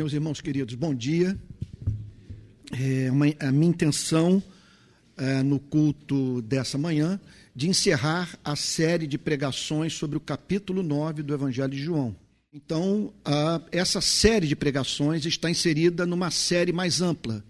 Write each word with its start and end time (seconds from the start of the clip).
Meus 0.00 0.14
irmãos 0.14 0.40
queridos, 0.40 0.74
bom 0.76 0.94
dia. 0.94 1.38
É 2.72 3.10
uma, 3.10 3.26
a 3.38 3.52
minha 3.52 3.68
intenção 3.68 4.42
é, 5.14 5.42
no 5.42 5.60
culto 5.60 6.40
dessa 6.40 6.78
manhã 6.78 7.20
de 7.54 7.68
encerrar 7.68 8.38
a 8.42 8.56
série 8.56 9.06
de 9.06 9.18
pregações 9.18 9.92
sobre 9.92 10.16
o 10.16 10.20
capítulo 10.20 10.82
9 10.82 11.22
do 11.22 11.34
Evangelho 11.34 11.72
de 11.72 11.82
João. 11.82 12.16
Então, 12.50 13.12
a, 13.22 13.60
essa 13.70 14.00
série 14.00 14.46
de 14.46 14.56
pregações 14.56 15.26
está 15.26 15.50
inserida 15.50 16.06
numa 16.06 16.30
série 16.30 16.72
mais 16.72 17.02
ampla. 17.02 17.44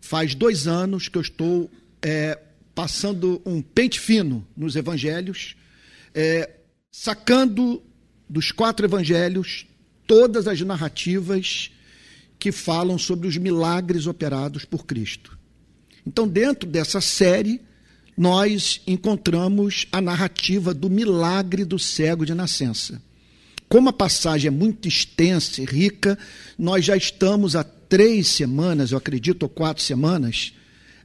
Faz 0.00 0.36
dois 0.36 0.68
anos 0.68 1.08
que 1.08 1.18
eu 1.18 1.22
estou 1.22 1.68
é, 2.00 2.38
passando 2.76 3.42
um 3.44 3.60
pente 3.60 3.98
fino 3.98 4.46
nos 4.56 4.76
evangelhos, 4.76 5.56
é, 6.14 6.48
sacando 6.92 7.82
dos 8.30 8.52
quatro 8.52 8.86
evangelhos 8.86 9.66
todas 10.06 10.46
as 10.46 10.60
narrativas 10.60 11.72
que 12.38 12.52
falam 12.52 12.98
sobre 12.98 13.26
os 13.26 13.36
milagres 13.36 14.06
operados 14.06 14.64
por 14.64 14.86
Cristo. 14.86 15.36
Então, 16.06 16.26
dentro 16.26 16.68
dessa 16.68 17.00
série, 17.00 17.60
nós 18.16 18.80
encontramos 18.86 19.86
a 19.92 20.00
narrativa 20.00 20.72
do 20.72 20.88
milagre 20.88 21.64
do 21.64 21.78
cego 21.78 22.24
de 22.24 22.34
nascença. 22.34 23.00
Como 23.68 23.90
a 23.90 23.92
passagem 23.92 24.48
é 24.48 24.50
muito 24.50 24.88
extensa 24.88 25.60
e 25.60 25.64
rica, 25.64 26.18
nós 26.58 26.84
já 26.84 26.96
estamos 26.96 27.54
há 27.54 27.62
três 27.62 28.28
semanas, 28.28 28.92
eu 28.92 28.98
acredito, 28.98 29.42
ou 29.42 29.48
quatro 29.48 29.82
semanas, 29.82 30.54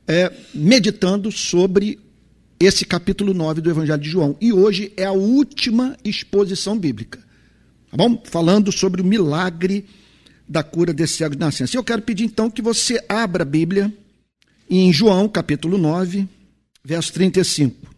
é, 0.07 0.31
meditando 0.53 1.31
sobre 1.31 1.99
esse 2.59 2.85
capítulo 2.85 3.33
9 3.33 3.61
do 3.61 3.69
Evangelho 3.69 4.01
de 4.01 4.09
João. 4.09 4.37
E 4.39 4.53
hoje 4.53 4.93
é 4.95 5.05
a 5.05 5.11
última 5.11 5.97
exposição 6.03 6.77
bíblica. 6.77 7.19
Tá 7.91 7.97
bom? 7.97 8.21
Falando 8.23 8.71
sobre 8.71 9.01
o 9.01 9.05
milagre 9.05 9.85
da 10.47 10.63
cura 10.63 10.93
desse 10.93 11.15
cego 11.15 11.35
de 11.35 11.39
nascença. 11.39 11.77
Eu 11.77 11.83
quero 11.83 12.01
pedir 12.01 12.25
então 12.25 12.49
que 12.49 12.61
você 12.61 13.03
abra 13.07 13.43
a 13.43 13.45
Bíblia 13.45 13.91
em 14.69 14.91
João, 14.91 15.27
capítulo 15.27 15.77
9, 15.77 16.27
verso 16.83 17.13
35. 17.13 17.93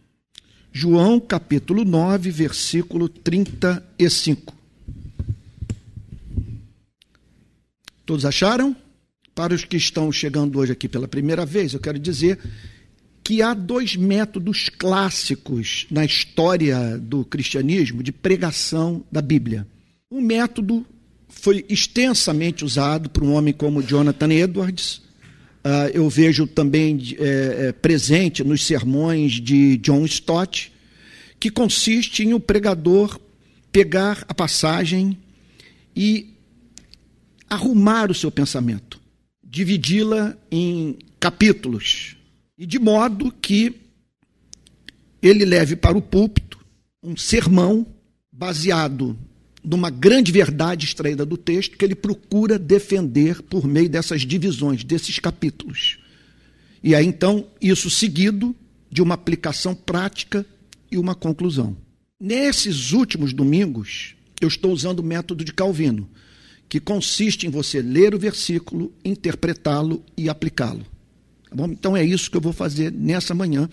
João, 0.71 1.19
capítulo 1.19 1.85
9, 1.85 2.29
versículo 2.31 3.07
35. 3.07 4.53
Todos 8.05 8.25
acharam? 8.25 8.75
Para 9.33 9.53
os 9.53 9.65
que 9.65 9.77
estão 9.77 10.11
chegando 10.11 10.59
hoje 10.59 10.71
aqui 10.71 10.87
pela 10.87 11.07
primeira 11.07 11.45
vez, 11.45 11.73
eu 11.73 11.79
quero 11.79 11.97
dizer 11.97 12.39
que 13.23 13.41
há 13.41 13.53
dois 13.53 13.95
métodos 13.95 14.69
clássicos 14.69 15.87
na 15.89 16.05
história 16.05 16.97
do 16.97 17.25
cristianismo 17.25 18.03
de 18.03 18.11
pregação 18.11 19.03
da 19.11 19.21
Bíblia. 19.21 19.67
Um 20.11 20.21
método 20.21 20.85
foi 21.35 21.65
extensamente 21.69 22.65
usado 22.65 23.09
por 23.09 23.23
um 23.23 23.33
homem 23.33 23.53
como 23.53 23.83
Jonathan 23.83 24.31
Edwards. 24.31 25.01
Uh, 25.63 25.89
eu 25.93 26.09
vejo 26.09 26.47
também 26.47 27.15
é, 27.19 27.67
é, 27.67 27.71
presente 27.71 28.43
nos 28.43 28.65
sermões 28.65 29.33
de 29.33 29.77
John 29.77 30.05
Stott, 30.05 30.71
que 31.39 31.51
consiste 31.51 32.23
em 32.23 32.33
o 32.33 32.39
pregador 32.39 33.19
pegar 33.71 34.23
a 34.27 34.33
passagem 34.33 35.17
e 35.95 36.33
arrumar 37.49 38.09
o 38.09 38.15
seu 38.15 38.31
pensamento, 38.31 38.99
dividi-la 39.43 40.35
em 40.49 40.97
capítulos, 41.19 42.15
e 42.57 42.65
de 42.65 42.79
modo 42.79 43.31
que 43.31 43.75
ele 45.21 45.45
leve 45.45 45.75
para 45.75 45.97
o 45.97 46.01
púlpito 46.01 46.59
um 47.03 47.17
sermão 47.17 47.85
baseado 48.31 49.17
numa 49.65 49.89
grande 49.89 50.31
verdade 50.31 50.85
extraída 50.85 51.25
do 51.25 51.37
texto 51.37 51.77
que 51.77 51.83
ele 51.83 51.95
procura 51.95 52.59
defender 52.59 53.41
por 53.41 53.67
meio 53.67 53.89
dessas 53.89 54.21
divisões, 54.21 54.83
desses 54.83 55.19
capítulos. 55.19 55.97
E 56.83 56.93
aí 56.93 57.05
então, 57.05 57.47
isso 57.59 57.89
seguido 57.89 58.55
de 58.91 59.01
uma 59.01 59.15
aplicação 59.15 59.73
prática 59.73 60.45
e 60.91 60.97
uma 60.97 61.15
conclusão. 61.15 61.75
Nesses 62.19 62.93
últimos 62.93 63.33
domingos, 63.33 64.15
eu 64.39 64.47
estou 64.47 64.71
usando 64.71 64.99
o 64.99 65.03
método 65.03 65.43
de 65.43 65.51
Calvino, 65.51 66.07
que 66.69 66.79
consiste 66.79 67.47
em 67.47 67.49
você 67.49 67.81
ler 67.81 68.13
o 68.13 68.19
versículo, 68.19 68.93
interpretá-lo 69.03 70.03
e 70.15 70.29
aplicá-lo. 70.29 70.85
Tá? 71.55 71.65
Então 71.65 71.97
é 71.97 72.03
isso 72.03 72.29
que 72.29 72.37
eu 72.37 72.41
vou 72.41 72.53
fazer 72.53 72.91
nessa 72.91 73.33
manhã 73.33 73.69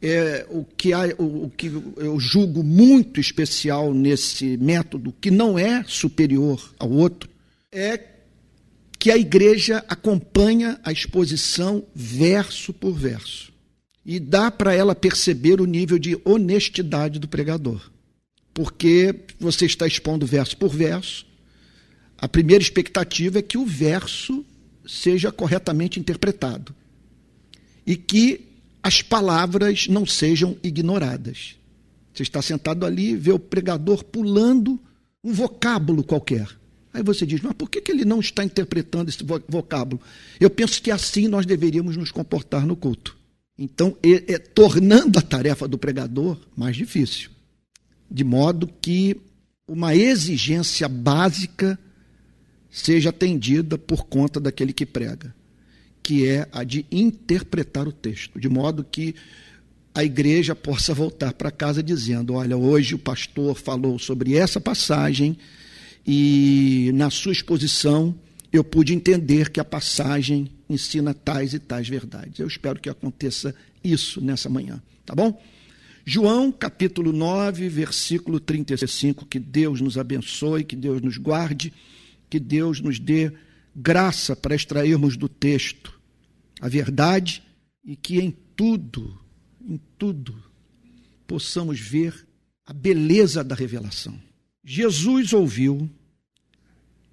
é, 0.00 0.46
o, 0.48 0.64
que 0.64 0.92
há, 0.92 1.06
o, 1.18 1.44
o, 1.44 1.50
que 1.50 1.66
eu 1.96 2.18
julgo 2.20 2.62
muito 2.62 3.20
especial 3.20 3.92
nesse 3.92 4.56
método, 4.56 5.14
que 5.20 5.30
não 5.30 5.58
é 5.58 5.84
superior 5.84 6.72
ao 6.78 6.90
outro, 6.90 7.28
é 7.72 8.00
que 8.98 9.10
a 9.10 9.16
igreja 9.16 9.84
acompanha 9.88 10.78
a 10.82 10.90
exposição 10.90 11.84
verso 11.94 12.72
por 12.72 12.92
verso. 12.92 13.52
E 14.04 14.18
dá 14.18 14.50
para 14.50 14.74
ela 14.74 14.94
perceber 14.94 15.60
o 15.60 15.66
nível 15.66 15.98
de 15.98 16.18
honestidade 16.24 17.18
do 17.18 17.28
pregador. 17.28 17.90
Porque 18.54 19.14
você 19.38 19.66
está 19.66 19.86
expondo 19.86 20.26
verso 20.26 20.56
por 20.56 20.70
verso, 20.70 21.26
a 22.16 22.26
primeira 22.26 22.62
expectativa 22.62 23.38
é 23.38 23.42
que 23.42 23.58
o 23.58 23.64
verso 23.64 24.44
seja 24.86 25.30
corretamente 25.30 26.00
interpretado. 26.00 26.74
E 27.86 27.94
que 27.96 28.47
as 28.88 29.02
palavras 29.02 29.86
não 29.86 30.06
sejam 30.06 30.56
ignoradas. 30.62 31.56
Você 32.12 32.22
está 32.22 32.40
sentado 32.40 32.86
ali, 32.86 33.14
vê 33.14 33.30
o 33.30 33.38
pregador 33.38 34.02
pulando 34.02 34.80
um 35.22 35.30
vocábulo 35.30 36.02
qualquer. 36.02 36.48
Aí 36.92 37.02
você 37.02 37.26
diz, 37.26 37.42
mas 37.42 37.52
por 37.52 37.68
que, 37.68 37.82
ele 37.90 38.06
não 38.06 38.18
está 38.18 38.42
interpretando 38.42 39.10
esse 39.10 39.22
vocábulo? 39.46 40.00
Eu 40.40 40.48
penso 40.48 40.80
que 40.80 40.90
assim 40.90 41.28
nós 41.28 41.44
deveríamos 41.44 41.98
nos 41.98 42.10
comportar 42.10 42.66
no 42.66 42.74
culto. 42.74 43.14
Então, 43.58 43.94
é, 44.02 44.32
é, 44.32 44.38
tornando 44.38 45.18
a 45.18 45.22
tarefa 45.22 45.68
do 45.68 45.76
pregador 45.76 46.38
mais 46.56 46.74
difícil. 46.74 47.28
De 48.10 48.24
modo 48.24 48.70
que 48.80 49.20
uma 49.68 49.94
exigência 49.94 50.88
básica 50.88 51.78
seja 52.70 53.10
atendida 53.10 53.76
por 53.76 54.06
conta 54.06 54.40
daquele 54.40 54.72
que 54.72 54.86
prega 54.86 55.36
que 56.08 56.26
é 56.26 56.48
a 56.50 56.64
de 56.64 56.86
interpretar 56.90 57.86
o 57.86 57.92
texto, 57.92 58.40
de 58.40 58.48
modo 58.48 58.82
que 58.82 59.14
a 59.94 60.02
igreja 60.02 60.54
possa 60.54 60.94
voltar 60.94 61.34
para 61.34 61.50
casa 61.50 61.82
dizendo: 61.82 62.32
olha, 62.32 62.56
hoje 62.56 62.94
o 62.94 62.98
pastor 62.98 63.54
falou 63.54 63.98
sobre 63.98 64.34
essa 64.34 64.58
passagem 64.58 65.36
e 66.06 66.90
na 66.94 67.10
sua 67.10 67.32
exposição 67.32 68.18
eu 68.50 68.64
pude 68.64 68.94
entender 68.94 69.50
que 69.50 69.60
a 69.60 69.64
passagem 69.66 70.50
ensina 70.66 71.12
tais 71.12 71.52
e 71.52 71.58
tais 71.58 71.86
verdades. 71.86 72.38
Eu 72.38 72.46
espero 72.46 72.80
que 72.80 72.88
aconteça 72.88 73.54
isso 73.84 74.18
nessa 74.18 74.48
manhã, 74.48 74.82
tá 75.04 75.14
bom? 75.14 75.38
João 76.06 76.50
capítulo 76.50 77.12
9, 77.12 77.68
versículo 77.68 78.40
35. 78.40 79.26
Que 79.26 79.38
Deus 79.38 79.82
nos 79.82 79.98
abençoe, 79.98 80.64
que 80.64 80.74
Deus 80.74 81.02
nos 81.02 81.18
guarde, 81.18 81.70
que 82.30 82.40
Deus 82.40 82.80
nos 82.80 82.98
dê 82.98 83.30
graça 83.76 84.34
para 84.34 84.54
extrairmos 84.54 85.14
do 85.14 85.28
texto 85.28 85.97
a 86.60 86.68
verdade 86.68 87.42
e 87.84 87.96
que 87.96 88.18
em 88.18 88.30
tudo, 88.54 89.18
em 89.60 89.80
tudo, 89.96 90.42
possamos 91.26 91.80
ver 91.80 92.26
a 92.66 92.72
beleza 92.72 93.42
da 93.42 93.54
revelação. 93.54 94.18
Jesus 94.64 95.32
ouviu 95.32 95.88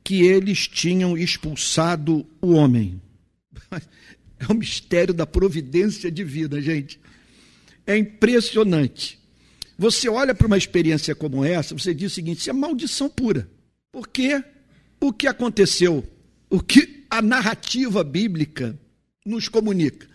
que 0.04 0.22
eles 0.22 0.68
tinham 0.68 1.18
expulsado 1.18 2.26
o 2.42 2.52
homem. 2.52 3.02
É 4.38 4.52
o 4.52 4.54
mistério 4.54 5.14
da 5.14 5.26
providência 5.26 6.12
divina, 6.12 6.60
gente. 6.60 7.00
É 7.88 7.98
impressionante. 7.98 9.18
Você 9.78 10.10
olha 10.10 10.36
para 10.36 10.46
uma 10.46 10.58
experiência 10.58 11.16
como 11.16 11.46
essa, 11.46 11.74
você 11.74 11.94
diz 11.94 12.12
o 12.12 12.16
seguinte: 12.16 12.40
isso 12.40 12.50
é 12.50 12.54
maldição 12.54 13.10
pura. 13.10 13.50
Porque 13.94 14.44
o 15.00 15.14
que 15.14 15.26
aconteceu, 15.26 16.04
o 16.50 16.60
que 16.60 17.06
a 17.10 17.22
narrativa 17.22 18.04
bíblica 18.04 18.78
nos 19.26 19.48
comunica 19.48 20.08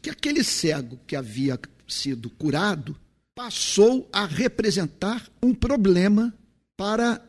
que 0.00 0.10
aquele 0.10 0.44
cego 0.44 0.98
que 1.06 1.16
havia 1.16 1.58
sido 1.88 2.30
curado 2.30 2.96
passou 3.34 4.08
a 4.12 4.24
representar 4.26 5.28
um 5.42 5.54
problema 5.54 6.32
para 6.76 7.20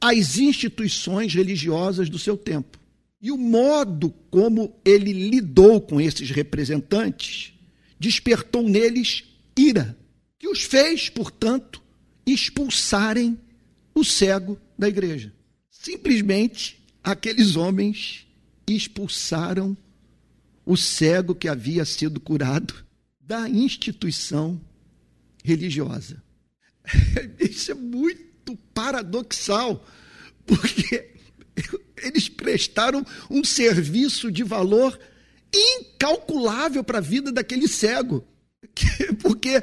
as 0.00 0.38
instituições 0.38 1.34
religiosas 1.34 2.08
do 2.08 2.18
seu 2.18 2.36
tempo. 2.36 2.78
E 3.20 3.30
o 3.32 3.36
modo 3.36 4.10
como 4.30 4.76
ele 4.84 5.12
lidou 5.12 5.80
com 5.80 6.00
esses 6.00 6.30
representantes 6.30 7.52
despertou 7.98 8.62
neles 8.62 9.24
ira, 9.56 9.96
que 10.38 10.48
os 10.48 10.62
fez, 10.62 11.08
portanto, 11.08 11.82
expulsarem 12.24 13.38
o 13.92 14.04
cego 14.04 14.58
da 14.78 14.88
igreja. 14.88 15.32
Simplesmente 15.68 16.80
aqueles 17.02 17.56
homens 17.56 18.26
expulsaram 18.68 19.76
o 20.68 20.76
cego 20.76 21.34
que 21.34 21.48
havia 21.48 21.84
sido 21.84 22.20
curado 22.20 22.84
da 23.20 23.48
instituição 23.48 24.60
religiosa. 25.42 26.22
Isso 27.40 27.72
é 27.72 27.74
muito 27.74 28.56
paradoxal, 28.74 29.84
porque 30.46 31.08
Eles 32.02 32.28
prestaram 32.28 33.04
um 33.30 33.44
serviço 33.44 34.30
de 34.30 34.42
valor 34.42 34.98
incalculável 35.52 36.84
para 36.84 36.98
a 36.98 37.02
vida 37.02 37.32
daquele 37.32 37.66
cego. 37.66 38.24
Porque 39.20 39.62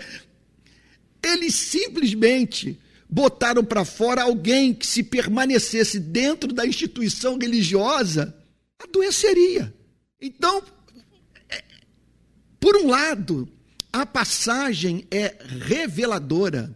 eles 1.23 1.55
simplesmente 1.55 2.79
botaram 3.09 3.63
para 3.63 3.85
fora 3.85 4.23
alguém 4.23 4.73
que, 4.73 4.85
se 4.85 5.03
permanecesse 5.03 5.99
dentro 5.99 6.53
da 6.53 6.65
instituição 6.65 7.37
religiosa, 7.37 8.35
adoeceria. 8.79 9.73
Então, 10.21 10.61
por 12.65 12.77
um 12.77 12.87
lado, 12.87 13.47
a 13.93 14.07
passagem 14.07 15.05
é 15.11 15.35
reveladora 15.67 16.75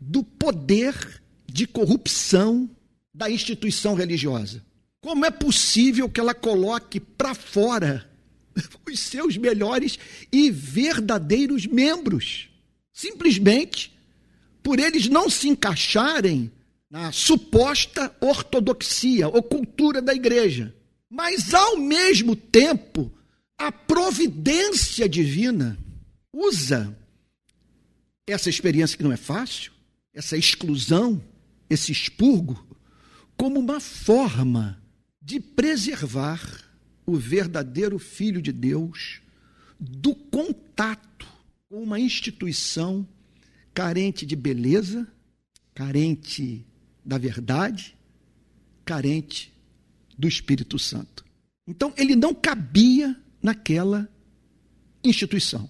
do 0.00 0.24
poder 0.24 1.22
de 1.46 1.68
corrupção 1.68 2.68
da 3.14 3.30
instituição 3.30 3.94
religiosa. 3.94 4.60
Como 5.00 5.24
é 5.24 5.30
possível 5.30 6.08
que 6.08 6.18
ela 6.18 6.34
coloque 6.34 6.98
para 6.98 7.32
fora 7.32 8.10
os 8.90 8.98
seus 8.98 9.36
melhores 9.36 10.00
e 10.32 10.50
verdadeiros 10.50 11.64
membros? 11.64 12.48
Simplesmente 12.92 13.96
por 14.64 14.80
eles 14.80 15.06
não 15.06 15.30
se 15.30 15.48
encaixarem 15.48 16.50
na 16.90 17.12
suposta 17.12 18.12
ortodoxia 18.20 19.28
ou 19.28 19.44
cultura 19.44 20.02
da 20.02 20.12
igreja. 20.12 20.74
Mas, 21.08 21.54
ao 21.54 21.76
mesmo 21.76 22.34
tempo, 22.34 23.12
a 23.58 23.72
providência 23.72 25.08
divina 25.08 25.76
usa 26.32 26.96
essa 28.26 28.48
experiência 28.48 28.96
que 28.96 29.02
não 29.02 29.12
é 29.12 29.16
fácil, 29.16 29.72
essa 30.14 30.36
exclusão, 30.36 31.22
esse 31.68 31.90
expurgo, 31.90 32.66
como 33.36 33.58
uma 33.58 33.80
forma 33.80 34.80
de 35.20 35.40
preservar 35.40 36.40
o 37.04 37.16
verdadeiro 37.16 37.98
Filho 37.98 38.40
de 38.40 38.52
Deus 38.52 39.20
do 39.80 40.14
contato 40.14 41.26
com 41.68 41.82
uma 41.82 41.98
instituição 41.98 43.06
carente 43.74 44.26
de 44.26 44.36
beleza, 44.36 45.06
carente 45.74 46.66
da 47.04 47.16
verdade, 47.16 47.96
carente 48.84 49.52
do 50.18 50.26
Espírito 50.26 50.78
Santo. 50.78 51.24
Então, 51.66 51.92
ele 51.96 52.16
não 52.16 52.34
cabia 52.34 53.16
naquela 53.42 54.08
instituição. 55.04 55.68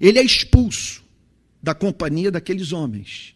Ele 0.00 0.18
é 0.18 0.22
expulso 0.22 1.04
da 1.62 1.74
companhia 1.74 2.30
daqueles 2.30 2.72
homens 2.72 3.34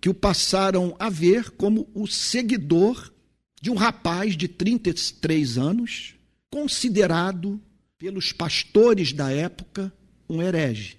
que 0.00 0.08
o 0.08 0.14
passaram 0.14 0.94
a 0.98 1.08
ver 1.08 1.50
como 1.50 1.88
o 1.94 2.06
seguidor 2.06 3.12
de 3.60 3.70
um 3.70 3.74
rapaz 3.74 4.36
de 4.36 4.46
33 4.46 5.58
anos, 5.58 6.14
considerado 6.50 7.60
pelos 7.98 8.32
pastores 8.32 9.12
da 9.12 9.30
época 9.30 9.92
um 10.28 10.42
herege. 10.42 10.98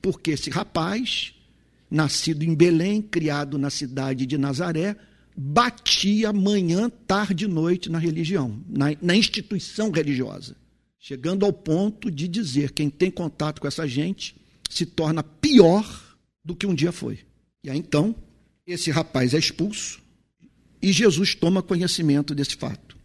Porque 0.00 0.30
esse 0.30 0.48
rapaz 0.50 1.34
nascido 1.90 2.42
em 2.42 2.54
Belém, 2.54 3.00
criado 3.00 3.58
na 3.58 3.70
cidade 3.70 4.26
de 4.26 4.36
Nazaré, 4.36 4.96
batia 5.36 6.32
manhã, 6.32 6.90
tarde 7.06 7.44
e 7.44 7.48
noite 7.48 7.90
na 7.90 7.98
religião, 7.98 8.60
na, 8.68 8.86
na, 9.00 9.14
instituição 9.14 9.90
religiosa, 9.90 10.56
chegando 11.06 11.46
ao 11.46 11.52
ponto 11.52 12.10
de 12.10 12.26
dizer 12.26 12.72
quem 12.72 12.90
tem 12.90 13.12
contato 13.12 13.60
com 13.60 13.68
essa 13.68 13.86
gente 13.86 14.34
se 14.68 14.84
torna 14.84 15.22
pior 15.22 15.86
do 16.44 16.56
que 16.56 16.66
um 16.66 16.74
dia 16.74 16.90
foi. 16.90 17.20
E 17.62 17.70
aí 17.70 17.78
então, 17.78 18.12
esse 18.66 18.90
rapaz 18.90 19.32
é 19.32 19.38
expulso 19.38 20.02
e 20.82 20.90
Jesus 20.90 21.32
toma 21.32 21.62
conhecimento 21.62 22.34
desse 22.34 22.56
fato. 22.56 22.96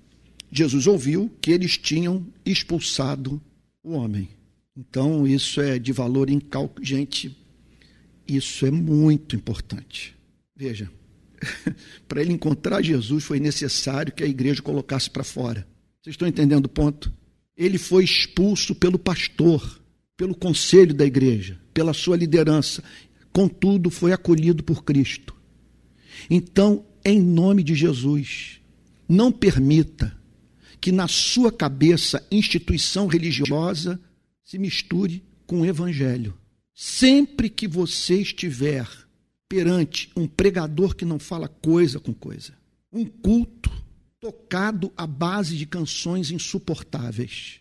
Jesus 0.51 0.87
ouviu 0.87 1.31
que 1.39 1.51
eles 1.51 1.77
tinham 1.77 2.25
expulsado 2.43 3.39
o 3.83 3.91
homem. 3.91 4.29
Então, 4.75 5.27
isso 5.27 5.61
é 5.61 5.77
de 5.77 5.91
valor 5.91 6.27
incalculável. 6.27 6.83
Gente, 6.83 7.37
isso 8.27 8.65
é 8.65 8.71
muito 8.71 9.35
importante. 9.35 10.17
Veja, 10.55 10.91
para 12.07 12.21
ele 12.21 12.33
encontrar 12.33 12.81
Jesus 12.81 13.23
foi 13.23 13.39
necessário 13.39 14.11
que 14.11 14.23
a 14.23 14.27
igreja 14.27 14.59
colocasse 14.59 15.07
para 15.07 15.23
fora. 15.23 15.67
Vocês 16.01 16.15
estão 16.15 16.27
entendendo 16.27 16.65
o 16.65 16.69
ponto? 16.69 17.20
Ele 17.61 17.77
foi 17.77 18.03
expulso 18.03 18.73
pelo 18.73 18.97
pastor, 18.97 19.79
pelo 20.17 20.33
conselho 20.33 20.95
da 20.95 21.05
igreja, 21.05 21.61
pela 21.71 21.93
sua 21.93 22.17
liderança. 22.17 22.83
Contudo, 23.31 23.91
foi 23.91 24.11
acolhido 24.11 24.63
por 24.63 24.83
Cristo. 24.83 25.35
Então, 26.27 26.83
em 27.05 27.21
nome 27.21 27.61
de 27.61 27.75
Jesus, 27.75 28.59
não 29.07 29.31
permita 29.31 30.17
que 30.81 30.91
na 30.91 31.07
sua 31.07 31.51
cabeça 31.51 32.25
instituição 32.31 33.05
religiosa 33.05 34.01
se 34.43 34.57
misture 34.57 35.23
com 35.45 35.61
o 35.61 35.65
evangelho. 35.65 36.33
Sempre 36.73 37.47
que 37.47 37.67
você 37.67 38.23
estiver 38.23 38.87
perante 39.47 40.09
um 40.15 40.25
pregador 40.25 40.95
que 40.95 41.05
não 41.05 41.19
fala 41.19 41.47
coisa 41.47 41.99
com 41.99 42.11
coisa, 42.11 42.53
um 42.91 43.05
culto 43.05 43.71
tocado 44.21 44.93
à 44.95 45.07
base 45.07 45.57
de 45.57 45.65
canções 45.65 46.29
insuportáveis, 46.29 47.59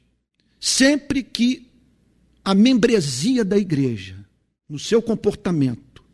sempre 0.60 1.22
que 1.22 1.66
a 2.44 2.54
membresia 2.54 3.42
da 3.42 3.56
igreja, 3.56 4.22
no 4.68 4.78
seu 4.78 5.00
comportamento, 5.00 6.04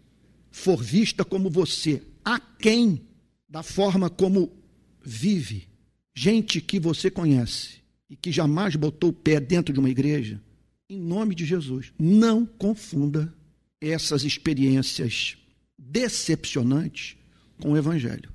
for 0.52 0.80
vista 0.80 1.24
como 1.24 1.50
você, 1.50 2.00
aquém 2.24 3.02
da 3.48 3.64
forma 3.64 4.08
como 4.08 4.52
vive, 5.02 5.68
gente 6.14 6.60
que 6.60 6.78
você 6.78 7.10
conhece 7.10 7.80
e 8.08 8.14
que 8.14 8.30
jamais 8.30 8.76
botou 8.76 9.10
o 9.10 9.12
pé 9.12 9.40
dentro 9.40 9.74
de 9.74 9.80
uma 9.80 9.90
igreja, 9.90 10.40
em 10.88 11.00
nome 11.00 11.34
de 11.34 11.44
Jesus, 11.44 11.92
não 11.98 12.46
confunda 12.46 13.34
essas 13.80 14.22
experiências 14.22 15.36
decepcionantes 15.76 17.16
com 17.60 17.72
o 17.72 17.76
Evangelho. 17.76 18.32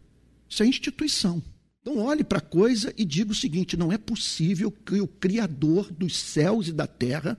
Isso 0.49 0.61
é 0.61 0.67
instituição. 0.67 1.41
Então, 1.81 1.97
olhe 1.97 2.23
para 2.23 2.37
a 2.37 2.41
coisa 2.41 2.93
e 2.97 3.03
diga 3.03 3.31
o 3.31 3.35
seguinte: 3.35 3.75
não 3.75 3.91
é 3.91 3.97
possível 3.97 4.71
que 4.71 5.01
o 5.01 5.07
Criador 5.07 5.91
dos 5.91 6.15
céus 6.17 6.67
e 6.67 6.71
da 6.71 6.85
terra 6.85 7.37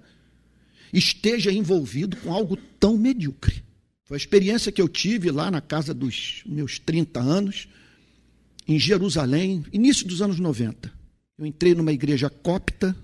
esteja 0.93 1.53
envolvido 1.53 2.17
com 2.17 2.33
algo 2.33 2.57
tão 2.79 2.99
medíocre. 2.99 3.63
Foi 4.05 4.17
a 4.17 4.19
experiência 4.19 4.73
que 4.73 4.83
eu 4.83 4.89
tive 4.89 5.31
lá 5.31 5.51
na 5.51 5.61
casa 5.61 5.95
dos 5.95 6.43
meus 6.45 6.79
30 6.79 7.21
anos, 7.21 7.69
em 8.67 8.79
Jerusalém, 8.79 9.65
início 9.73 10.07
dos 10.07 10.21
anos 10.21 10.39
90. 10.39 10.93
Eu 11.39 11.47
entrei 11.47 11.75
numa 11.75 11.93
igreja 11.93 12.29
copta, 12.29 12.97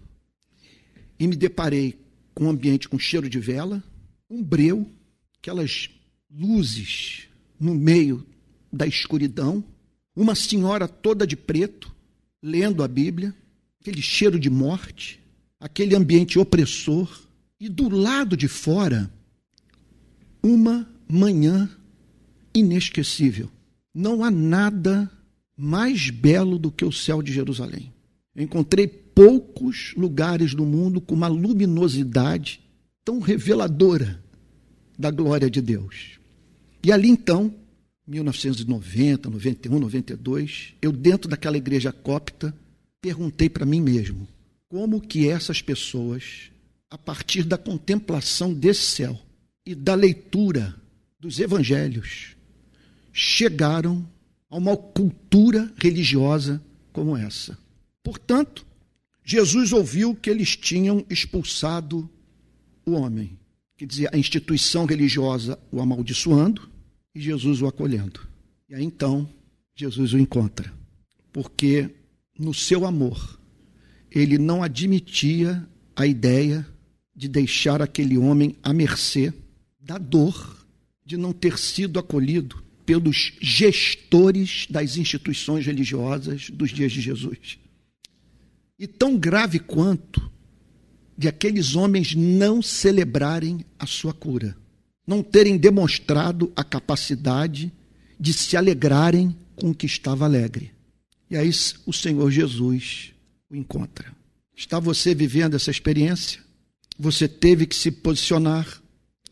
e 1.18 1.26
me 1.26 1.34
deparei 1.34 1.98
com 2.34 2.44
um 2.44 2.50
ambiente 2.50 2.88
com 2.88 2.98
cheiro 2.98 3.28
de 3.28 3.40
vela, 3.40 3.82
um 4.30 4.42
breu, 4.42 4.88
aquelas 5.38 5.90
luzes 6.30 7.28
no 7.58 7.74
meio 7.74 8.24
da 8.72 8.86
escuridão, 8.86 9.64
uma 10.18 10.34
senhora 10.34 10.88
toda 10.88 11.24
de 11.24 11.36
preto, 11.36 11.94
lendo 12.42 12.82
a 12.82 12.88
Bíblia, 12.88 13.32
aquele 13.80 14.02
cheiro 14.02 14.38
de 14.38 14.50
morte, 14.50 15.20
aquele 15.60 15.94
ambiente 15.94 16.40
opressor, 16.40 17.08
e 17.60 17.68
do 17.68 17.88
lado 17.88 18.36
de 18.36 18.48
fora, 18.48 19.08
uma 20.42 20.88
manhã 21.08 21.70
inesquecível. 22.52 23.48
Não 23.94 24.24
há 24.24 24.30
nada 24.30 25.08
mais 25.56 26.10
belo 26.10 26.58
do 26.58 26.72
que 26.72 26.84
o 26.84 26.92
céu 26.92 27.22
de 27.22 27.32
Jerusalém. 27.32 27.92
Eu 28.34 28.42
encontrei 28.42 28.88
poucos 28.88 29.94
lugares 29.96 30.52
do 30.52 30.64
mundo 30.64 31.00
com 31.00 31.14
uma 31.14 31.28
luminosidade 31.28 32.60
tão 33.04 33.20
reveladora 33.20 34.22
da 34.98 35.12
glória 35.12 35.48
de 35.48 35.60
Deus. 35.60 36.18
E 36.84 36.90
ali 36.90 37.08
então, 37.08 37.54
1990, 38.08 39.28
91, 39.28 39.78
92, 39.78 40.74
eu 40.80 40.90
dentro 40.90 41.28
daquela 41.28 41.58
igreja 41.58 41.92
cópita 41.92 42.54
perguntei 43.02 43.50
para 43.50 43.66
mim 43.66 43.82
mesmo, 43.82 44.26
como 44.66 45.00
que 45.00 45.28
essas 45.28 45.60
pessoas, 45.60 46.50
a 46.90 46.96
partir 46.96 47.44
da 47.44 47.58
contemplação 47.58 48.52
desse 48.52 48.80
céu 48.80 49.20
e 49.64 49.74
da 49.74 49.94
leitura 49.94 50.74
dos 51.20 51.38
evangelhos, 51.38 52.34
chegaram 53.12 54.08
a 54.48 54.56
uma 54.56 54.74
cultura 54.74 55.70
religiosa 55.76 56.62
como 56.92 57.14
essa. 57.14 57.58
Portanto, 58.02 58.66
Jesus 59.22 59.72
ouviu 59.72 60.14
que 60.14 60.30
eles 60.30 60.56
tinham 60.56 61.04
expulsado 61.10 62.08
o 62.86 62.92
homem, 62.92 63.38
quer 63.76 63.84
dizer, 63.84 64.08
a 64.14 64.16
instituição 64.16 64.86
religiosa 64.86 65.58
o 65.70 65.82
amaldiçoando 65.82 66.77
e 67.14 67.20
Jesus 67.20 67.62
o 67.62 67.66
acolhendo. 67.66 68.20
E 68.68 68.74
aí 68.74 68.84
então, 68.84 69.28
Jesus 69.74 70.12
o 70.12 70.18
encontra, 70.18 70.72
porque 71.32 71.90
no 72.38 72.54
seu 72.54 72.84
amor, 72.84 73.38
ele 74.10 74.38
não 74.38 74.62
admitia 74.62 75.66
a 75.94 76.06
ideia 76.06 76.66
de 77.14 77.28
deixar 77.28 77.82
aquele 77.82 78.16
homem 78.16 78.56
à 78.62 78.72
mercê 78.72 79.32
da 79.80 79.98
dor 79.98 80.66
de 81.04 81.16
não 81.16 81.32
ter 81.32 81.58
sido 81.58 81.98
acolhido 81.98 82.62
pelos 82.84 83.32
gestores 83.40 84.66
das 84.70 84.96
instituições 84.96 85.66
religiosas 85.66 86.48
dos 86.50 86.70
dias 86.70 86.92
de 86.92 87.00
Jesus. 87.00 87.58
E 88.78 88.86
tão 88.86 89.16
grave 89.16 89.58
quanto 89.58 90.30
de 91.16 91.26
aqueles 91.26 91.74
homens 91.74 92.14
não 92.14 92.62
celebrarem 92.62 93.64
a 93.78 93.86
sua 93.86 94.14
cura, 94.14 94.56
não 95.08 95.22
terem 95.22 95.56
demonstrado 95.56 96.52
a 96.54 96.62
capacidade 96.62 97.72
de 98.20 98.34
se 98.34 98.58
alegrarem 98.58 99.34
com 99.56 99.70
o 99.70 99.74
que 99.74 99.86
estava 99.86 100.26
alegre. 100.26 100.70
E 101.30 101.36
aí 101.36 101.50
o 101.86 101.92
Senhor 101.94 102.30
Jesus 102.30 103.14
o 103.50 103.56
encontra. 103.56 104.14
Está 104.54 104.78
você 104.78 105.14
vivendo 105.14 105.54
essa 105.56 105.70
experiência? 105.70 106.42
Você 106.98 107.26
teve 107.26 107.66
que 107.66 107.74
se 107.74 107.90
posicionar, 107.90 108.82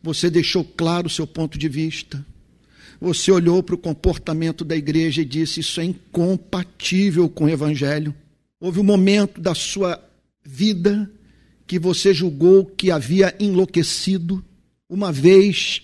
você 0.02 0.30
deixou 0.30 0.64
claro 0.64 1.08
o 1.08 1.10
seu 1.10 1.26
ponto 1.26 1.58
de 1.58 1.68
vista, 1.68 2.24
você 2.98 3.30
olhou 3.30 3.62
para 3.62 3.74
o 3.74 3.78
comportamento 3.78 4.64
da 4.64 4.74
igreja 4.74 5.20
e 5.20 5.26
disse: 5.26 5.60
Isso 5.60 5.78
é 5.78 5.84
incompatível 5.84 7.28
com 7.28 7.44
o 7.44 7.50
Evangelho. 7.50 8.14
Houve 8.58 8.80
um 8.80 8.84
momento 8.84 9.42
da 9.42 9.54
sua 9.54 10.02
vida 10.42 11.10
que 11.66 11.78
você 11.78 12.14
julgou 12.14 12.64
que 12.64 12.90
havia 12.90 13.36
enlouquecido, 13.38 14.42
uma 14.88 15.12
vez 15.12 15.82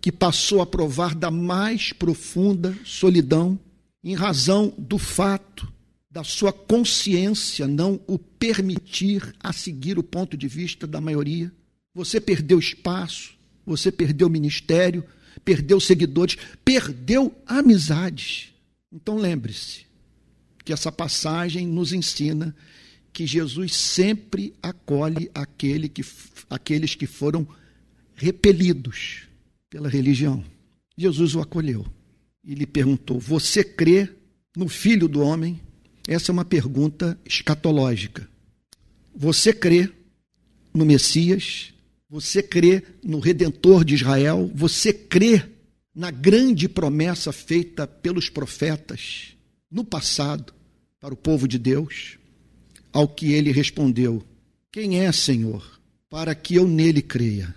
que 0.00 0.12
passou 0.12 0.60
a 0.60 0.66
provar 0.66 1.14
da 1.14 1.30
mais 1.30 1.92
profunda 1.92 2.76
solidão, 2.84 3.58
em 4.02 4.14
razão 4.14 4.72
do 4.78 4.96
fato 4.98 5.70
da 6.10 6.24
sua 6.24 6.52
consciência 6.52 7.66
não 7.66 8.00
o 8.06 8.18
permitir 8.18 9.34
a 9.40 9.52
seguir 9.52 9.98
o 9.98 10.02
ponto 10.02 10.36
de 10.36 10.48
vista 10.48 10.86
da 10.86 11.00
maioria. 11.00 11.52
Você 11.94 12.20
perdeu 12.20 12.58
espaço, 12.58 13.34
você 13.66 13.92
perdeu 13.92 14.28
ministério, 14.30 15.04
perdeu 15.44 15.78
seguidores, 15.78 16.36
perdeu 16.64 17.34
amizades. 17.46 18.52
Então 18.90 19.16
lembre-se 19.16 19.86
que 20.64 20.72
essa 20.72 20.90
passagem 20.90 21.66
nos 21.66 21.92
ensina 21.92 22.54
que 23.12 23.26
Jesus 23.26 23.74
sempre 23.74 24.54
acolhe 24.62 25.30
aquele 25.34 25.88
que, 25.88 26.04
aqueles 26.48 26.94
que 26.94 27.06
foram 27.06 27.46
repelidos 28.18 29.22
pela 29.70 29.88
religião. 29.88 30.44
Jesus 30.96 31.36
o 31.36 31.40
acolheu 31.40 31.86
e 32.44 32.54
lhe 32.54 32.66
perguntou: 32.66 33.18
Você 33.20 33.62
crê 33.62 34.10
no 34.56 34.68
Filho 34.68 35.08
do 35.08 35.20
Homem? 35.20 35.60
Essa 36.06 36.32
é 36.32 36.34
uma 36.34 36.44
pergunta 36.44 37.18
escatológica. 37.24 38.28
Você 39.14 39.52
crê 39.52 39.90
no 40.74 40.84
Messias? 40.84 41.72
Você 42.10 42.42
crê 42.42 42.82
no 43.04 43.20
Redentor 43.20 43.84
de 43.84 43.94
Israel? 43.94 44.50
Você 44.54 44.92
crê 44.92 45.42
na 45.94 46.10
grande 46.10 46.68
promessa 46.68 47.32
feita 47.32 47.86
pelos 47.86 48.28
profetas 48.28 49.36
no 49.70 49.84
passado 49.84 50.52
para 50.98 51.14
o 51.14 51.16
povo 51.16 51.46
de 51.46 51.58
Deus? 51.58 52.18
Ao 52.92 53.06
que 53.06 53.32
ele 53.32 53.52
respondeu: 53.52 54.24
Quem 54.72 54.98
é, 54.98 55.12
Senhor, 55.12 55.78
para 56.10 56.34
que 56.34 56.56
eu 56.56 56.66
nele 56.66 57.02
creia? 57.02 57.54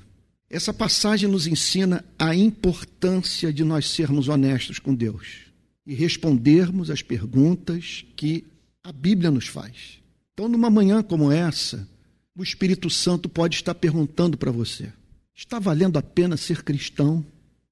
Essa 0.53 0.73
passagem 0.73 1.29
nos 1.29 1.47
ensina 1.47 2.03
a 2.19 2.35
importância 2.35 3.53
de 3.53 3.63
nós 3.63 3.89
sermos 3.89 4.27
honestos 4.27 4.79
com 4.79 4.93
Deus 4.93 5.45
e 5.87 5.93
respondermos 5.93 6.91
as 6.91 7.01
perguntas 7.01 8.03
que 8.17 8.43
a 8.83 8.91
Bíblia 8.91 9.31
nos 9.31 9.47
faz. 9.47 10.01
Então, 10.33 10.49
numa 10.49 10.69
manhã 10.69 11.01
como 11.01 11.31
essa, 11.31 11.87
o 12.35 12.43
Espírito 12.43 12.89
Santo 12.89 13.29
pode 13.29 13.55
estar 13.55 13.73
perguntando 13.73 14.37
para 14.37 14.51
você: 14.51 14.91
está 15.33 15.57
valendo 15.57 15.97
a 15.97 16.01
pena 16.01 16.35
ser 16.35 16.63
cristão? 16.63 17.25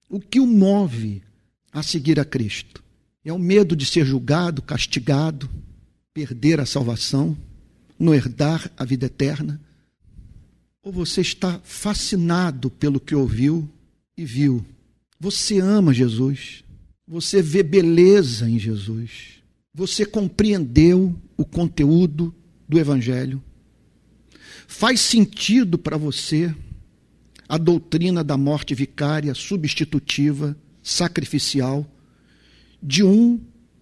O 0.09 0.17
que 0.17 0.39
o 0.39 0.47
move 0.47 1.21
a 1.73 1.83
seguir 1.83 2.17
a 2.17 2.23
Cristo? 2.23 2.81
É 3.25 3.33
o 3.33 3.37
medo 3.37 3.75
de 3.75 3.85
ser 3.85 4.05
julgado, 4.05 4.61
castigado, 4.61 5.49
perder 6.13 6.61
a 6.61 6.65
salvação, 6.65 7.37
não 7.99 8.15
herdar 8.15 8.71
a 8.77 8.85
vida 8.85 9.07
eterna? 9.07 9.59
Ou 10.81 10.91
você 10.91 11.21
está 11.21 11.59
fascinado 11.63 12.69
pelo 12.69 12.99
que 12.99 13.13
ouviu 13.13 13.69
e 14.17 14.23
viu? 14.23 14.65
Você 15.19 15.59
ama 15.59 15.93
Jesus? 15.93 16.63
Você 17.07 17.41
vê 17.41 17.61
beleza 17.61 18.49
em 18.49 18.57
Jesus. 18.57 19.41
Você 19.73 20.05
compreendeu 20.05 21.15
o 21.35 21.45
conteúdo 21.45 22.33
do 22.67 22.79
Evangelho. 22.79 23.43
Faz 24.67 25.01
sentido 25.01 25.77
para 25.77 25.97
você 25.97 26.53
a 27.47 27.57
doutrina 27.57 28.23
da 28.23 28.37
morte 28.37 28.75
vicária, 28.75 29.33
substitutiva, 29.33 30.55
sacrificial, 30.83 31.85
de 32.81 33.03
um 33.03 33.41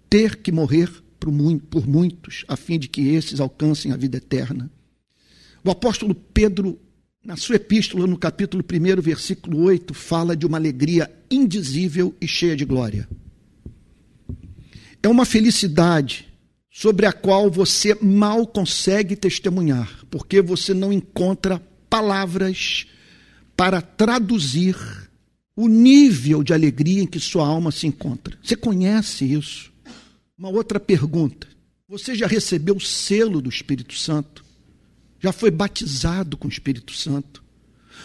ter 0.09 0.37
que 0.37 0.51
morrer 0.51 0.89
por 1.19 1.85
muitos, 1.85 2.45
a 2.47 2.55
fim 2.55 2.79
de 2.79 2.87
que 2.87 3.09
esses 3.09 3.39
alcancem 3.39 3.91
a 3.91 3.97
vida 3.97 4.17
eterna. 4.17 4.71
O 5.63 5.69
apóstolo 5.69 6.15
Pedro 6.15 6.79
na 7.27 7.35
sua 7.35 7.57
epístola, 7.57 8.07
no 8.07 8.17
capítulo 8.17 8.63
1, 8.63 9.01
versículo 9.01 9.59
8, 9.63 9.93
fala 9.93 10.33
de 10.33 10.45
uma 10.45 10.57
alegria 10.57 11.11
indizível 11.29 12.15
e 12.21 12.27
cheia 12.27 12.55
de 12.55 12.63
glória. 12.63 13.05
É 15.03 15.09
uma 15.09 15.25
felicidade 15.25 16.25
sobre 16.71 17.05
a 17.05 17.11
qual 17.11 17.51
você 17.51 17.93
mal 18.01 18.47
consegue 18.47 19.13
testemunhar, 19.13 20.05
porque 20.09 20.41
você 20.41 20.73
não 20.73 20.93
encontra 20.93 21.61
palavras 21.89 22.87
para 23.57 23.81
traduzir 23.81 24.77
o 25.53 25.67
nível 25.67 26.41
de 26.41 26.53
alegria 26.53 27.03
em 27.03 27.07
que 27.07 27.19
sua 27.19 27.45
alma 27.45 27.73
se 27.73 27.87
encontra. 27.87 28.37
Você 28.41 28.55
conhece 28.55 29.25
isso? 29.25 29.69
Uma 30.37 30.47
outra 30.47 30.79
pergunta: 30.79 31.45
você 31.89 32.15
já 32.15 32.25
recebeu 32.25 32.77
o 32.77 32.81
selo 32.81 33.41
do 33.41 33.49
Espírito 33.49 33.95
Santo? 33.95 34.46
Já 35.19 35.31
foi 35.31 35.51
batizado 35.51 36.37
com 36.37 36.47
o 36.47 36.51
Espírito 36.51 36.93
Santo. 36.93 37.43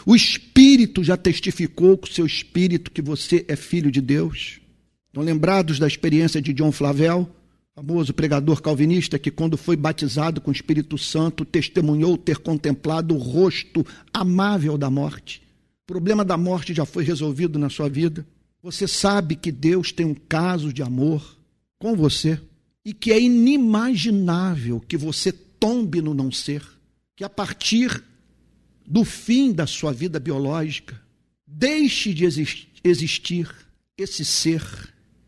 O 0.05 0.17
Espírito 0.17 1.05
já 1.05 1.17
testificou 1.17 1.97
com 1.97 2.07
o 2.07 2.11
seu 2.11 2.27
Espírito 2.27 2.91
que 2.91 3.03
você 3.03 3.45
é 3.49 3.55
filho 3.55 3.91
de 3.91 4.01
Deus. 4.01 4.61
Estão 5.09 5.23
lembrados 5.23 5.79
da 5.79 5.87
experiência 5.87 6.41
de 6.41 6.53
John 6.53 6.73
Flavel, 6.73 7.29
famoso 7.75 8.13
pregador 8.13 8.61
calvinista, 8.61 9.19
que 9.19 9.31
quando 9.31 9.57
foi 9.57 9.77
batizado 9.77 10.41
com 10.41 10.51
o 10.51 10.55
Espírito 10.55 10.97
Santo, 10.99 11.45
testemunhou 11.45 12.17
ter 12.17 12.39
contemplado 12.39 13.15
o 13.15 13.19
rosto 13.19 13.87
amável 14.13 14.77
da 14.77 14.91
morte. 14.91 15.43
O 15.85 15.87
problema 15.87 16.25
da 16.25 16.37
morte 16.37 16.73
já 16.73 16.85
foi 16.85 17.05
resolvido 17.05 17.59
na 17.59 17.69
sua 17.69 17.89
vida. 17.89 18.27
Você 18.63 18.89
sabe 18.89 19.37
que 19.37 19.53
Deus 19.53 19.93
tem 19.93 20.07
um 20.07 20.15
caso 20.15 20.73
de 20.73 20.83
amor 20.83 21.37
com 21.79 21.95
você 21.95 22.41
e 22.85 22.93
que 22.93 23.13
é 23.13 23.21
inimaginável 23.21 24.81
que 24.81 24.97
você 24.97 25.31
tombe 25.31 26.01
no 26.01 26.15
não 26.15 26.33
ser 26.33 26.63
que 27.23 27.25
a 27.25 27.31
partir 27.31 28.03
do 28.85 29.05
fim 29.05 29.53
da 29.53 29.65
sua 29.65 29.93
vida 29.93 30.19
biológica, 30.19 31.01
deixe 31.47 32.13
de 32.13 32.25
existir 32.83 33.49
esse 33.97 34.25
ser 34.25 34.61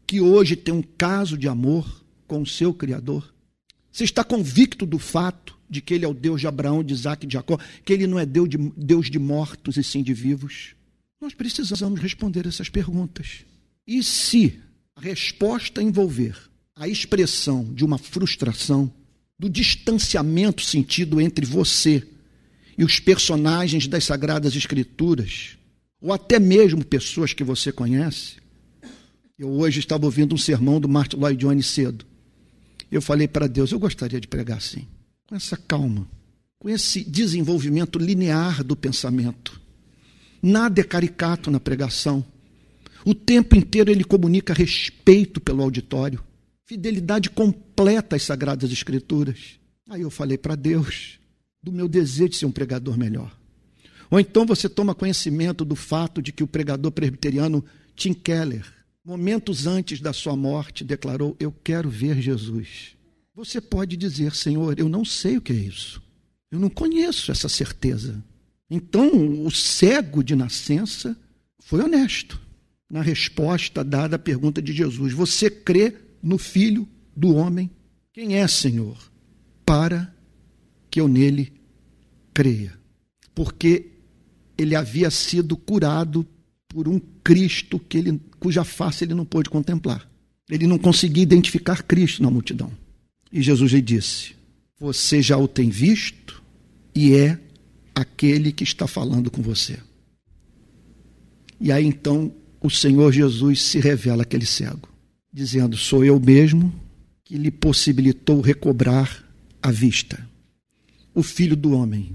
que 0.04 0.20
hoje 0.20 0.56
tem 0.56 0.74
um 0.74 0.82
caso 0.82 1.38
de 1.38 1.46
amor 1.46 2.04
com 2.26 2.42
o 2.42 2.46
seu 2.46 2.74
Criador? 2.74 3.32
Você 3.92 4.02
está 4.02 4.24
convicto 4.24 4.84
do 4.84 4.98
fato 4.98 5.56
de 5.70 5.80
que 5.80 5.94
ele 5.94 6.04
é 6.04 6.08
o 6.08 6.12
Deus 6.12 6.40
de 6.40 6.48
Abraão, 6.48 6.82
de 6.82 6.92
Isaac 6.92 7.24
e 7.24 7.28
de 7.28 7.34
Jacó, 7.34 7.60
que 7.84 7.92
ele 7.92 8.08
não 8.08 8.18
é 8.18 8.26
Deus 8.26 8.48
de, 8.48 8.58
Deus 8.76 9.08
de 9.08 9.20
mortos 9.20 9.76
e 9.76 9.84
sim 9.84 10.02
de 10.02 10.12
vivos? 10.12 10.74
Nós 11.20 11.32
precisamos 11.32 12.00
responder 12.00 12.44
essas 12.44 12.68
perguntas. 12.68 13.44
E 13.86 14.02
se 14.02 14.58
a 14.96 15.00
resposta 15.00 15.80
envolver 15.80 16.36
a 16.74 16.88
expressão 16.88 17.72
de 17.72 17.84
uma 17.84 17.98
frustração, 17.98 18.92
do 19.38 19.48
distanciamento 19.48 20.62
sentido 20.62 21.20
entre 21.20 21.44
você 21.44 22.06
e 22.78 22.84
os 22.84 22.98
personagens 22.98 23.86
das 23.86 24.04
Sagradas 24.04 24.54
Escrituras, 24.56 25.56
ou 26.00 26.12
até 26.12 26.38
mesmo 26.38 26.84
pessoas 26.84 27.32
que 27.32 27.44
você 27.44 27.72
conhece. 27.72 28.36
Eu 29.38 29.50
hoje 29.50 29.80
estava 29.80 30.04
ouvindo 30.04 30.34
um 30.34 30.38
sermão 30.38 30.80
do 30.80 30.88
Martin 30.88 31.16
Lloyd 31.16 31.40
Jones 31.40 31.66
cedo. 31.66 32.04
Eu 32.90 33.02
falei 33.02 33.26
para 33.26 33.48
Deus, 33.48 33.72
eu 33.72 33.78
gostaria 33.78 34.20
de 34.20 34.28
pregar 34.28 34.58
assim, 34.58 34.86
com 35.26 35.34
essa 35.34 35.56
calma, 35.56 36.08
com 36.58 36.68
esse 36.68 37.02
desenvolvimento 37.02 37.98
linear 37.98 38.62
do 38.62 38.76
pensamento. 38.76 39.60
Nada 40.40 40.80
é 40.80 40.84
caricato 40.84 41.50
na 41.50 41.58
pregação. 41.58 42.24
O 43.04 43.14
tempo 43.14 43.56
inteiro 43.56 43.90
ele 43.90 44.04
comunica 44.04 44.54
respeito 44.54 45.40
pelo 45.40 45.62
auditório 45.62 46.22
fidelidade 46.66 47.30
completa 47.30 48.16
às 48.16 48.22
Sagradas 48.22 48.70
Escrituras. 48.72 49.58
Aí 49.88 50.02
eu 50.02 50.10
falei 50.10 50.38
para 50.38 50.54
Deus 50.54 51.18
do 51.62 51.72
meu 51.72 51.88
desejo 51.88 52.30
de 52.30 52.36
ser 52.36 52.46
um 52.46 52.52
pregador 52.52 52.98
melhor. 52.98 53.34
Ou 54.10 54.20
então 54.20 54.46
você 54.46 54.68
toma 54.68 54.94
conhecimento 54.94 55.64
do 55.64 55.74
fato 55.74 56.22
de 56.22 56.32
que 56.32 56.42
o 56.42 56.46
pregador 56.46 56.92
presbiteriano 56.92 57.64
Tim 57.96 58.12
Keller, 58.12 58.64
momentos 59.04 59.66
antes 59.66 60.00
da 60.00 60.12
sua 60.12 60.36
morte, 60.36 60.84
declarou: 60.84 61.36
Eu 61.38 61.52
quero 61.52 61.88
ver 61.88 62.20
Jesus. 62.20 62.96
Você 63.34 63.60
pode 63.60 63.96
dizer, 63.96 64.34
Senhor, 64.34 64.78
eu 64.78 64.88
não 64.88 65.04
sei 65.04 65.36
o 65.36 65.40
que 65.40 65.52
é 65.52 65.56
isso. 65.56 66.02
Eu 66.50 66.60
não 66.60 66.70
conheço 66.70 67.32
essa 67.32 67.48
certeza. 67.48 68.22
Então, 68.70 69.44
o 69.44 69.50
cego 69.50 70.22
de 70.22 70.36
nascença 70.36 71.16
foi 71.60 71.82
honesto. 71.82 72.40
na 72.88 73.02
resposta 73.02 73.82
dada 73.82 74.16
à 74.16 74.18
pergunta 74.18 74.62
de 74.62 74.72
Jesus: 74.72 75.12
Você 75.12 75.50
crê 75.50 76.03
no 76.24 76.38
Filho 76.38 76.88
do 77.14 77.34
Homem? 77.36 77.70
Quem 78.12 78.38
é, 78.38 78.48
Senhor? 78.48 78.96
Para 79.64 80.12
que 80.90 81.00
eu 81.00 81.06
nele 81.06 81.52
creia. 82.32 82.72
Porque 83.34 83.90
ele 84.56 84.74
havia 84.74 85.10
sido 85.10 85.56
curado 85.56 86.26
por 86.68 86.88
um 86.88 86.98
Cristo 87.22 87.78
que 87.78 87.98
ele, 87.98 88.20
cuja 88.40 88.64
face 88.64 89.04
ele 89.04 89.14
não 89.14 89.24
pôde 89.24 89.50
contemplar. 89.50 90.08
Ele 90.48 90.66
não 90.66 90.78
conseguia 90.78 91.22
identificar 91.22 91.82
Cristo 91.82 92.22
na 92.22 92.30
multidão. 92.30 92.70
E 93.32 93.42
Jesus 93.42 93.72
lhe 93.72 93.82
disse: 93.82 94.34
Você 94.78 95.20
já 95.20 95.36
o 95.36 95.48
tem 95.48 95.68
visto 95.68 96.42
e 96.94 97.14
é 97.14 97.38
aquele 97.94 98.52
que 98.52 98.64
está 98.64 98.86
falando 98.86 99.30
com 99.30 99.42
você. 99.42 99.78
E 101.60 101.72
aí 101.72 101.84
então 101.84 102.32
o 102.60 102.70
Senhor 102.70 103.12
Jesus 103.12 103.62
se 103.62 103.78
revela 103.78 104.22
àquele 104.22 104.46
cego, 104.46 104.88
dizendo: 105.34 105.76
Sou 105.76 106.04
eu 106.04 106.20
mesmo 106.20 106.72
que 107.24 107.36
lhe 107.36 107.50
possibilitou 107.50 108.40
recobrar 108.40 109.24
a 109.60 109.72
vista. 109.72 110.24
O 111.12 111.22
Filho 111.22 111.56
do 111.56 111.72
Homem, 111.72 112.14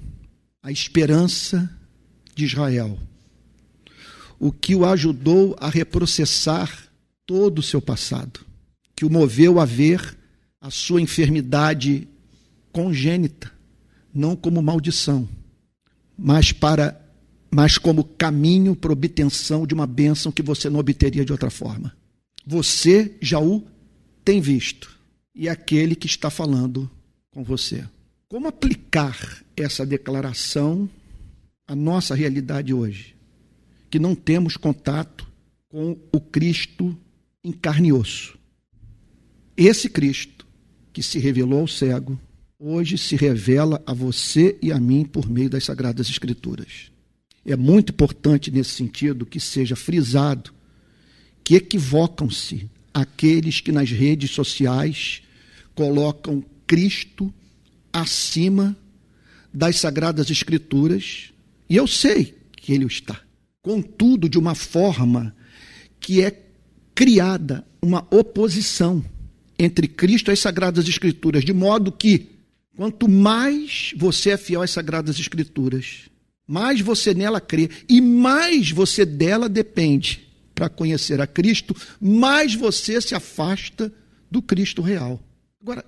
a 0.64 0.72
esperança 0.72 1.70
de 2.34 2.46
Israel, 2.46 2.98
o 4.40 4.52
que 4.52 4.74
o 4.74 4.86
ajudou 4.86 5.56
a 5.60 5.70
reprocessar 5.70 6.88
todo 7.26 7.60
o 7.60 7.64
seu 7.64 7.82
passado, 7.82 8.40
que 8.96 9.04
o 9.04 9.10
moveu 9.10 9.60
a 9.60 9.66
ver 9.66 10.18
a 10.62 10.72
sua 10.72 11.02
enfermidade 11.02 12.08
congênita, 12.72 13.52
não 14.14 14.36
como 14.36 14.62
maldição, 14.62 15.28
mas 16.18 16.54
para 16.54 17.06
mas 17.52 17.80
como 17.80 18.04
caminho 18.04 18.76
para 18.76 18.94
obtenção 18.94 19.66
de 19.66 19.74
uma 19.74 19.88
bênção 19.88 20.32
que 20.32 20.44
você 20.44 20.70
não 20.70 20.80
obteria 20.80 21.26
de 21.26 21.32
outra 21.32 21.50
forma. 21.50 21.98
Você 22.46 23.16
já 23.22 23.40
o 23.40 23.66
tem 24.24 24.42
visto 24.42 24.98
e 25.34 25.48
aquele 25.48 25.96
que 25.96 26.08
está 26.08 26.30
falando 26.30 26.90
com 27.32 27.44
você. 27.44 27.86
Como 28.28 28.48
aplicar 28.48 29.44
essa 29.56 29.86
declaração 29.86 30.90
à 31.68 31.76
nossa 31.76 32.14
realidade 32.14 32.74
hoje? 32.74 33.16
Que 33.90 34.00
não 34.00 34.14
temos 34.14 34.56
contato 34.56 35.28
com 35.68 35.98
o 36.12 36.20
Cristo 36.20 36.96
em 37.44 37.52
carne 37.52 37.90
e 37.90 37.94
osso. 37.94 38.38
Esse 39.56 39.90
Cristo 39.90 40.46
que 40.92 41.02
se 41.02 41.20
revelou 41.20 41.62
ao 41.62 41.68
cego, 41.68 42.20
hoje 42.60 42.98
se 42.98 43.16
revela 43.16 43.82
a 43.86 43.94
você 43.94 44.58
e 44.62 44.72
a 44.72 44.80
mim 44.80 45.06
por 45.06 45.30
meio 45.30 45.50
das 45.50 45.64
Sagradas 45.64 46.10
Escrituras. 46.10 46.92
É 47.46 47.56
muito 47.56 47.92
importante 47.92 48.52
nesse 48.52 48.72
sentido 48.72 49.26
que 49.26 49.40
seja 49.40 49.76
frisado 49.76 50.54
que 51.50 51.56
equivocam-se 51.56 52.70
aqueles 52.94 53.60
que 53.60 53.72
nas 53.72 53.90
redes 53.90 54.30
sociais 54.30 55.24
colocam 55.74 56.46
Cristo 56.68 57.34
acima 57.92 58.78
das 59.52 59.78
Sagradas 59.78 60.30
Escrituras, 60.30 61.34
e 61.68 61.76
eu 61.76 61.88
sei 61.88 62.36
que 62.56 62.72
ele 62.72 62.86
o 62.86 62.88
está. 62.88 63.20
Contudo, 63.64 64.30
de 64.30 64.38
uma 64.38 64.54
forma 64.54 65.36
que 66.00 66.22
é 66.22 66.40
criada 66.94 67.66
uma 67.82 68.06
oposição 68.12 69.04
entre 69.58 69.88
Cristo 69.88 70.30
e 70.30 70.34
as 70.34 70.40
Sagradas 70.40 70.88
Escrituras, 70.88 71.44
de 71.44 71.52
modo 71.52 71.92
que, 71.92 72.28
quanto 72.78 73.10
mais 73.10 73.92
você 73.98 74.30
é 74.30 74.38
fiel 74.38 74.62
às 74.62 74.70
Sagradas 74.70 75.20
Escrituras, 75.20 76.02
mais 76.46 76.80
você 76.80 77.12
nela 77.16 77.42
crê 77.42 77.72
e 77.90 78.00
mais 78.00 78.70
você 78.70 79.04
dela 79.04 79.50
depende 79.50 80.29
para 80.60 80.68
conhecer 80.68 81.22
a 81.22 81.26
Cristo, 81.26 81.74
mais 82.02 82.54
você 82.54 83.00
se 83.00 83.16
afasta 83.16 83.90
do 84.30 84.42
Cristo 84.42 84.82
real. 84.82 85.18
Agora, 85.62 85.86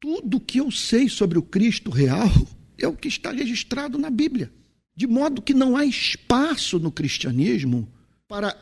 tudo 0.00 0.40
que 0.40 0.58
eu 0.58 0.72
sei 0.72 1.08
sobre 1.08 1.38
o 1.38 1.42
Cristo 1.42 1.88
real 1.88 2.28
é 2.76 2.88
o 2.88 2.96
que 2.96 3.06
está 3.06 3.30
registrado 3.30 3.96
na 3.96 4.10
Bíblia. 4.10 4.52
De 4.96 5.06
modo 5.06 5.40
que 5.40 5.54
não 5.54 5.76
há 5.76 5.84
espaço 5.84 6.80
no 6.80 6.90
cristianismo 6.90 7.88
para 8.26 8.56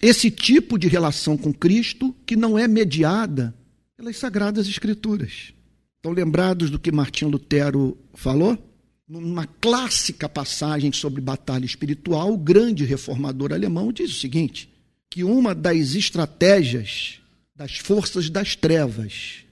esse 0.00 0.30
tipo 0.30 0.78
de 0.78 0.88
relação 0.88 1.36
com 1.36 1.52
Cristo 1.52 2.16
que 2.24 2.34
não 2.34 2.58
é 2.58 2.66
mediada 2.66 3.54
pelas 3.98 4.16
Sagradas 4.16 4.66
Escrituras. 4.66 5.52
Estão 5.96 6.12
lembrados 6.12 6.70
do 6.70 6.78
que 6.78 6.90
Martim 6.90 7.26
Lutero 7.26 7.98
falou? 8.14 8.58
Numa 9.06 9.46
clássica 9.46 10.30
passagem 10.30 10.90
sobre 10.92 11.20
batalha 11.20 11.66
espiritual, 11.66 12.32
o 12.32 12.38
grande 12.38 12.86
reformador 12.86 13.52
alemão 13.52 13.92
diz 13.92 14.10
o 14.10 14.18
seguinte: 14.18 14.73
que 15.14 15.22
uma 15.22 15.54
das 15.54 15.94
estratégias 15.94 17.20
das 17.54 17.78
forças 17.78 18.28
das 18.28 18.56
trevas 18.56 19.44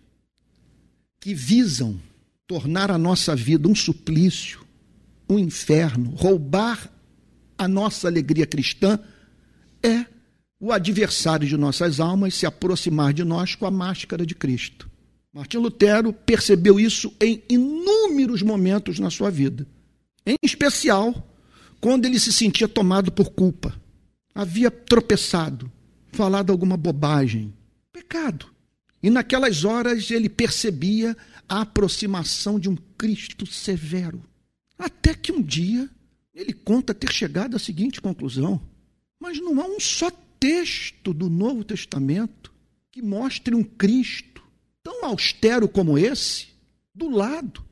que 1.20 1.33
visam 1.33 2.01
tornar 2.48 2.90
a 2.90 2.98
nossa 2.98 3.37
vida 3.37 3.68
um 3.68 3.75
suplício, 3.77 4.66
um 5.31 5.38
inferno, 5.38 6.16
roubar 6.16 6.90
a 7.57 7.68
nossa 7.68 8.09
alegria 8.09 8.44
cristã, 8.44 8.98
é 9.85 10.05
o 10.59 10.72
adversário 10.72 11.46
de 11.46 11.57
nossas 11.57 12.01
almas 12.01 12.35
se 12.35 12.44
aproximar 12.44 13.12
de 13.12 13.22
nós 13.22 13.55
com 13.55 13.64
a 13.64 13.70
máscara 13.70 14.27
de 14.27 14.35
Cristo. 14.35 14.90
Martim 15.33 15.59
Lutero 15.59 16.12
percebeu 16.12 16.81
isso 16.81 17.14
em 17.20 17.40
inúmeros 17.48 18.42
momentos 18.42 18.98
na 18.98 19.11
sua 19.11 19.31
vida. 19.31 19.64
Em 20.27 20.35
especial, 20.42 21.25
quando 21.81 22.05
ele 22.05 22.18
se 22.18 22.33
sentia 22.33 22.66
tomado 22.66 23.12
por 23.12 23.31
culpa. 23.31 23.81
Havia 24.35 24.71
tropeçado, 24.71 25.71
falado 26.12 26.51
alguma 26.51 26.77
bobagem. 26.77 27.53
Pecado. 27.92 28.47
E 29.03 29.11
naquelas 29.11 29.64
horas 29.64 30.11
ele 30.11 30.29
percebia 30.29 31.16
a 31.49 31.62
aproximação 31.62 32.59
de 32.59 32.68
um 32.68 32.77
Cristo 32.97 33.45
severo. 33.47 34.23
Até 34.79 35.14
que 35.14 35.33
um 35.33 35.42
dia 35.42 35.90
ele 36.35 36.53
conta 36.53 36.95
ter 36.95 37.12
chegado 37.12 37.57
à 37.57 37.59
seguinte 37.59 38.01
conclusão: 38.01 38.61
mas 39.18 39.38
não 39.38 39.61
há 39.61 39.66
um 39.66 39.81
só 39.81 40.11
texto 40.38 41.12
do 41.12 41.29
Novo 41.29 41.64
Testamento 41.64 42.53
que 42.90 43.03
mostre 43.03 43.55
um 43.55 43.62
Cristo 43.62 44.42
tão 44.83 45.05
austero 45.05 45.68
como 45.68 45.99
esse 45.99 46.49
do 46.95 47.09
lado 47.09 47.64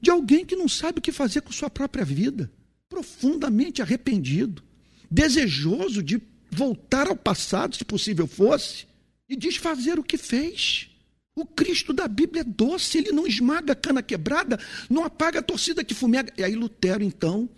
de 0.00 0.10
alguém 0.10 0.44
que 0.44 0.56
não 0.56 0.68
sabe 0.68 0.98
o 0.98 1.02
que 1.02 1.12
fazer 1.12 1.42
com 1.42 1.52
sua 1.52 1.68
própria 1.68 2.04
vida, 2.04 2.50
profundamente 2.88 3.82
arrependido, 3.82 4.62
desejoso 5.10 6.02
de 6.02 6.20
voltar 6.50 7.08
ao 7.08 7.16
passado, 7.16 7.76
se 7.76 7.84
possível 7.84 8.26
fosse, 8.26 8.86
e 9.28 9.36
desfazer 9.36 9.98
o 9.98 10.04
que 10.04 10.16
fez. 10.16 10.90
O 11.36 11.46
Cristo 11.46 11.92
da 11.92 12.08
Bíblia 12.08 12.40
é 12.40 12.44
doce, 12.44 12.98
ele 12.98 13.12
não 13.12 13.26
esmaga 13.26 13.72
a 13.72 13.76
cana 13.76 14.02
quebrada, 14.02 14.58
não 14.90 15.04
apaga 15.04 15.38
a 15.38 15.42
torcida 15.42 15.84
que 15.84 15.94
fumega. 15.94 16.32
E 16.36 16.42
aí 16.42 16.54
Lutero, 16.54 17.02
então, 17.02 17.48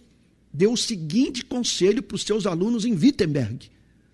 deu 0.52 0.72
o 0.72 0.76
seguinte 0.76 1.44
conselho 1.44 2.02
para 2.02 2.14
os 2.14 2.22
seus 2.22 2.46
alunos 2.46 2.84
em 2.84 2.94
Wittenberg 2.94 3.70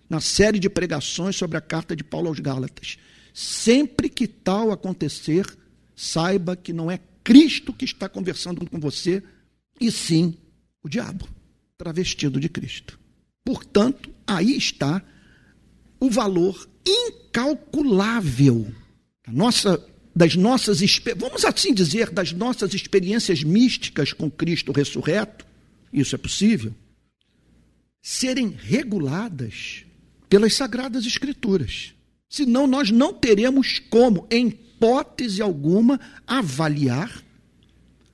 na 0.09 0.21
série 0.21 0.59
de 0.59 0.69
pregações 0.69 1.35
sobre 1.35 1.57
a 1.57 1.61
carta 1.61 1.95
de 1.95 2.03
Paulo 2.03 2.29
aos 2.29 2.39
Gálatas. 2.39 2.97
Sempre 3.33 4.09
que 4.09 4.27
tal 4.27 4.71
acontecer, 4.71 5.45
saiba 5.95 6.55
que 6.55 6.71
não 6.71 6.89
é 6.89 6.99
Cristo 7.23 7.73
que 7.73 7.85
está 7.85 8.07
conversando 8.07 8.65
com 8.65 8.79
você, 8.79 9.21
e 9.79 9.91
sim 9.91 10.35
o 10.81 10.87
diabo, 10.87 11.27
travestido 11.77 12.39
de 12.39 12.47
Cristo. 12.47 12.97
Portanto, 13.47 14.13
aí 14.27 14.57
está 14.57 15.01
o 16.01 16.09
valor 16.09 16.67
incalculável 16.85 18.69
nossa, 19.25 19.81
das 20.13 20.35
nossas, 20.35 20.81
vamos 21.15 21.45
assim 21.45 21.73
dizer, 21.73 22.09
das 22.09 22.33
nossas 22.33 22.73
experiências 22.73 23.43
místicas 23.43 24.11
com 24.11 24.29
Cristo 24.29 24.73
ressurreto, 24.73 25.45
isso 25.93 26.13
é 26.13 26.17
possível, 26.17 26.75
serem 28.01 28.49
reguladas 28.49 29.85
pelas 30.27 30.53
Sagradas 30.53 31.05
Escrituras. 31.05 31.93
Senão, 32.29 32.67
nós 32.67 32.91
não 32.91 33.13
teremos 33.13 33.79
como, 33.79 34.27
em 34.29 34.47
hipótese 34.47 35.41
alguma, 35.41 36.01
avaliar 36.27 37.23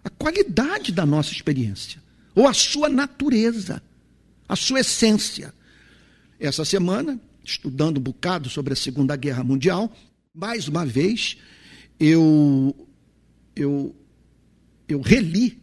a 0.03 0.11
qualidade 0.11 0.91
da 0.91 1.07
nossa 1.07 1.31
experiência, 1.31 1.99
ou 2.35 2.47
a 2.47 2.53
sua 2.53 2.87
natureza, 2.87 3.81
a 4.47 4.55
sua 4.55 4.79
essência. 4.79 5.53
Essa 6.39 6.65
semana, 6.65 7.19
estudando 7.43 7.97
um 7.97 8.01
bocado 8.01 8.49
sobre 8.49 8.73
a 8.73 8.75
Segunda 8.75 9.15
Guerra 9.15 9.43
Mundial, 9.43 9.91
mais 10.33 10.67
uma 10.67 10.85
vez, 10.85 11.37
eu, 11.99 12.75
eu, 13.55 13.95
eu 14.87 15.01
reli 15.01 15.61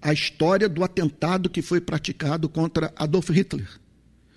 a 0.00 0.12
história 0.12 0.68
do 0.68 0.82
atentado 0.82 1.50
que 1.50 1.60
foi 1.60 1.80
praticado 1.80 2.48
contra 2.48 2.92
Adolf 2.96 3.28
Hitler. 3.30 3.68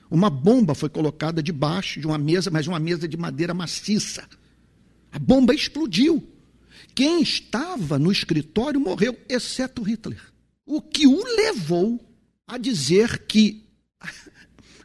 Uma 0.10 0.30
bomba 0.30 0.76
foi 0.76 0.90
colocada 0.90 1.42
debaixo 1.42 2.00
de 2.00 2.06
uma 2.06 2.18
mesa, 2.18 2.52
mas 2.52 2.68
uma 2.68 2.80
mesa 2.80 3.08
de 3.08 3.18
madeira 3.18 3.54
maciça. 3.54 4.28
A 5.12 5.18
bomba 5.18 5.54
explodiu. 5.54 6.28
Quem 6.94 7.22
estava 7.22 7.98
no 7.98 8.12
escritório 8.12 8.80
morreu, 8.80 9.18
exceto 9.30 9.82
Hitler. 9.82 10.22
O 10.66 10.82
que 10.82 11.08
o 11.08 11.24
levou 11.36 12.00
a 12.48 12.58
dizer 12.58 13.26
que 13.26 13.64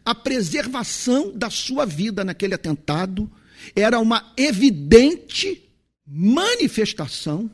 a 0.04 0.14
preservação 0.14 1.36
da 1.36 1.50
sua 1.50 1.84
vida 1.84 2.24
naquele 2.24 2.54
atentado 2.54 3.30
era 3.74 3.98
uma 3.98 4.32
evidente 4.36 5.62
manifestação, 6.06 7.50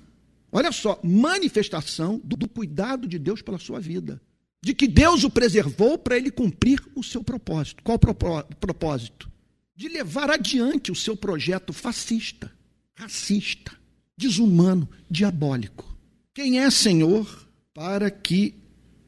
olha 0.53 0.71
só, 0.71 1.01
manifestação 1.03 2.21
do, 2.23 2.37
do 2.37 2.49
cuidado 2.49 3.09
de 3.09 3.19
Deus 3.19 3.43
pela 3.43 3.59
sua 3.59 3.81
vida. 3.81 4.21
De 4.63 4.73
que 4.73 4.87
Deus 4.87 5.25
o 5.25 5.31
preservou 5.31 5.99
para 5.99 6.17
ele 6.17 6.31
cumprir 6.31 6.81
o 6.95 7.03
seu 7.03 7.23
propósito. 7.23 7.83
Qual 7.83 7.97
o 7.97 8.57
propósito? 8.57 9.31
De 9.77 9.89
levar 9.89 10.31
adiante 10.31 10.93
o 10.93 10.95
seu 10.95 11.17
projeto 11.17 11.73
fascista, 11.73 12.51
racista, 12.95 13.73
desumano, 14.17 14.89
diabólico. 15.11 15.95
Quem 16.33 16.61
é 16.61 16.71
Senhor 16.71 17.49
para 17.75 18.11
que 18.11 18.55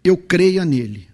eu 0.08 0.16
creia 0.16 0.64
nele? 0.64 1.08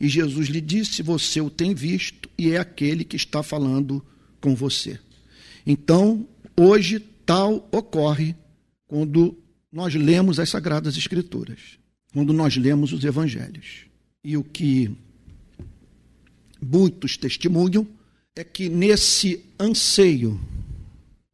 E 0.00 0.08
Jesus 0.08 0.48
lhe 0.48 0.60
disse: 0.60 1.02
Você 1.02 1.40
o 1.40 1.50
tem 1.50 1.74
visto 1.74 2.28
e 2.38 2.50
é 2.50 2.58
aquele 2.58 3.04
que 3.04 3.16
está 3.16 3.42
falando 3.42 4.04
com 4.40 4.54
você. 4.54 4.98
Então, 5.66 6.26
hoje, 6.56 7.00
tal 7.24 7.68
ocorre 7.70 8.34
quando 8.86 9.36
nós 9.70 9.94
lemos 9.94 10.40
as 10.40 10.48
Sagradas 10.48 10.96
Escrituras, 10.96 11.78
quando 12.12 12.32
nós 12.32 12.56
lemos 12.56 12.92
os 12.92 13.04
Evangelhos. 13.04 13.86
E 14.24 14.36
o 14.36 14.42
que 14.42 14.90
muitos 16.60 17.16
testemunham 17.16 17.86
é 18.34 18.42
que 18.42 18.68
nesse 18.68 19.44
anseio 19.58 20.40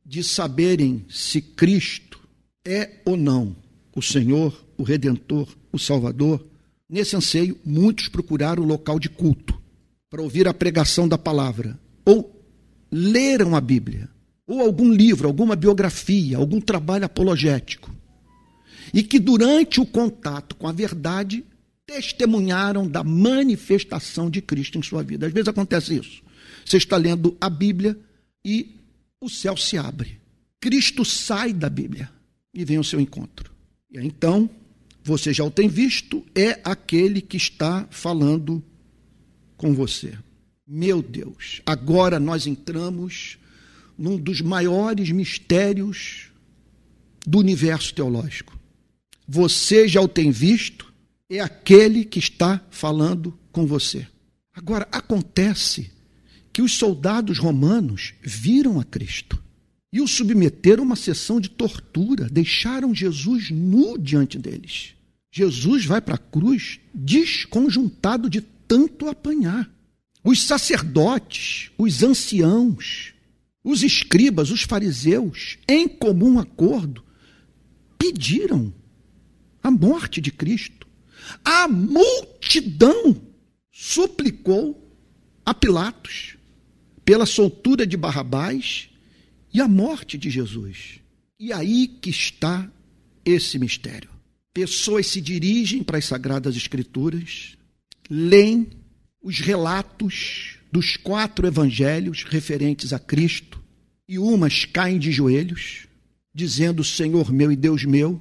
de 0.05 0.23
saberem 0.23 1.05
se 1.09 1.41
Cristo 1.41 2.21
é 2.65 3.01
ou 3.05 3.17
não 3.17 3.57
o 3.95 4.03
Senhor, 4.03 4.65
o 4.77 4.83
Redentor, 4.83 5.49
o 5.73 5.79
Salvador, 5.79 6.45
Nesse 6.89 7.17
anseio, 7.17 7.59
muitos 7.65 8.09
procuraram 8.09 8.63
o 8.63 8.67
local 8.67 8.99
de 8.99 9.09
culto 9.09 9.61
para 10.09 10.23
ouvir 10.23 10.47
a 10.47 10.55
pregação 10.55 11.09
da 11.09 11.19
palavra, 11.19 11.79
ou 12.05 12.45
leram 12.91 13.57
a 13.57 13.61
Bíblia, 13.61 14.09
ou 14.47 14.61
algum 14.61 14.93
livro, 14.93 15.27
alguma 15.27 15.57
biografia, 15.57 16.37
algum 16.37 16.61
trabalho 16.61 17.05
apologético, 17.05 17.91
e 18.95 19.03
que 19.03 19.19
durante 19.19 19.81
o 19.81 19.87
contato 19.87 20.55
com 20.55 20.69
a 20.69 20.73
verdade 20.73 21.45
testemunharam 21.85 22.87
da 22.87 23.03
manifestação 23.03 24.29
de 24.31 24.41
Cristo 24.41 24.79
em 24.79 24.83
sua 24.83 25.03
vida. 25.03 25.27
Às 25.27 25.33
vezes 25.33 25.49
acontece 25.49 25.99
isso. 25.99 26.23
Você 26.65 26.77
está 26.79 26.97
lendo 26.97 27.37
a 27.41 27.49
Bíblia 27.49 27.97
e 28.45 28.75
o 29.21 29.29
céu 29.29 29.57
se 29.57 29.79
abre. 29.79 30.21
Cristo 30.61 31.05
sai 31.05 31.53
da 31.53 31.69
Bíblia 31.69 32.11
e 32.53 32.65
vem 32.65 32.77
ao 32.77 32.85
seu 32.85 33.01
encontro. 33.01 33.53
E 33.91 33.99
então 33.99 34.51
você 35.07 35.33
já 35.33 35.45
o 35.45 35.51
tem 35.53 35.69
visto, 35.69 36.27
é 36.35 36.61
aquele 36.65 37.21
que 37.21 37.37
está 37.37 37.87
falando 37.91 38.61
com 39.57 39.73
você. 39.73 40.19
Meu 40.67 41.01
Deus, 41.01 41.63
agora 41.65 42.19
nós 42.19 42.45
entramos 42.45 43.39
num 43.97 44.17
dos 44.19 44.41
maiores 44.41 45.13
mistérios 45.13 46.33
do 47.25 47.39
universo 47.39 47.95
teológico. 47.95 48.59
Você 49.29 49.87
já 49.87 50.01
o 50.01 50.09
tem 50.09 50.33
visto, 50.33 50.93
é 51.31 51.39
aquele 51.39 52.05
que 52.05 52.19
está 52.19 52.61
falando 52.69 53.39
com 53.53 53.65
você. 53.65 54.09
Agora, 54.53 54.89
acontece 54.91 55.89
que 56.53 56.63
os 56.63 56.73
soldados 56.73 57.39
romanos 57.39 58.13
viram 58.21 58.81
a 58.81 58.85
Cristo 58.85 59.41
e 59.93 60.01
o 60.01 60.09
submeteram 60.09 60.83
a 60.83 60.87
uma 60.87 60.97
sessão 60.97 61.41
de 61.41 61.49
tortura, 61.49 62.29
deixaram 62.29 62.93
Jesus 62.93 63.53
nu 63.53 63.97
diante 63.97 64.37
deles. 64.37 64.96
Jesus 65.37 65.85
vai 65.85 66.01
para 66.01 66.15
a 66.15 66.19
cruz 66.19 66.81
desconjuntado 66.95 68.31
de 68.31 68.41
tanto 68.41 69.07
apanhar. 69.07 69.71
Os 70.25 70.43
sacerdotes, 70.43 71.71
os 71.77 72.03
anciãos, 72.03 73.13
os 73.63 73.83
escribas, 73.83 74.51
os 74.51 74.63
fariseus, 74.63 75.59
em 75.69 75.87
comum 75.87 76.39
acordo, 76.39 77.05
pediram 77.99 78.73
a 79.63 79.71
morte 79.71 80.23
de 80.23 80.33
Cristo. 80.33 80.87
A 81.45 81.69
multidão 81.69 83.21
suplicou 83.71 84.91
a 85.45 85.53
Pilatos 85.53 86.39
pela 87.05 87.27
soltura 87.27 87.87
de 87.87 87.99
Barrabás 87.99 88.89
e 89.53 89.61
a 89.61 89.69
morte 89.69 90.17
de 90.17 90.31
Jesus. 90.31 90.99
E 91.39 91.53
aí 91.53 91.87
que 91.87 92.09
está 92.09 92.67
esse 93.23 93.59
mistério 93.59 94.16
pessoas 94.57 95.07
se 95.09 95.21
dirigem 95.21 95.83
para 95.83 95.99
as 95.99 96.07
Sagradas 96.07 96.57
Escrituras, 96.57 97.59
leem 98.09 98.67
os 99.23 99.39
relatos 99.39 100.57
dos 100.73 100.97
quatro 100.97 101.47
evangelhos 101.47 102.25
referentes 102.25 102.95
a 102.95 102.99
Cristo, 102.99 103.63
e 104.09 104.19
umas 104.19 104.65
caem 104.65 104.99
de 104.99 105.13
joelhos, 105.13 105.87
dizendo 106.35 106.83
Senhor 106.83 107.31
meu 107.31 107.53
e 107.53 107.57
Deus 107.57 107.85
meu, 107.85 108.19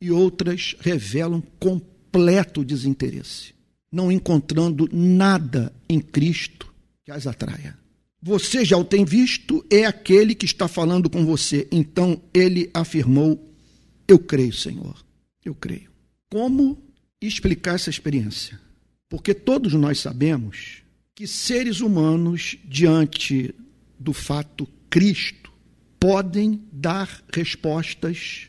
e 0.00 0.10
outras 0.10 0.74
revelam 0.80 1.42
completo 1.60 2.64
desinteresse, 2.64 3.52
não 3.92 4.10
encontrando 4.10 4.88
nada 4.90 5.70
em 5.86 6.00
Cristo 6.00 6.72
que 7.04 7.12
as 7.12 7.26
atraia. 7.26 7.76
Você 8.22 8.64
já 8.64 8.78
o 8.78 8.84
tem 8.86 9.04
visto, 9.04 9.62
é 9.68 9.84
aquele 9.84 10.34
que 10.34 10.46
está 10.46 10.66
falando 10.66 11.10
com 11.10 11.26
você. 11.26 11.68
Então 11.70 12.22
ele 12.32 12.70
afirmou: 12.72 13.38
Eu 14.08 14.18
creio, 14.18 14.54
Senhor. 14.54 15.03
Eu 15.44 15.54
creio. 15.54 15.90
Como 16.30 16.82
explicar 17.20 17.74
essa 17.74 17.90
experiência? 17.90 18.60
Porque 19.08 19.34
todos 19.34 19.72
nós 19.74 20.00
sabemos 20.00 20.82
que 21.14 21.26
seres 21.26 21.80
humanos, 21.80 22.56
diante 22.64 23.54
do 23.98 24.12
fato 24.12 24.66
Cristo, 24.90 25.52
podem 26.00 26.62
dar 26.72 27.22
respostas 27.32 28.48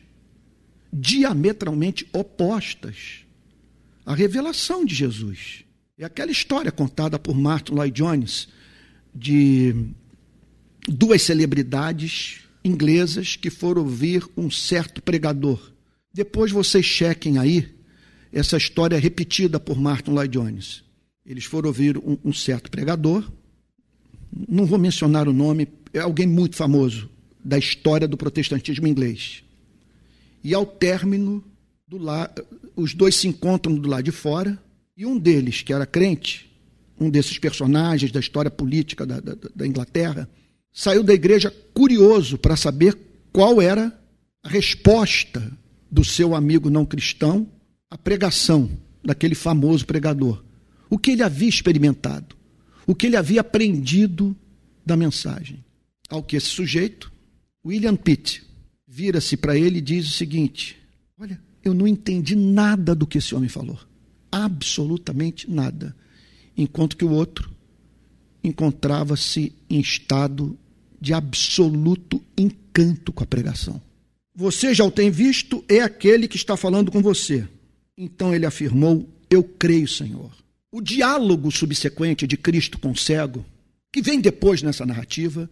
diametralmente 0.92 2.08
opostas 2.12 3.24
à 4.04 4.14
revelação 4.14 4.84
de 4.84 4.94
Jesus. 4.94 5.64
É 5.98 6.04
aquela 6.04 6.30
história 6.30 6.70
contada 6.70 7.18
por 7.18 7.34
Martin 7.34 7.72
Lloyd 7.72 7.96
Jones 7.96 8.48
de 9.14 9.74
duas 10.88 11.22
celebridades 11.22 12.40
inglesas 12.64 13.36
que 13.36 13.48
foram 13.48 13.82
ouvir 13.82 14.26
um 14.36 14.50
certo 14.50 15.00
pregador. 15.00 15.72
Depois 16.16 16.50
vocês 16.50 16.86
chequem 16.86 17.36
aí 17.36 17.68
essa 18.32 18.56
história 18.56 18.98
repetida 18.98 19.60
por 19.60 19.78
Martin 19.78 20.12
Lloyd 20.12 20.32
Jones. 20.32 20.82
Eles 21.26 21.44
foram 21.44 21.68
ouvir 21.68 21.98
um, 21.98 22.16
um 22.24 22.32
certo 22.32 22.70
pregador, 22.70 23.30
não 24.48 24.64
vou 24.64 24.78
mencionar 24.78 25.28
o 25.28 25.32
nome, 25.34 25.68
é 25.92 25.98
alguém 25.98 26.26
muito 26.26 26.56
famoso 26.56 27.10
da 27.44 27.58
história 27.58 28.08
do 28.08 28.16
protestantismo 28.16 28.86
inglês. 28.86 29.44
E 30.42 30.54
ao 30.54 30.64
término 30.64 31.44
do 31.86 32.00
os 32.74 32.94
dois 32.94 33.14
se 33.14 33.28
encontram 33.28 33.74
do 33.74 33.86
lado 33.86 34.04
de 34.04 34.12
fora, 34.12 34.58
e 34.96 35.04
um 35.04 35.18
deles, 35.18 35.60
que 35.60 35.70
era 35.70 35.84
crente, 35.84 36.50
um 36.98 37.10
desses 37.10 37.38
personagens 37.38 38.10
da 38.10 38.20
história 38.20 38.50
política 38.50 39.04
da, 39.04 39.20
da, 39.20 39.36
da 39.54 39.66
Inglaterra, 39.66 40.26
saiu 40.72 41.02
da 41.02 41.12
igreja 41.12 41.54
curioso 41.74 42.38
para 42.38 42.56
saber 42.56 42.96
qual 43.34 43.60
era 43.60 43.92
a 44.42 44.48
resposta 44.48 45.52
do 45.90 46.04
seu 46.04 46.34
amigo 46.34 46.70
não 46.70 46.84
cristão 46.84 47.48
a 47.90 47.96
pregação 47.96 48.68
daquele 49.04 49.34
famoso 49.34 49.86
pregador. 49.86 50.44
O 50.90 50.98
que 50.98 51.12
ele 51.12 51.22
havia 51.22 51.48
experimentado, 51.48 52.36
o 52.86 52.94
que 52.94 53.06
ele 53.06 53.16
havia 53.16 53.40
aprendido 53.40 54.36
da 54.84 54.96
mensagem. 54.96 55.64
Ao 56.08 56.22
que 56.22 56.36
esse 56.36 56.46
sujeito, 56.46 57.12
William 57.64 57.96
Pitt, 57.96 58.44
vira-se 58.86 59.36
para 59.36 59.56
ele 59.56 59.78
e 59.78 59.82
diz 59.82 60.06
o 60.06 60.12
seguinte: 60.12 60.76
Olha, 61.18 61.40
eu 61.64 61.74
não 61.74 61.86
entendi 61.86 62.36
nada 62.36 62.94
do 62.94 63.06
que 63.06 63.18
esse 63.18 63.34
homem 63.34 63.48
falou. 63.48 63.78
Absolutamente 64.30 65.50
nada. 65.50 65.96
Enquanto 66.56 66.96
que 66.96 67.04
o 67.04 67.10
outro 67.10 67.50
encontrava-se 68.42 69.52
em 69.68 69.80
estado 69.80 70.56
de 71.00 71.12
absoluto 71.12 72.22
encanto 72.38 73.12
com 73.12 73.24
a 73.24 73.26
pregação. 73.26 73.80
Você 74.38 74.74
já 74.74 74.84
o 74.84 74.90
tem 74.90 75.10
visto, 75.10 75.64
é 75.66 75.80
aquele 75.80 76.28
que 76.28 76.36
está 76.36 76.58
falando 76.58 76.92
com 76.92 77.00
você. 77.00 77.48
Então 77.96 78.34
ele 78.34 78.44
afirmou: 78.44 79.08
Eu 79.30 79.42
creio, 79.42 79.88
Senhor. 79.88 80.30
O 80.70 80.82
diálogo 80.82 81.50
subsequente 81.50 82.26
de 82.26 82.36
Cristo 82.36 82.78
com 82.78 82.90
o 82.90 82.96
cego, 82.96 83.46
que 83.90 84.02
vem 84.02 84.20
depois 84.20 84.60
nessa 84.60 84.84
narrativa, 84.84 85.48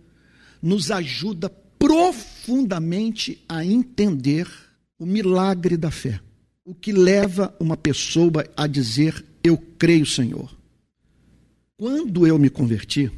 nos 0.60 0.90
ajuda 0.90 1.48
profundamente 1.78 3.42
a 3.48 3.64
entender 3.64 4.46
o 4.98 5.06
milagre 5.06 5.78
da 5.78 5.90
fé. 5.90 6.20
O 6.62 6.74
que 6.74 6.92
leva 6.92 7.56
uma 7.58 7.78
pessoa 7.78 8.46
a 8.54 8.66
dizer: 8.66 9.24
Eu 9.42 9.56
creio, 9.78 10.04
Senhor. 10.04 10.54
Quando 11.78 12.26
eu 12.26 12.38
me 12.38 12.50
converti, 12.50 13.10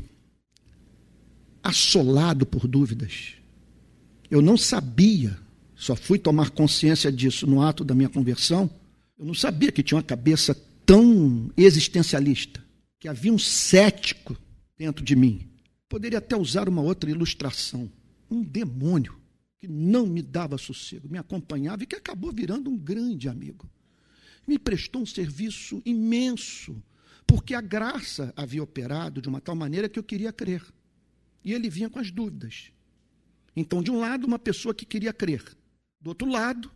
assolado 1.60 2.46
por 2.46 2.68
dúvidas, 2.68 3.34
eu 4.30 4.40
não 4.40 4.56
sabia 4.56 5.44
só 5.76 5.94
fui 5.94 6.18
tomar 6.18 6.50
consciência 6.50 7.12
disso 7.12 7.46
no 7.46 7.60
ato 7.60 7.84
da 7.84 7.94
minha 7.94 8.08
conversão. 8.08 8.68
Eu 9.18 9.26
não 9.26 9.34
sabia 9.34 9.70
que 9.70 9.82
tinha 9.82 9.96
uma 9.96 10.02
cabeça 10.02 10.54
tão 10.86 11.50
existencialista. 11.56 12.64
que 12.98 13.08
havia 13.08 13.32
um 13.32 13.38
cético 13.38 14.34
dentro 14.76 15.04
de 15.04 15.14
mim. 15.14 15.46
Poderia 15.86 16.18
até 16.18 16.34
usar 16.34 16.66
uma 16.66 16.80
outra 16.80 17.10
ilustração. 17.10 17.92
Um 18.30 18.42
demônio 18.42 19.14
que 19.60 19.68
não 19.68 20.06
me 20.06 20.22
dava 20.22 20.56
sossego, 20.56 21.06
me 21.08 21.18
acompanhava 21.18 21.82
e 21.82 21.86
que 21.86 21.94
acabou 21.94 22.32
virando 22.32 22.70
um 22.70 22.76
grande 22.76 23.28
amigo. 23.28 23.68
Me 24.48 24.58
prestou 24.58 25.02
um 25.02 25.06
serviço 25.06 25.82
imenso, 25.84 26.82
porque 27.26 27.54
a 27.54 27.60
graça 27.60 28.32
havia 28.34 28.62
operado 28.62 29.20
de 29.20 29.28
uma 29.28 29.42
tal 29.42 29.54
maneira 29.54 29.90
que 29.90 29.98
eu 29.98 30.02
queria 30.02 30.32
crer. 30.32 30.62
E 31.44 31.52
ele 31.52 31.68
vinha 31.68 31.90
com 31.90 31.98
as 31.98 32.10
dúvidas. 32.10 32.70
Então, 33.54 33.82
de 33.82 33.90
um 33.90 33.98
lado, 34.00 34.26
uma 34.26 34.38
pessoa 34.38 34.74
que 34.74 34.86
queria 34.86 35.12
crer. 35.12 35.44
Do 36.00 36.10
outro 36.10 36.28
lado, 36.28 36.70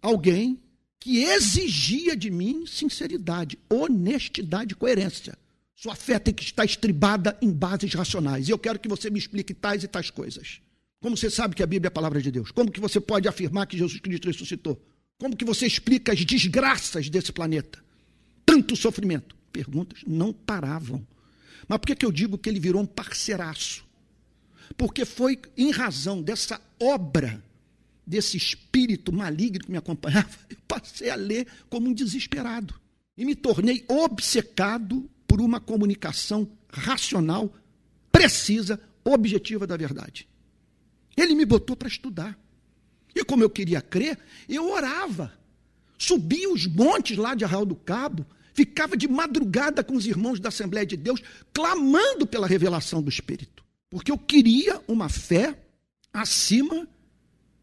alguém 0.00 0.60
que 0.98 1.22
exigia 1.22 2.16
de 2.16 2.30
mim 2.30 2.66
sinceridade, 2.66 3.58
honestidade 3.68 4.74
coerência. 4.74 5.36
Sua 5.74 5.94
fé 5.94 6.18
tem 6.18 6.32
que 6.32 6.42
estar 6.42 6.64
estribada 6.64 7.36
em 7.42 7.52
bases 7.52 7.92
racionais. 7.92 8.48
E 8.48 8.50
eu 8.50 8.58
quero 8.58 8.78
que 8.78 8.88
você 8.88 9.10
me 9.10 9.18
explique 9.18 9.52
tais 9.52 9.84
e 9.84 9.88
tais 9.88 10.08
coisas. 10.08 10.60
Como 11.00 11.16
você 11.16 11.28
sabe 11.28 11.54
que 11.54 11.62
a 11.62 11.66
Bíblia 11.66 11.88
é 11.88 11.90
a 11.90 11.90
palavra 11.90 12.22
de 12.22 12.30
Deus? 12.30 12.50
Como 12.50 12.70
que 12.70 12.80
você 12.80 12.98
pode 12.98 13.28
afirmar 13.28 13.66
que 13.66 13.76
Jesus 13.76 14.00
Cristo 14.00 14.28
ressuscitou? 14.28 14.80
Como 15.18 15.36
que 15.36 15.44
você 15.44 15.66
explica 15.66 16.12
as 16.12 16.24
desgraças 16.24 17.10
desse 17.10 17.32
planeta? 17.32 17.84
Tanto 18.46 18.74
sofrimento. 18.74 19.36
Perguntas 19.52 20.00
não 20.06 20.32
paravam. 20.32 21.06
Mas 21.68 21.78
por 21.78 21.86
que, 21.86 21.96
que 21.96 22.06
eu 22.06 22.12
digo 22.12 22.38
que 22.38 22.48
ele 22.48 22.58
virou 22.58 22.80
um 22.80 22.86
parceiraço? 22.86 23.84
Porque 24.76 25.04
foi 25.04 25.38
em 25.56 25.70
razão 25.70 26.22
dessa 26.22 26.60
obra, 26.80 27.42
desse 28.06 28.36
espírito 28.36 29.12
maligno 29.12 29.64
que 29.64 29.70
me 29.70 29.78
acompanhava, 29.78 30.28
eu 30.50 30.56
passei 30.68 31.10
a 31.10 31.14
ler 31.14 31.46
como 31.68 31.88
um 31.88 31.94
desesperado. 31.94 32.74
E 33.16 33.24
me 33.24 33.34
tornei 33.34 33.84
obcecado 33.88 35.08
por 35.26 35.40
uma 35.40 35.60
comunicação 35.60 36.48
racional, 36.68 37.52
precisa, 38.10 38.80
objetiva 39.04 39.66
da 39.66 39.76
verdade. 39.76 40.28
Ele 41.16 41.34
me 41.34 41.44
botou 41.44 41.76
para 41.76 41.88
estudar. 41.88 42.38
E 43.14 43.24
como 43.24 43.42
eu 43.42 43.50
queria 43.50 43.80
crer, 43.80 44.18
eu 44.48 44.70
orava. 44.70 45.32
Subia 45.96 46.50
os 46.50 46.66
montes 46.66 47.16
lá 47.16 47.34
de 47.34 47.44
Arraial 47.44 47.64
do 47.64 47.76
Cabo, 47.76 48.26
ficava 48.52 48.96
de 48.96 49.06
madrugada 49.06 49.84
com 49.84 49.94
os 49.94 50.06
irmãos 50.06 50.40
da 50.40 50.48
Assembleia 50.48 50.84
de 50.84 50.96
Deus, 50.96 51.22
clamando 51.52 52.26
pela 52.26 52.46
revelação 52.46 53.00
do 53.00 53.08
Espírito. 53.08 53.64
Porque 53.88 54.10
eu 54.10 54.18
queria 54.18 54.82
uma 54.88 55.08
fé 55.08 55.56
acima 56.12 56.88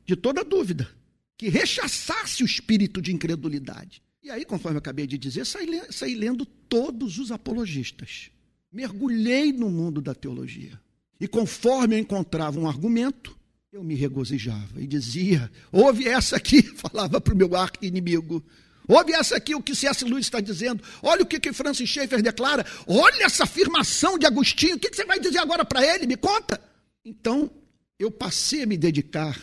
de 0.06 0.16
toda 0.16 0.44
dúvida, 0.44 0.90
que 1.38 1.50
rechaçasse 1.50 2.44
o 2.44 2.46
espírito 2.46 3.02
de 3.02 3.14
incredulidade. 3.14 4.02
E 4.24 4.30
aí, 4.30 4.46
conforme 4.46 4.76
eu 4.76 4.80
acabei 4.80 5.08
de 5.08 5.18
dizer, 5.18 5.46
saí, 5.46 5.82
saí 5.90 6.16
lendo 6.16 6.46
todos 6.46 7.18
os 7.18 7.32
apologistas. 7.32 8.30
Mergulhei 8.72 9.52
no 9.52 9.70
mundo 9.70 10.02
da 10.02 10.14
teologia. 10.14 10.80
E 11.20 11.28
conforme 11.28 11.96
eu 11.96 12.00
encontrava 12.00 12.60
um 12.60 12.68
argumento, 12.68 13.38
eu 13.72 13.84
me 13.84 13.96
regozijava 13.96 14.82
e 14.82 14.86
dizia: 14.86 15.52
ouve 15.72 16.08
essa 16.08 16.36
aqui, 16.36 16.62
falava 16.76 17.20
para 17.20 17.34
o 17.34 17.38
meu 17.38 17.56
arco 17.56 17.84
inimigo. 17.84 18.44
Ouve 18.88 19.14
essa 19.14 19.38
aqui, 19.38 19.56
o 19.56 19.62
que 19.62 19.74
C.S. 19.74 20.04
Lewis 20.04 20.26
está 20.26 20.42
dizendo. 20.42 20.84
Olha 21.02 21.22
o 21.22 21.26
que, 21.26 21.40
que 21.40 21.54
Francis 21.54 21.90
Schaeffer 21.90 22.22
declara. 22.22 22.66
Olha 22.86 23.24
essa 23.24 23.44
afirmação 23.44 24.18
de 24.18 24.26
Agostinho. 24.26 24.76
O 24.76 24.80
que, 24.80 24.90
que 24.90 24.96
você 24.96 25.06
vai 25.06 25.20
dizer 25.20 25.38
agora 25.38 25.64
para 25.64 25.86
ele? 25.86 26.06
Me 26.06 26.18
conta. 26.18 26.62
Então, 27.06 27.50
eu 27.98 28.12
passei 28.12 28.64
a 28.64 28.66
me 28.66 28.76
dedicar, 28.76 29.40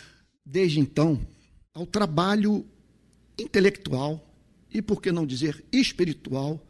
desde 0.51 0.81
então, 0.81 1.21
ao 1.75 1.87
trabalho 1.87 2.65
intelectual 3.39 4.25
e, 4.73 4.81
por 4.81 5.03
que 5.03 5.13
não 5.13 5.27
dizer, 5.27 5.63
espiritual, 5.71 6.65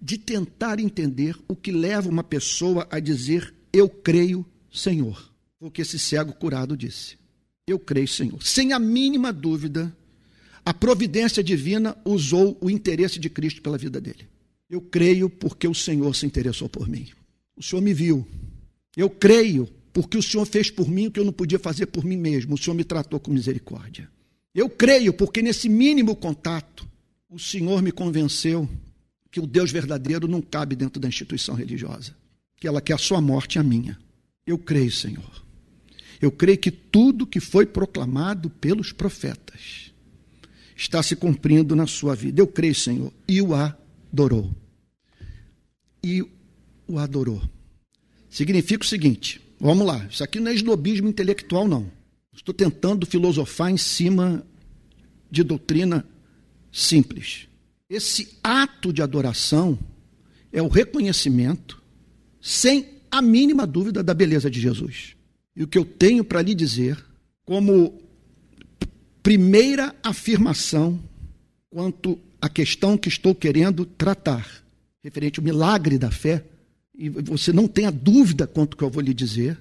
de 0.00 0.16
tentar 0.16 0.80
entender 0.80 1.36
o 1.46 1.54
que 1.54 1.70
leva 1.70 2.08
uma 2.08 2.24
pessoa 2.24 2.86
a 2.90 2.98
dizer: 2.98 3.54
Eu 3.72 3.88
creio, 3.88 4.44
Senhor. 4.72 5.32
O 5.60 5.70
que 5.70 5.82
esse 5.82 5.98
cego 5.98 6.32
curado 6.32 6.76
disse. 6.76 7.18
Eu 7.66 7.78
creio, 7.78 8.08
Senhor. 8.08 8.42
Sem 8.42 8.72
a 8.72 8.78
mínima 8.78 9.32
dúvida, 9.32 9.94
a 10.64 10.72
providência 10.72 11.42
divina 11.42 11.96
usou 12.04 12.56
o 12.60 12.70
interesse 12.70 13.18
de 13.18 13.28
Cristo 13.28 13.60
pela 13.60 13.76
vida 13.76 14.00
dele. 14.00 14.28
Eu 14.70 14.80
creio 14.80 15.28
porque 15.28 15.66
o 15.66 15.74
Senhor 15.74 16.14
se 16.14 16.26
interessou 16.26 16.68
por 16.68 16.88
mim. 16.88 17.08
O 17.56 17.62
Senhor 17.62 17.82
me 17.82 17.92
viu. 17.92 18.26
Eu 18.96 19.10
creio 19.10 19.68
porque 20.00 20.16
o 20.16 20.22
Senhor 20.22 20.46
fez 20.46 20.70
por 20.70 20.88
mim 20.88 21.08
o 21.08 21.10
que 21.10 21.18
eu 21.18 21.24
não 21.24 21.32
podia 21.32 21.58
fazer 21.58 21.86
por 21.86 22.04
mim 22.04 22.16
mesmo. 22.16 22.54
O 22.54 22.56
Senhor 22.56 22.76
me 22.76 22.84
tratou 22.84 23.18
com 23.18 23.32
misericórdia. 23.32 24.08
Eu 24.54 24.70
creio 24.70 25.12
porque 25.12 25.42
nesse 25.42 25.68
mínimo 25.68 26.14
contato, 26.14 26.88
o 27.28 27.36
Senhor 27.36 27.82
me 27.82 27.90
convenceu 27.90 28.68
que 29.28 29.40
o 29.40 29.46
Deus 29.46 29.72
verdadeiro 29.72 30.28
não 30.28 30.40
cabe 30.40 30.76
dentro 30.76 31.00
da 31.00 31.08
instituição 31.08 31.56
religiosa, 31.56 32.14
que 32.58 32.68
ela 32.68 32.80
quer 32.80 32.92
a 32.92 32.98
sua 32.98 33.20
morte 33.20 33.56
e 33.56 33.58
a 33.58 33.62
minha. 33.64 33.98
Eu 34.46 34.56
creio, 34.56 34.92
Senhor. 34.92 35.44
Eu 36.22 36.30
creio 36.30 36.58
que 36.58 36.70
tudo 36.70 37.26
que 37.26 37.40
foi 37.40 37.66
proclamado 37.66 38.48
pelos 38.48 38.92
profetas 38.92 39.92
está 40.76 41.02
se 41.02 41.16
cumprindo 41.16 41.74
na 41.74 41.88
sua 41.88 42.14
vida. 42.14 42.40
Eu 42.40 42.46
creio, 42.46 42.76
Senhor, 42.76 43.12
e 43.26 43.42
o 43.42 43.52
adorou. 43.52 44.54
E 46.04 46.24
o 46.86 47.00
adorou. 47.00 47.42
Significa 48.30 48.84
o 48.84 48.86
seguinte: 48.86 49.47
vamos 49.58 49.86
lá, 49.86 50.06
isso 50.10 50.22
aqui 50.22 50.40
não 50.40 50.50
é 50.50 50.54
esnobismo 50.54 51.08
intelectual, 51.08 51.66
não. 51.66 51.90
Estou 52.32 52.54
tentando 52.54 53.06
filosofar 53.06 53.70
em 53.70 53.76
cima 53.76 54.46
de 55.30 55.42
doutrina 55.42 56.04
simples. 56.70 57.48
Esse 57.90 58.38
ato 58.42 58.92
de 58.92 59.02
adoração 59.02 59.78
é 60.52 60.62
o 60.62 60.68
reconhecimento, 60.68 61.82
sem 62.40 62.98
a 63.10 63.20
mínima 63.20 63.66
dúvida, 63.66 64.02
da 64.02 64.14
beleza 64.14 64.50
de 64.50 64.60
Jesus. 64.60 65.16
E 65.56 65.62
o 65.62 65.66
que 65.66 65.76
eu 65.76 65.84
tenho 65.84 66.22
para 66.22 66.42
lhe 66.42 66.54
dizer, 66.54 67.02
como 67.44 68.00
primeira 69.22 69.94
afirmação 70.02 71.02
quanto 71.70 72.18
à 72.40 72.48
questão 72.48 72.96
que 72.96 73.08
estou 73.08 73.34
querendo 73.34 73.84
tratar, 73.84 74.46
referente 75.02 75.40
ao 75.40 75.44
milagre 75.44 75.98
da 75.98 76.10
fé, 76.10 76.44
e 76.98 77.08
você 77.08 77.52
não 77.52 77.68
tenha 77.68 77.92
dúvida 77.92 78.44
quanto 78.44 78.76
que 78.76 78.82
eu 78.82 78.90
vou 78.90 79.00
lhe 79.00 79.14
dizer, 79.14 79.56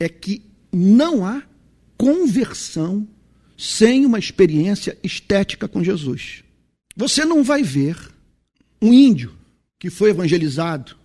é 0.00 0.08
que 0.08 0.42
não 0.72 1.24
há 1.24 1.42
conversão 1.96 3.06
sem 3.56 4.04
uma 4.04 4.18
experiência 4.18 4.98
estética 5.00 5.68
com 5.68 5.84
Jesus. 5.84 6.42
Você 6.96 7.24
não 7.24 7.44
vai 7.44 7.62
ver 7.62 7.96
um 8.80 8.92
índio 8.92 9.32
que 9.78 9.88
foi 9.88 10.10
evangelizado 10.10 10.96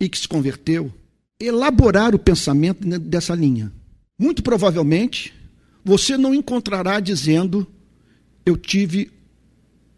e 0.00 0.08
que 0.08 0.18
se 0.18 0.26
converteu 0.26 0.92
elaborar 1.38 2.14
o 2.14 2.18
pensamento 2.18 2.86
dessa 2.98 3.34
linha. 3.34 3.72
Muito 4.18 4.42
provavelmente, 4.42 5.32
você 5.84 6.18
não 6.18 6.34
encontrará 6.34 6.98
dizendo: 6.98 7.66
Eu 8.44 8.56
tive 8.56 9.10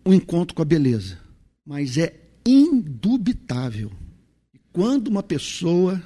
um 0.04 0.12
encontro 0.12 0.54
com 0.54 0.62
a 0.62 0.66
beleza. 0.66 1.18
Mas 1.66 1.96
é 1.96 2.14
indubitável. 2.44 3.90
Quando 4.72 5.08
uma 5.08 5.22
pessoa 5.22 6.02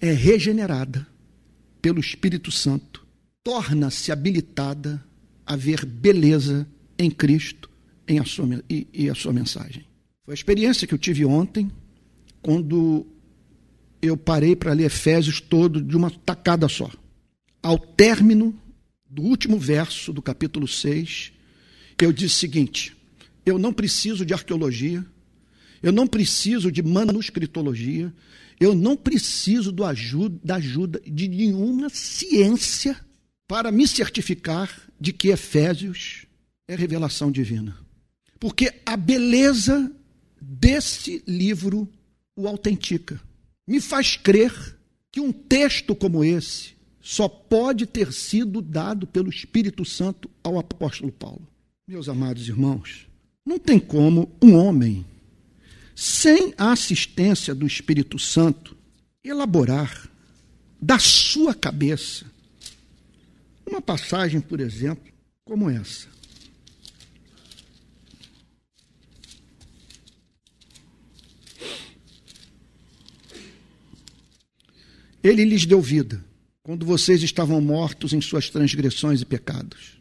é 0.00 0.12
regenerada 0.12 1.06
pelo 1.82 1.98
Espírito 1.98 2.52
Santo, 2.52 3.06
torna-se 3.42 4.12
habilitada 4.12 5.04
a 5.44 5.56
ver 5.56 5.84
beleza 5.84 6.66
em 6.98 7.10
Cristo 7.10 7.68
em 8.06 8.18
a 8.18 8.24
sua, 8.24 8.62
e, 8.68 8.86
e 8.92 9.10
a 9.10 9.14
sua 9.14 9.32
mensagem. 9.32 9.84
Foi 10.24 10.32
a 10.32 10.34
experiência 10.34 10.86
que 10.86 10.94
eu 10.94 10.98
tive 10.98 11.24
ontem, 11.24 11.70
quando 12.40 13.06
eu 14.00 14.16
parei 14.16 14.54
para 14.54 14.72
ler 14.72 14.84
Efésios 14.84 15.40
todo 15.40 15.82
de 15.82 15.96
uma 15.96 16.10
tacada 16.10 16.68
só. 16.68 16.90
Ao 17.62 17.78
término 17.78 18.54
do 19.08 19.22
último 19.22 19.58
verso 19.58 20.12
do 20.12 20.22
capítulo 20.22 20.68
6, 20.68 21.32
eu 22.00 22.12
disse 22.12 22.36
o 22.36 22.38
seguinte: 22.38 22.96
eu 23.44 23.58
não 23.58 23.72
preciso 23.72 24.24
de 24.24 24.32
arqueologia, 24.32 25.04
eu 25.82 25.92
não 25.92 26.06
preciso 26.06 26.70
de 26.70 26.82
manuscritologia, 26.82 28.12
eu 28.58 28.74
não 28.74 28.96
preciso 28.96 29.72
do 29.72 29.84
ajuda, 29.84 30.38
da 30.44 30.56
ajuda 30.56 31.00
de 31.06 31.28
nenhuma 31.28 31.88
ciência 31.88 32.96
para 33.48 33.72
me 33.72 33.86
certificar 33.88 34.70
de 35.00 35.12
que 35.12 35.28
Efésios 35.28 36.26
é 36.68 36.74
revelação 36.76 37.30
divina. 37.30 37.76
Porque 38.38 38.72
a 38.84 38.96
beleza 38.96 39.90
desse 40.40 41.22
livro 41.26 41.88
o 42.36 42.46
autentica 42.46 43.20
me 43.66 43.80
faz 43.80 44.16
crer 44.16 44.78
que 45.12 45.20
um 45.20 45.32
texto 45.32 45.94
como 45.94 46.24
esse 46.24 46.74
só 47.00 47.28
pode 47.28 47.86
ter 47.86 48.12
sido 48.12 48.60
dado 48.60 49.06
pelo 49.06 49.30
Espírito 49.30 49.84
Santo 49.84 50.30
ao 50.42 50.58
apóstolo 50.58 51.10
Paulo. 51.10 51.46
Meus 51.88 52.08
amados 52.08 52.48
irmãos, 52.48 53.06
não 53.44 53.58
tem 53.58 53.78
como 53.78 54.30
um 54.40 54.54
homem, 54.54 55.04
sem 56.00 56.54
a 56.56 56.72
assistência 56.72 57.54
do 57.54 57.66
Espírito 57.66 58.18
Santo, 58.18 58.74
elaborar 59.22 60.08
da 60.80 60.98
sua 60.98 61.54
cabeça 61.54 62.24
uma 63.66 63.82
passagem, 63.82 64.40
por 64.40 64.60
exemplo, 64.60 65.12
como 65.44 65.68
essa. 65.68 66.08
Ele 75.22 75.44
lhes 75.44 75.66
deu 75.66 75.82
vida 75.82 76.24
quando 76.62 76.86
vocês 76.86 77.22
estavam 77.22 77.60
mortos 77.60 78.14
em 78.14 78.22
suas 78.22 78.48
transgressões 78.48 79.20
e 79.20 79.26
pecados 79.26 79.99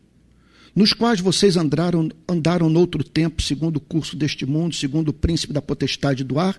nos 0.80 0.94
quais 0.94 1.20
vocês 1.20 1.58
andaram, 1.58 2.10
andaram 2.26 2.70
noutro 2.70 3.04
tempo, 3.04 3.42
segundo 3.42 3.76
o 3.76 3.82
curso 3.82 4.16
deste 4.16 4.46
mundo, 4.46 4.74
segundo 4.74 5.10
o 5.10 5.14
príncipe 5.14 5.52
da 5.52 5.62
potestade 5.62 6.24
do 6.24 6.40
ar, 6.40 6.58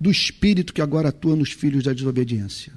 do 0.00 0.10
espírito 0.10 0.74
que 0.74 0.82
agora 0.82 1.10
atua 1.10 1.36
nos 1.36 1.52
filhos 1.52 1.84
da 1.84 1.92
desobediência. 1.92 2.72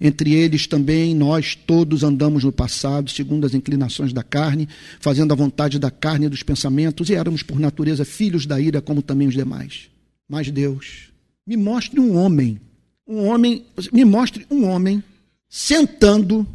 Entre 0.00 0.32
eles 0.32 0.68
também 0.68 1.12
nós 1.12 1.56
todos 1.56 2.04
andamos 2.04 2.44
no 2.44 2.52
passado, 2.52 3.10
segundo 3.10 3.44
as 3.44 3.52
inclinações 3.52 4.12
da 4.12 4.22
carne, 4.22 4.68
fazendo 5.00 5.32
a 5.32 5.34
vontade 5.34 5.76
da 5.76 5.90
carne 5.90 6.26
e 6.26 6.28
dos 6.28 6.44
pensamentos, 6.44 7.10
e 7.10 7.16
éramos 7.16 7.42
por 7.42 7.58
natureza 7.58 8.04
filhos 8.04 8.46
da 8.46 8.60
ira, 8.60 8.80
como 8.80 9.02
também 9.02 9.26
os 9.26 9.34
demais. 9.34 9.88
Mas 10.28 10.48
Deus, 10.52 11.08
me 11.44 11.56
mostre 11.56 11.98
um 11.98 12.16
homem, 12.16 12.60
um 13.08 13.26
homem, 13.26 13.64
me 13.92 14.04
mostre 14.04 14.46
um 14.48 14.66
homem 14.66 15.02
sentando 15.48 16.46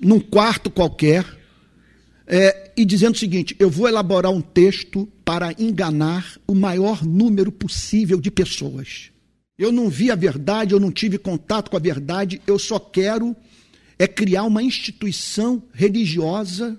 num 0.00 0.18
quarto 0.18 0.68
qualquer 0.72 1.38
é, 2.32 2.70
e 2.76 2.84
dizendo 2.84 3.16
o 3.16 3.18
seguinte: 3.18 3.56
eu 3.58 3.68
vou 3.68 3.88
elaborar 3.88 4.30
um 4.30 4.40
texto 4.40 5.08
para 5.24 5.52
enganar 5.58 6.38
o 6.46 6.54
maior 6.54 7.04
número 7.04 7.50
possível 7.50 8.20
de 8.20 8.30
pessoas. 8.30 9.10
Eu 9.58 9.72
não 9.72 9.90
vi 9.90 10.10
a 10.10 10.14
verdade, 10.14 10.72
eu 10.72 10.80
não 10.80 10.92
tive 10.92 11.18
contato 11.18 11.70
com 11.70 11.76
a 11.76 11.80
verdade, 11.80 12.40
eu 12.46 12.58
só 12.58 12.78
quero 12.78 13.36
é 13.98 14.06
criar 14.06 14.44
uma 14.44 14.62
instituição 14.62 15.62
religiosa 15.74 16.78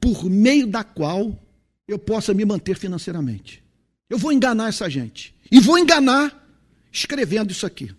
por 0.00 0.30
meio 0.30 0.66
da 0.66 0.82
qual 0.82 1.38
eu 1.86 1.98
possa 1.98 2.32
me 2.32 2.44
manter 2.44 2.78
financeiramente. 2.78 3.62
Eu 4.08 4.16
vou 4.16 4.32
enganar 4.32 4.68
essa 4.68 4.88
gente. 4.88 5.34
E 5.50 5.60
vou 5.60 5.78
enganar 5.78 6.42
escrevendo 6.90 7.50
isso 7.50 7.66
aqui. 7.66 7.90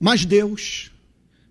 Mas 0.00 0.24
Deus 0.24 0.90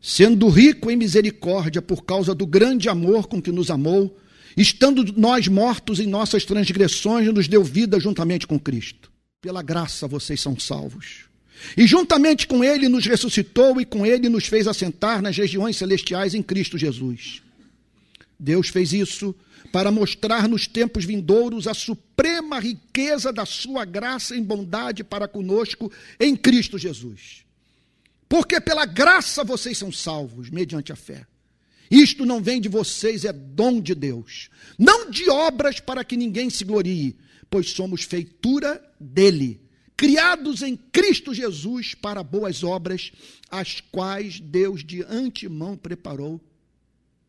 sendo 0.08 0.48
rico 0.48 0.90
em 0.90 0.96
misericórdia 0.96 1.82
por 1.82 2.06
causa 2.06 2.34
do 2.34 2.48
grande 2.48 2.88
amor 2.88 3.28
com 3.28 3.42
que 3.42 3.52
nos 3.52 3.70
amou, 3.70 4.18
estando 4.56 5.04
nós 5.18 5.50
mortos 5.50 6.00
em 6.00 6.08
nossas 6.08 6.46
transgressões, 6.46 7.28
nos 7.34 7.50
deu 7.50 7.62
vida 7.62 8.00
juntamente 8.00 8.48
com 8.48 8.58
Cristo. 8.58 9.12
Pela 9.42 9.62
graça 9.62 10.08
vocês 10.08 10.40
são 10.40 10.58
salvos. 10.58 11.26
E 11.76 11.86
juntamente 11.86 12.48
com 12.48 12.64
Ele 12.64 12.88
nos 12.88 13.06
ressuscitou 13.06 13.82
e 13.82 13.86
com 13.86 14.06
Ele 14.06 14.30
nos 14.30 14.48
fez 14.48 14.66
assentar 14.66 15.22
nas 15.22 15.36
regiões 15.36 15.76
celestiais 15.76 16.34
em 16.34 16.42
Cristo 16.42 16.78
Jesus. 16.78 17.42
Deus 18.40 18.70
fez 18.70 18.94
isso 18.94 19.36
para 19.74 19.92
mostrar 19.92 20.48
nos 20.48 20.68
tempos 20.68 21.04
vindouros 21.04 21.68
a 21.68 21.74
suprema 21.74 22.62
riqueza 22.62 23.34
da 23.34 23.46
Sua 23.46 23.84
graça 23.84 24.38
em 24.38 24.42
bondade 24.42 25.04
para 25.04 25.28
conosco 25.28 25.92
em 26.18 26.34
Cristo 26.34 26.78
Jesus. 26.78 27.47
Porque 28.30 28.60
pela 28.60 28.86
graça 28.86 29.44
vocês 29.44 29.78
são 29.78 29.92
salvos, 29.92 30.50
mediante 30.50 30.92
a 30.92 30.96
fé. 30.96 31.26
Isto 31.90 32.26
não 32.26 32.42
vem 32.42 32.60
de 32.60 32.68
vocês, 32.68 33.24
é 33.24 33.32
dom 33.32 33.80
de 33.80 33.96
Deus. 33.96 34.50
Não 34.78 35.10
de 35.10 35.30
obras 35.30 35.80
para 35.80 36.04
que 36.04 36.18
ninguém 36.18 36.50
se 36.50 36.66
glorie, 36.66 37.18
pois 37.50 37.72
somos 37.72 38.04
feitura 38.04 38.84
dele, 39.00 39.62
criados 39.96 40.62
em 40.62 40.76
Cristo 40.76 41.34
Jesus 41.34 41.96
para 41.96 42.22
boas 42.24 42.64
obras, 42.64 43.12
as 43.50 43.80
quais 43.80 44.40
Deus 44.40 44.84
de 44.84 45.02
antemão 45.04 45.78
preparou 45.78 46.42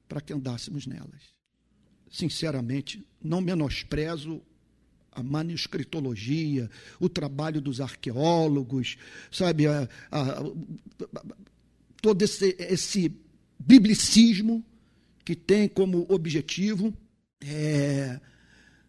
para 0.09 0.21
que 0.21 0.33
andássemos 0.33 0.87
nelas. 0.87 1.23
Sinceramente, 2.11 3.07
não 3.23 3.41
menosprezo 3.41 4.43
a 5.19 5.23
manuscritologia, 5.23 6.71
o 7.01 7.09
trabalho 7.09 7.61
dos 7.61 7.81
arqueólogos, 7.81 8.97
sabe, 9.33 9.67
a, 9.67 9.89
a, 10.11 10.21
a, 10.21 10.53
todo 12.01 12.23
esse, 12.23 12.55
esse 12.59 13.13
biblicismo 13.59 14.65
que 15.25 15.35
tem 15.35 15.69
como 15.69 16.07
objetivo 16.09 16.95
é, 17.45 18.21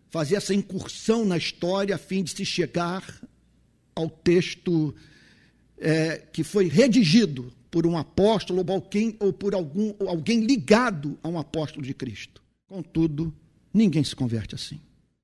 fazer 0.09 0.35
essa 0.35 0.53
incursão 0.53 1.25
na 1.25 1.35
história 1.35 1.95
a 1.95 1.97
fim 1.97 2.23
de 2.23 2.31
se 2.31 2.45
chegar 2.45 3.03
ao 3.95 4.07
texto 4.07 4.93
é, 5.79 6.17
que 6.31 6.43
foi 6.43 6.67
redigido 6.67 7.51
por 7.71 7.87
um 7.87 7.97
apóstolo 7.97 8.63
ou, 8.67 8.75
alguém, 8.75 9.17
ou 9.19 9.33
por 9.33 9.55
algum, 9.55 9.95
ou 9.97 10.07
alguém 10.07 10.45
ligado 10.45 11.17
a 11.23 11.27
um 11.27 11.39
apóstolo 11.39 11.83
de 11.83 11.93
Cristo. 11.93 12.41
Contudo, 12.67 13.33
ninguém 13.73 14.03
se 14.03 14.15
converte 14.15 14.53
assim. 14.53 14.79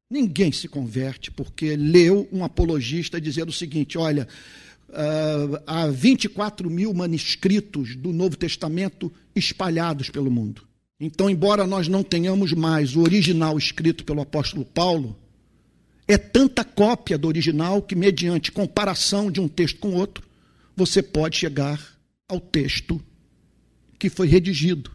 Ninguém 0.10 0.52
se 0.52 0.68
converte 0.68 1.32
porque 1.32 1.76
leu 1.76 2.28
um 2.32 2.44
apologista 2.44 3.20
dizendo 3.20 3.50
o 3.50 3.54
seguinte: 3.54 3.98
olha, 3.98 4.28
uh, 4.90 5.62
há 5.66 5.88
24 5.88 6.70
mil 6.70 6.94
manuscritos 6.94 7.96
do 7.96 8.14
Novo 8.14 8.38
Testamento 8.38 9.12
espalhados 9.36 10.10
pelo 10.10 10.30
mundo. 10.30 10.62
Então, 11.00 11.30
embora 11.30 11.68
nós 11.68 11.88
não 11.88 12.04
tenhamos 12.04 12.54
mais 12.54 12.96
o 12.96 13.02
original 13.02 13.58
escrito 13.58 14.06
pelo 14.06 14.22
apóstolo 14.22 14.64
Paulo, 14.64 15.18
é 16.08 16.18
tanta 16.18 16.64
cópia 16.64 17.18
do 17.18 17.28
original 17.28 17.82
que, 17.82 17.96
mediante 17.96 18.52
comparação 18.52 19.30
de 19.32 19.42
um 19.42 19.48
texto 19.48 19.80
com 19.80 19.94
outro, 19.96 20.24
você 20.76 21.02
pode 21.02 21.36
chegar 21.36 21.82
ao 22.28 22.40
texto 22.40 23.02
que 23.98 24.10
foi 24.10 24.28
redigido 24.28 24.92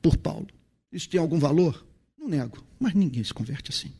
por 0.00 0.16
Paulo. 0.16 0.48
Isso 0.90 1.08
tem 1.08 1.20
algum 1.20 1.38
valor? 1.38 1.86
Não 2.18 2.28
nego, 2.28 2.64
mas 2.78 2.94
ninguém 2.94 3.22
se 3.22 3.34
converte 3.34 3.70
assim. 3.70 3.92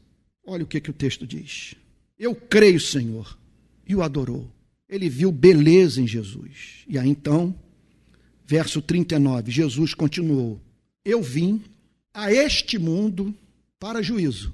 Olha 0.47 0.65
o 0.65 0.67
que, 0.67 0.81
que 0.81 0.91
o 0.91 0.95
texto 0.95 1.27
diz. 1.27 1.75
Eu 2.19 2.35
creio, 2.35 2.81
Senhor, 2.81 3.39
e 3.87 3.95
o 3.95 4.03
adorou. 4.03 4.51
Ele 4.89 5.09
viu 5.09 5.31
beleza 5.31 6.01
em 6.01 6.07
Jesus. 6.07 6.85
E 6.89 6.99
aí 6.99 7.09
então, 7.09 7.55
verso 8.47 8.83
39, 8.83 9.51
Jesus 9.51 9.95
continuou: 9.95 10.61
Eu 11.05 11.23
vim 11.23 11.63
a 12.13 12.33
este 12.33 12.79
mundo 12.79 13.35
para 13.79 14.03
juízo. 14.03 14.53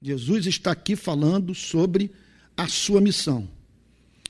Jesus 0.00 0.46
está 0.46 0.70
aqui 0.72 0.94
falando 0.94 1.54
sobre 1.54 2.10
a 2.56 2.68
sua 2.68 3.00
missão. 3.00 3.48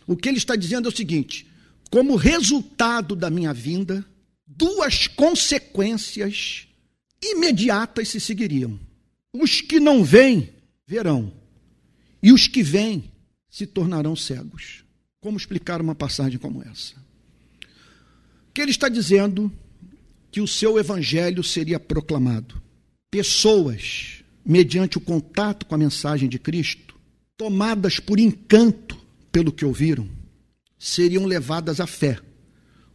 O 0.06 0.16
que 0.16 0.28
ele 0.28 0.38
está 0.38 0.56
dizendo 0.56 0.88
é 0.88 0.92
o 0.92 0.96
seguinte: 0.96 1.46
como 1.90 2.16
resultado 2.16 3.14
da 3.14 3.28
minha 3.28 3.52
vinda, 3.52 4.04
duas 4.46 5.06
consequências 5.06 6.66
imediatas 7.22 8.08
se 8.08 8.20
seguiriam. 8.20 8.78
Os 9.32 9.60
que 9.60 9.78
não 9.78 10.02
vêm 10.02 10.50
verão, 10.88 11.30
e 12.22 12.32
os 12.32 12.48
que 12.48 12.62
vêm 12.62 13.12
se 13.50 13.66
tornarão 13.66 14.16
cegos. 14.16 14.84
Como 15.20 15.36
explicar 15.36 15.82
uma 15.82 15.94
passagem 15.94 16.38
como 16.38 16.62
essa? 16.62 16.94
Que 18.54 18.62
ele 18.62 18.70
está 18.70 18.88
dizendo 18.88 19.52
que 20.32 20.40
o 20.40 20.48
seu 20.48 20.78
evangelho 20.78 21.44
seria 21.44 21.78
proclamado. 21.78 22.60
Pessoas, 23.10 24.24
mediante 24.42 24.96
o 24.96 25.00
contato 25.00 25.66
com 25.66 25.74
a 25.74 25.78
mensagem 25.78 26.26
de 26.26 26.38
Cristo, 26.38 26.98
tomadas 27.36 28.00
por 28.00 28.18
encanto 28.18 28.96
pelo 29.30 29.52
que 29.52 29.66
ouviram, 29.66 30.08
seriam 30.78 31.26
levadas 31.26 31.80
à 31.80 31.86
fé, 31.86 32.18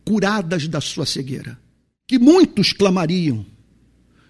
curadas 0.03 0.67
da 0.67 0.81
sua 0.81 1.05
cegueira. 1.05 1.59
Que 2.07 2.17
muitos 2.17 2.73
clamariam: 2.73 3.45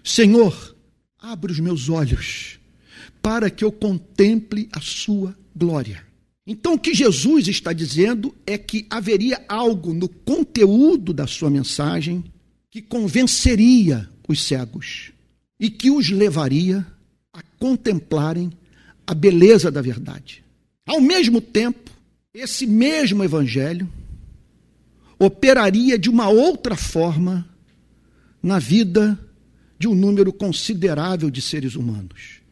Senhor, 0.04 0.76
abre 1.18 1.50
os 1.50 1.60
meus 1.60 1.88
olhos 1.88 2.58
para 3.24 3.48
que 3.48 3.64
eu 3.64 3.72
contemple 3.72 4.68
a 4.70 4.82
sua 4.82 5.34
glória. 5.56 6.04
Então, 6.46 6.74
o 6.74 6.78
que 6.78 6.92
Jesus 6.92 7.48
está 7.48 7.72
dizendo 7.72 8.34
é 8.46 8.58
que 8.58 8.86
haveria 8.90 9.42
algo 9.48 9.94
no 9.94 10.10
conteúdo 10.10 11.10
da 11.14 11.26
sua 11.26 11.48
mensagem 11.48 12.22
que 12.70 12.82
convenceria 12.82 14.06
os 14.28 14.42
cegos 14.42 15.10
e 15.58 15.70
que 15.70 15.90
os 15.90 16.10
levaria 16.10 16.86
a 17.32 17.40
contemplarem 17.58 18.52
a 19.06 19.14
beleza 19.14 19.70
da 19.70 19.80
verdade. 19.80 20.44
Ao 20.84 21.00
mesmo 21.00 21.40
tempo, 21.40 21.90
esse 22.34 22.66
mesmo 22.66 23.24
evangelho 23.24 23.90
operaria 25.18 25.98
de 25.98 26.10
uma 26.10 26.28
outra 26.28 26.76
forma 26.76 27.48
na 28.42 28.58
vida 28.58 29.18
de 29.78 29.88
um 29.88 29.94
número 29.94 30.30
considerável 30.30 31.30
de 31.30 31.40
seres 31.40 31.74
humanos 31.74 32.43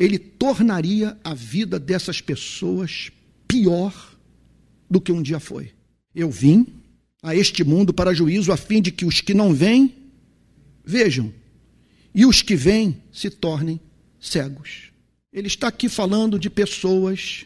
ele 0.00 0.18
tornaria 0.18 1.14
a 1.22 1.34
vida 1.34 1.78
dessas 1.78 2.22
pessoas 2.22 3.10
pior 3.46 4.16
do 4.88 4.98
que 4.98 5.12
um 5.12 5.20
dia 5.20 5.38
foi. 5.38 5.72
Eu 6.14 6.30
vim 6.30 6.66
a 7.22 7.36
este 7.36 7.62
mundo 7.62 7.92
para 7.92 8.14
juízo, 8.14 8.50
a 8.50 8.56
fim 8.56 8.80
de 8.80 8.90
que 8.90 9.04
os 9.04 9.20
que 9.20 9.34
não 9.34 9.52
vêm 9.52 9.94
vejam, 10.82 11.30
e 12.14 12.24
os 12.24 12.40
que 12.40 12.56
vêm 12.56 13.02
se 13.12 13.28
tornem 13.28 13.78
cegos. 14.18 14.90
Ele 15.30 15.48
está 15.48 15.68
aqui 15.68 15.86
falando 15.86 16.38
de 16.38 16.48
pessoas 16.48 17.44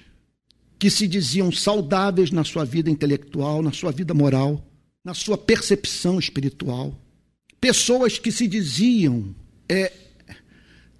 que 0.79 0.89
se 0.89 1.09
diziam 1.09 1.51
saudáveis 1.51 2.31
na 2.31 2.45
sua 2.45 2.65
vida 2.65 2.89
intelectual, 2.89 3.63
na 3.63 3.73
sua 3.73 3.91
vida 3.91 4.15
moral, 4.15 4.65
na 5.05 5.13
sua 5.13 5.37
percepção 5.37 6.21
espiritual. 6.21 6.97
Pessoas 7.61 8.17
que 8.17 8.31
se 8.31 8.47
diziam 8.47 9.35
é, 9.69 9.93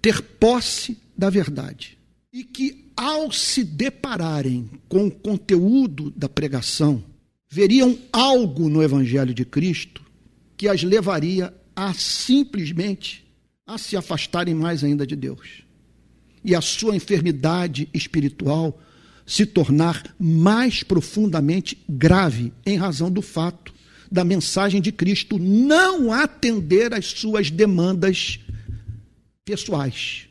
ter 0.01 0.21
posse 0.21 1.04
da 1.17 1.29
verdade. 1.29 1.97
E 2.31 2.43
que, 2.43 2.91
ao 2.95 3.31
se 3.31 3.63
depararem 3.63 4.69
com 4.89 5.07
o 5.07 5.11
conteúdo 5.11 6.11
da 6.11 6.27
pregação, 6.27 7.03
veriam 7.49 7.97
algo 8.11 8.69
no 8.69 8.83
Evangelho 8.83 9.33
de 9.33 9.45
Cristo 9.45 10.03
que 10.57 10.67
as 10.67 10.83
levaria 10.83 11.53
a 11.75 11.93
simplesmente 11.93 13.25
a 13.67 13.77
se 13.77 13.97
afastarem 13.97 14.53
mais 14.53 14.83
ainda 14.83 15.05
de 15.07 15.15
Deus. 15.15 15.63
E 16.43 16.53
a 16.53 16.61
sua 16.61 16.95
enfermidade 16.95 17.89
espiritual 17.93 18.79
se 19.25 19.45
tornar 19.45 20.15
mais 20.19 20.83
profundamente 20.83 21.77
grave 21.89 22.53
em 22.65 22.77
razão 22.77 23.09
do 23.09 23.21
fato 23.21 23.73
da 24.11 24.23
mensagem 24.23 24.79
de 24.79 24.91
Cristo 24.91 25.39
não 25.39 26.13
atender 26.13 26.93
às 26.93 27.07
suas 27.07 27.49
demandas 27.49 28.39
pessoais, 29.43 30.24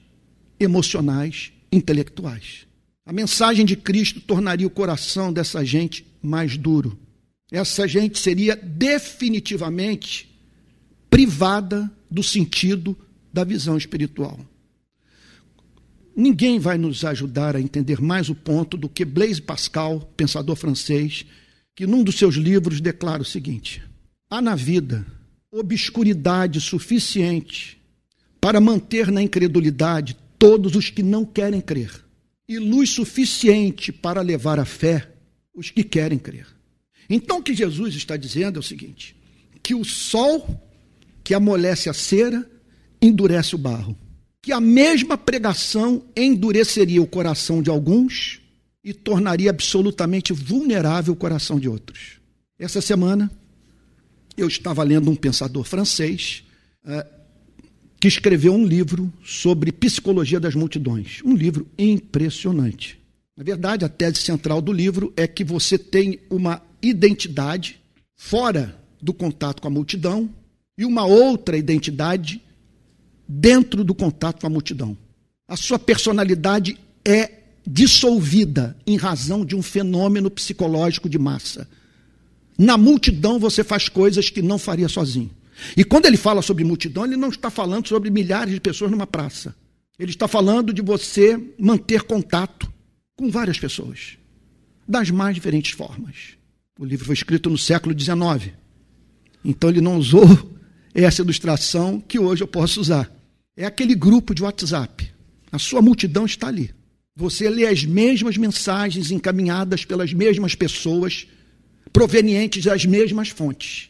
emocionais, 0.64 1.52
intelectuais. 1.70 2.66
A 3.06 3.12
mensagem 3.12 3.66
de 3.66 3.76
Cristo 3.76 4.20
tornaria 4.20 4.66
o 4.66 4.70
coração 4.70 5.32
dessa 5.32 5.64
gente 5.64 6.06
mais 6.22 6.56
duro. 6.56 6.98
Essa 7.52 7.86
gente 7.86 8.18
seria 8.18 8.56
definitivamente 8.56 10.28
privada 11.10 11.90
do 12.10 12.22
sentido 12.22 12.96
da 13.32 13.44
visão 13.44 13.76
espiritual. 13.76 14.38
Ninguém 16.16 16.58
vai 16.58 16.78
nos 16.78 17.04
ajudar 17.04 17.56
a 17.56 17.60
entender 17.60 18.00
mais 18.00 18.28
o 18.28 18.34
ponto 18.34 18.76
do 18.76 18.88
que 18.88 19.04
Blaise 19.04 19.42
Pascal, 19.42 20.12
pensador 20.16 20.56
francês, 20.56 21.26
que 21.74 21.86
num 21.86 22.04
dos 22.04 22.16
seus 22.16 22.36
livros 22.36 22.80
declara 22.80 23.22
o 23.22 23.24
seguinte: 23.24 23.82
há 24.30 24.40
na 24.40 24.54
vida 24.54 25.04
obscuridade 25.52 26.60
suficiente 26.60 27.80
para 28.40 28.60
manter 28.60 29.10
na 29.10 29.22
incredulidade 29.22 30.16
todos 30.38 30.76
os 30.76 30.90
que 30.90 31.02
não 31.02 31.24
querem 31.24 31.60
crer, 31.60 32.04
e 32.48 32.58
luz 32.58 32.90
suficiente 32.90 33.90
para 33.90 34.20
levar 34.20 34.58
à 34.58 34.64
fé 34.64 35.10
os 35.54 35.70
que 35.70 35.82
querem 35.82 36.18
crer. 36.18 36.46
Então, 37.08 37.38
o 37.38 37.42
que 37.42 37.54
Jesus 37.54 37.94
está 37.94 38.16
dizendo 38.16 38.58
é 38.58 38.60
o 38.60 38.62
seguinte: 38.62 39.16
que 39.62 39.74
o 39.74 39.84
sol 39.84 40.60
que 41.22 41.34
amolece 41.34 41.88
a 41.88 41.94
cera 41.94 42.48
endurece 43.00 43.54
o 43.54 43.58
barro. 43.58 43.96
Que 44.42 44.52
a 44.52 44.60
mesma 44.60 45.16
pregação 45.16 46.04
endureceria 46.14 47.00
o 47.00 47.06
coração 47.06 47.62
de 47.62 47.70
alguns 47.70 48.40
e 48.82 48.92
tornaria 48.92 49.48
absolutamente 49.48 50.34
vulnerável 50.34 51.14
o 51.14 51.16
coração 51.16 51.58
de 51.58 51.66
outros. 51.66 52.20
Essa 52.58 52.82
semana, 52.82 53.30
eu 54.36 54.46
estava 54.46 54.82
lendo 54.82 55.10
um 55.10 55.16
pensador 55.16 55.64
francês 55.64 56.44
é, 56.84 57.06
que 58.04 58.08
escreveu 58.08 58.52
um 58.52 58.66
livro 58.66 59.10
sobre 59.24 59.72
psicologia 59.72 60.38
das 60.38 60.54
multidões. 60.54 61.22
Um 61.24 61.34
livro 61.34 61.66
impressionante. 61.78 63.00
Na 63.34 63.42
verdade, 63.42 63.82
a 63.82 63.88
tese 63.88 64.18
central 64.18 64.60
do 64.60 64.70
livro 64.70 65.10
é 65.16 65.26
que 65.26 65.42
você 65.42 65.78
tem 65.78 66.18
uma 66.28 66.60
identidade 66.82 67.80
fora 68.14 68.78
do 69.00 69.14
contato 69.14 69.62
com 69.62 69.68
a 69.68 69.70
multidão 69.70 70.28
e 70.76 70.84
uma 70.84 71.06
outra 71.06 71.56
identidade 71.56 72.42
dentro 73.26 73.82
do 73.82 73.94
contato 73.94 74.42
com 74.42 74.48
a 74.48 74.50
multidão. 74.50 74.94
A 75.48 75.56
sua 75.56 75.78
personalidade 75.78 76.76
é 77.06 77.30
dissolvida 77.66 78.76
em 78.86 78.98
razão 78.98 79.46
de 79.46 79.56
um 79.56 79.62
fenômeno 79.62 80.30
psicológico 80.30 81.08
de 81.08 81.18
massa. 81.18 81.66
Na 82.58 82.76
multidão 82.76 83.38
você 83.38 83.64
faz 83.64 83.88
coisas 83.88 84.28
que 84.28 84.42
não 84.42 84.58
faria 84.58 84.90
sozinho. 84.90 85.30
E 85.76 85.84
quando 85.84 86.06
ele 86.06 86.16
fala 86.16 86.42
sobre 86.42 86.64
multidão, 86.64 87.04
ele 87.04 87.16
não 87.16 87.28
está 87.28 87.50
falando 87.50 87.88
sobre 87.88 88.10
milhares 88.10 88.52
de 88.52 88.60
pessoas 88.60 88.90
numa 88.90 89.06
praça. 89.06 89.54
Ele 89.98 90.10
está 90.10 90.26
falando 90.26 90.72
de 90.72 90.82
você 90.82 91.40
manter 91.58 92.02
contato 92.02 92.72
com 93.16 93.30
várias 93.30 93.58
pessoas, 93.58 94.18
das 94.88 95.10
mais 95.10 95.34
diferentes 95.34 95.72
formas. 95.72 96.36
O 96.78 96.84
livro 96.84 97.06
foi 97.06 97.14
escrito 97.14 97.48
no 97.48 97.56
século 97.56 97.98
XIX. 97.98 98.52
Então 99.44 99.70
ele 99.70 99.80
não 99.80 99.96
usou 99.96 100.24
essa 100.92 101.22
ilustração 101.22 102.00
que 102.00 102.18
hoje 102.18 102.42
eu 102.42 102.48
posso 102.48 102.80
usar. 102.80 103.10
É 103.56 103.64
aquele 103.64 103.94
grupo 103.94 104.34
de 104.34 104.42
WhatsApp. 104.42 105.12
A 105.52 105.58
sua 105.58 105.80
multidão 105.80 106.26
está 106.26 106.48
ali. 106.48 106.74
Você 107.14 107.48
lê 107.48 107.66
as 107.66 107.84
mesmas 107.84 108.36
mensagens 108.36 109.12
encaminhadas 109.12 109.84
pelas 109.84 110.12
mesmas 110.12 110.56
pessoas, 110.56 111.28
provenientes 111.92 112.64
das 112.64 112.84
mesmas 112.84 113.28
fontes. 113.28 113.88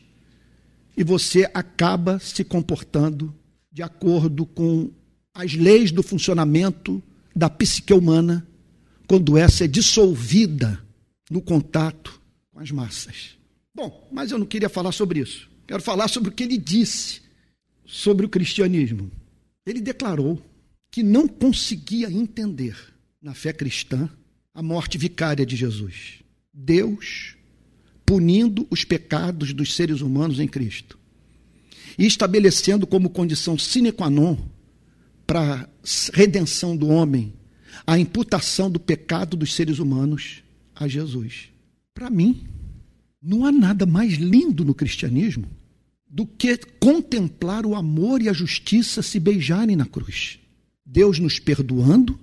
E 0.96 1.02
você 1.02 1.48
acaba 1.52 2.18
se 2.18 2.44
comportando 2.44 3.34
de 3.72 3.82
acordo 3.82 4.46
com 4.46 4.90
as 5.34 5.54
leis 5.54 5.90
do 5.90 6.02
funcionamento 6.02 7.02
da 7.34 7.50
psique 7.50 7.92
humana, 7.92 8.46
quando 9.08 9.36
essa 9.36 9.64
é 9.64 9.68
dissolvida 9.68 10.80
no 11.28 11.42
contato 11.42 12.20
com 12.52 12.60
as 12.60 12.70
massas. 12.70 13.36
Bom, 13.74 14.08
mas 14.12 14.30
eu 14.30 14.38
não 14.38 14.46
queria 14.46 14.68
falar 14.68 14.92
sobre 14.92 15.20
isso. 15.20 15.50
Quero 15.66 15.82
falar 15.82 16.06
sobre 16.08 16.28
o 16.28 16.32
que 16.32 16.44
ele 16.44 16.56
disse 16.56 17.22
sobre 17.84 18.24
o 18.24 18.28
cristianismo. 18.28 19.10
Ele 19.66 19.80
declarou 19.80 20.40
que 20.90 21.02
não 21.02 21.26
conseguia 21.26 22.10
entender 22.10 22.76
na 23.20 23.34
fé 23.34 23.52
cristã 23.52 24.08
a 24.54 24.62
morte 24.62 24.96
vicária 24.96 25.44
de 25.44 25.56
Jesus. 25.56 26.20
Deus 26.52 27.36
punindo 28.04 28.66
os 28.70 28.84
pecados 28.84 29.52
dos 29.52 29.74
seres 29.74 30.00
humanos 30.00 30.40
em 30.40 30.48
Cristo 30.48 30.98
e 31.98 32.06
estabelecendo 32.06 32.86
como 32.86 33.10
condição 33.10 33.56
sine 33.58 33.92
qua 33.92 34.10
non 34.10 34.36
para 35.26 35.54
a 35.54 35.68
redenção 36.12 36.76
do 36.76 36.88
homem 36.88 37.32
a 37.86 37.98
imputação 37.98 38.70
do 38.70 38.78
pecado 38.78 39.36
dos 39.36 39.52
seres 39.54 39.78
humanos 39.78 40.42
a 40.74 40.86
Jesus. 40.86 41.48
Para 41.92 42.10
mim, 42.10 42.44
não 43.22 43.44
há 43.44 43.52
nada 43.52 43.86
mais 43.86 44.14
lindo 44.14 44.64
no 44.64 44.74
cristianismo 44.74 45.46
do 46.08 46.26
que 46.26 46.56
contemplar 46.78 47.66
o 47.66 47.74
amor 47.74 48.22
e 48.22 48.28
a 48.28 48.32
justiça 48.32 49.02
se 49.02 49.18
beijarem 49.18 49.74
na 49.74 49.86
cruz. 49.86 50.38
Deus 50.86 51.18
nos 51.18 51.38
perdoando, 51.38 52.18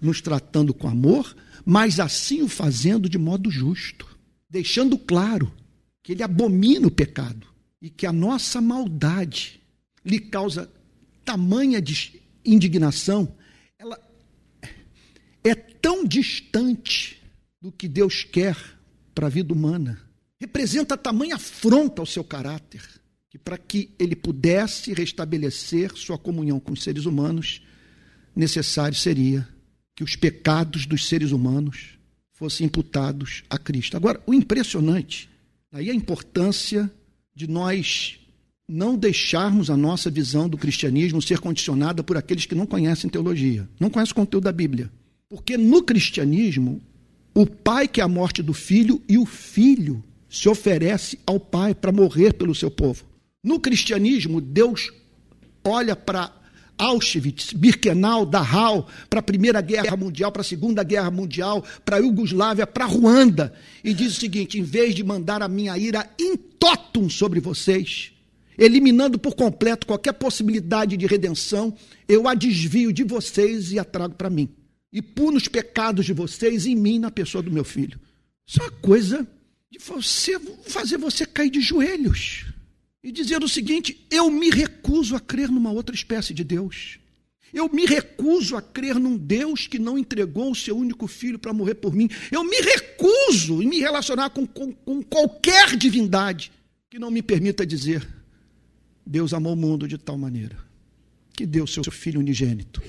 nos 0.00 0.20
tratando 0.20 0.74
com 0.74 0.88
amor, 0.88 1.36
mas 1.64 2.00
assim 2.00 2.42
o 2.42 2.48
fazendo 2.48 3.08
de 3.08 3.18
modo 3.18 3.50
justo, 3.50 4.06
deixando 4.52 4.98
claro 4.98 5.50
que 6.02 6.12
ele 6.12 6.22
abomina 6.22 6.86
o 6.86 6.90
pecado 6.90 7.46
e 7.80 7.88
que 7.88 8.04
a 8.06 8.12
nossa 8.12 8.60
maldade 8.60 9.62
lhe 10.04 10.20
causa 10.20 10.70
tamanha 11.24 11.82
indignação, 12.44 13.34
ela 13.78 13.98
é 15.42 15.54
tão 15.54 16.04
distante 16.04 17.22
do 17.62 17.72
que 17.72 17.88
Deus 17.88 18.24
quer 18.24 18.56
para 19.14 19.28
a 19.28 19.30
vida 19.30 19.54
humana. 19.54 19.98
Representa 20.38 20.98
tamanha 20.98 21.36
afronta 21.36 22.02
ao 22.02 22.06
seu 22.06 22.22
caráter 22.22 22.82
que 23.30 23.38
para 23.38 23.56
que 23.56 23.94
ele 23.98 24.14
pudesse 24.14 24.92
restabelecer 24.92 25.96
sua 25.96 26.18
comunhão 26.18 26.60
com 26.60 26.74
os 26.74 26.82
seres 26.82 27.06
humanos, 27.06 27.62
necessário 28.36 28.98
seria 28.98 29.48
que 29.96 30.04
os 30.04 30.14
pecados 30.14 30.84
dos 30.84 31.08
seres 31.08 31.32
humanos 31.32 31.98
fossem 32.32 32.66
imputados 32.66 33.42
a 33.48 33.58
Cristo. 33.58 33.96
Agora, 33.96 34.20
o 34.26 34.34
impressionante, 34.34 35.28
aí 35.70 35.90
a 35.90 35.94
importância 35.94 36.90
de 37.34 37.48
nós 37.48 38.18
não 38.68 38.96
deixarmos 38.96 39.70
a 39.70 39.76
nossa 39.76 40.10
visão 40.10 40.48
do 40.48 40.56
cristianismo 40.56 41.20
ser 41.20 41.38
condicionada 41.40 42.02
por 42.02 42.16
aqueles 42.16 42.46
que 42.46 42.54
não 42.54 42.66
conhecem 42.66 43.10
teologia, 43.10 43.68
não 43.78 43.90
conhecem 43.90 44.12
o 44.12 44.16
conteúdo 44.16 44.44
da 44.44 44.52
Bíblia. 44.52 44.90
Porque 45.28 45.56
no 45.56 45.82
cristianismo, 45.82 46.80
o 47.34 47.46
pai 47.46 47.88
quer 47.88 48.02
a 48.02 48.08
morte 48.08 48.42
do 48.42 48.52
filho 48.52 49.00
e 49.08 49.18
o 49.18 49.26
filho 49.26 50.02
se 50.28 50.48
oferece 50.48 51.18
ao 51.26 51.38
pai 51.38 51.74
para 51.74 51.92
morrer 51.92 52.34
pelo 52.34 52.54
seu 52.54 52.70
povo. 52.70 53.04
No 53.42 53.60
cristianismo, 53.60 54.40
Deus 54.40 54.90
olha 55.64 55.94
para 55.94 56.32
Auschwitz, 56.82 57.52
Birkenau, 57.52 58.26
Dachau, 58.26 58.88
para 59.08 59.20
a 59.20 59.22
Primeira 59.22 59.60
Guerra 59.60 59.96
Mundial, 59.96 60.32
para 60.32 60.42
a 60.42 60.44
Segunda 60.44 60.82
Guerra 60.82 61.12
Mundial, 61.12 61.64
para 61.84 61.96
a 61.96 62.00
Iugoslávia, 62.00 62.66
para 62.66 62.86
Ruanda, 62.86 63.52
e 63.84 63.94
diz 63.94 64.16
o 64.16 64.20
seguinte: 64.20 64.58
em 64.58 64.64
vez 64.64 64.92
de 64.92 65.04
mandar 65.04 65.42
a 65.42 65.48
minha 65.48 65.78
ira 65.78 66.10
in 66.18 66.36
totum 66.36 67.08
sobre 67.08 67.38
vocês, 67.38 68.12
eliminando 68.58 69.16
por 69.16 69.36
completo 69.36 69.86
qualquer 69.86 70.12
possibilidade 70.14 70.96
de 70.96 71.06
redenção, 71.06 71.72
eu 72.08 72.26
a 72.26 72.34
desvio 72.34 72.92
de 72.92 73.04
vocês 73.04 73.70
e 73.70 73.78
a 73.78 73.84
trago 73.84 74.16
para 74.16 74.28
mim. 74.28 74.48
E 74.92 75.00
puno 75.00 75.36
os 75.36 75.46
pecados 75.46 76.04
de 76.04 76.12
vocês 76.12 76.66
em 76.66 76.74
mim, 76.74 76.98
na 76.98 77.12
pessoa 77.12 77.42
do 77.42 77.50
meu 77.50 77.64
filho. 77.64 77.98
Isso 78.44 78.60
é 78.60 78.64
uma 78.64 78.72
coisa 78.72 79.26
de 79.70 79.78
você, 79.78 80.36
fazer 80.64 80.98
você 80.98 81.24
cair 81.24 81.48
de 81.48 81.60
joelhos 81.60 82.51
e 83.02 83.10
dizer 83.10 83.42
o 83.42 83.48
seguinte: 83.48 84.06
eu 84.10 84.30
me 84.30 84.50
recuso 84.50 85.16
a 85.16 85.20
crer 85.20 85.48
numa 85.48 85.70
outra 85.70 85.94
espécie 85.94 86.32
de 86.32 86.44
Deus. 86.44 86.98
Eu 87.52 87.68
me 87.68 87.84
recuso 87.84 88.56
a 88.56 88.62
crer 88.62 88.94
num 88.94 89.16
Deus 89.16 89.66
que 89.66 89.78
não 89.78 89.98
entregou 89.98 90.50
o 90.50 90.54
seu 90.54 90.76
único 90.76 91.06
filho 91.06 91.38
para 91.38 91.52
morrer 91.52 91.74
por 91.74 91.94
mim. 91.94 92.08
Eu 92.30 92.42
me 92.44 92.56
recuso 92.56 93.62
em 93.62 93.68
me 93.68 93.78
relacionar 93.78 94.30
com, 94.30 94.46
com, 94.46 94.72
com 94.72 95.02
qualquer 95.02 95.76
divindade 95.76 96.50
que 96.88 96.98
não 96.98 97.10
me 97.10 97.22
permita 97.22 97.66
dizer: 97.66 98.06
Deus 99.06 99.34
amou 99.34 99.52
o 99.52 99.56
mundo 99.56 99.86
de 99.86 99.98
tal 99.98 100.16
maneira 100.16 100.56
que 101.34 101.46
deu 101.46 101.66
seu 101.66 101.82
filho 101.90 102.20
unigênito, 102.20 102.82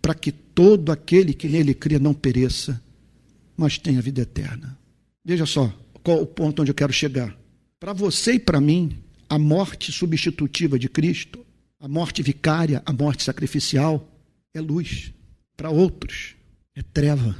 para 0.00 0.14
que 0.14 0.32
todo 0.32 0.90
aquele 0.90 1.34
que 1.34 1.48
nele 1.48 1.74
crê 1.74 1.98
não 1.98 2.14
pereça, 2.14 2.82
mas 3.56 3.78
tenha 3.78 4.00
vida 4.00 4.22
eterna. 4.22 4.78
Veja 5.24 5.46
só, 5.46 5.72
qual 6.02 6.20
o 6.20 6.26
ponto 6.26 6.62
onde 6.62 6.70
eu 6.70 6.74
quero 6.74 6.92
chegar. 6.92 7.36
Para 7.78 7.92
você 7.92 8.34
e 8.34 8.38
para 8.38 8.60
mim, 8.60 8.98
a 9.32 9.38
morte 9.38 9.90
substitutiva 9.90 10.78
de 10.78 10.90
Cristo, 10.90 11.42
a 11.80 11.88
morte 11.88 12.22
vicária, 12.22 12.82
a 12.84 12.92
morte 12.92 13.22
sacrificial, 13.22 14.06
é 14.52 14.60
luz. 14.60 15.10
Para 15.56 15.70
outros, 15.70 16.34
é 16.74 16.82
treva. 16.82 17.34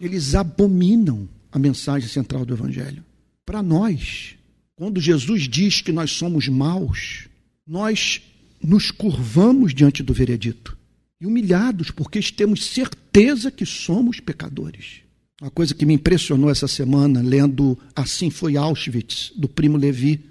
Eles 0.00 0.34
abominam 0.34 1.28
a 1.52 1.56
mensagem 1.56 2.08
central 2.08 2.44
do 2.44 2.54
Evangelho. 2.54 3.04
Para 3.46 3.62
nós, 3.62 4.34
quando 4.74 5.00
Jesus 5.00 5.48
diz 5.48 5.80
que 5.80 5.92
nós 5.92 6.10
somos 6.10 6.48
maus, 6.48 7.28
nós 7.64 8.20
nos 8.60 8.90
curvamos 8.90 9.72
diante 9.72 10.02
do 10.02 10.12
veredito 10.12 10.76
e 11.20 11.26
humilhados 11.26 11.92
porque 11.92 12.20
temos 12.20 12.64
certeza 12.64 13.48
que 13.48 13.64
somos 13.64 14.18
pecadores. 14.18 15.02
Uma 15.40 15.52
coisa 15.52 15.72
que 15.72 15.86
me 15.86 15.94
impressionou 15.94 16.50
essa 16.50 16.66
semana, 16.66 17.22
lendo 17.22 17.78
Assim 17.94 18.28
Foi 18.28 18.56
Auschwitz, 18.56 19.32
do 19.36 19.46
primo 19.46 19.76
Levi, 19.76 20.26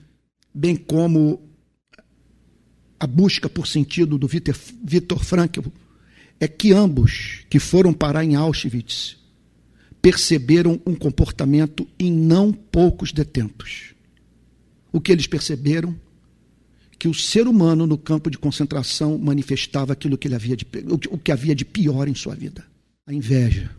bem 0.57 0.75
como 0.75 1.39
a 2.99 3.05
busca 3.05 3.47
por 3.47 3.67
sentido 3.67 4.17
do 4.17 4.27
Viktor 4.27 5.23
Frankl, 5.23 5.61
é 6.39 6.47
que 6.47 6.73
ambos 6.73 7.45
que 7.47 7.59
foram 7.59 7.93
parar 7.93 8.23
em 8.23 8.35
Auschwitz 8.35 9.17
perceberam 10.01 10.81
um 10.85 10.95
comportamento 10.95 11.87
em 11.99 12.11
não 12.11 12.51
poucos 12.51 13.11
detentos. 13.11 13.93
O 14.91 14.99
que 14.99 15.11
eles 15.11 15.27
perceberam? 15.27 15.95
Que 16.97 17.07
o 17.07 17.13
ser 17.13 17.47
humano 17.47 17.85
no 17.85 17.97
campo 17.97 18.31
de 18.31 18.39
concentração 18.39 19.15
manifestava 19.19 19.93
aquilo 19.93 20.17
que 20.17 20.27
ele 20.27 20.33
havia 20.33 20.57
de, 20.57 20.65
o 21.11 21.17
que 21.19 21.31
havia 21.31 21.53
de 21.53 21.63
pior 21.63 22.07
em 22.07 22.15
sua 22.15 22.33
vida: 22.33 22.65
a 23.05 23.13
inveja, 23.13 23.69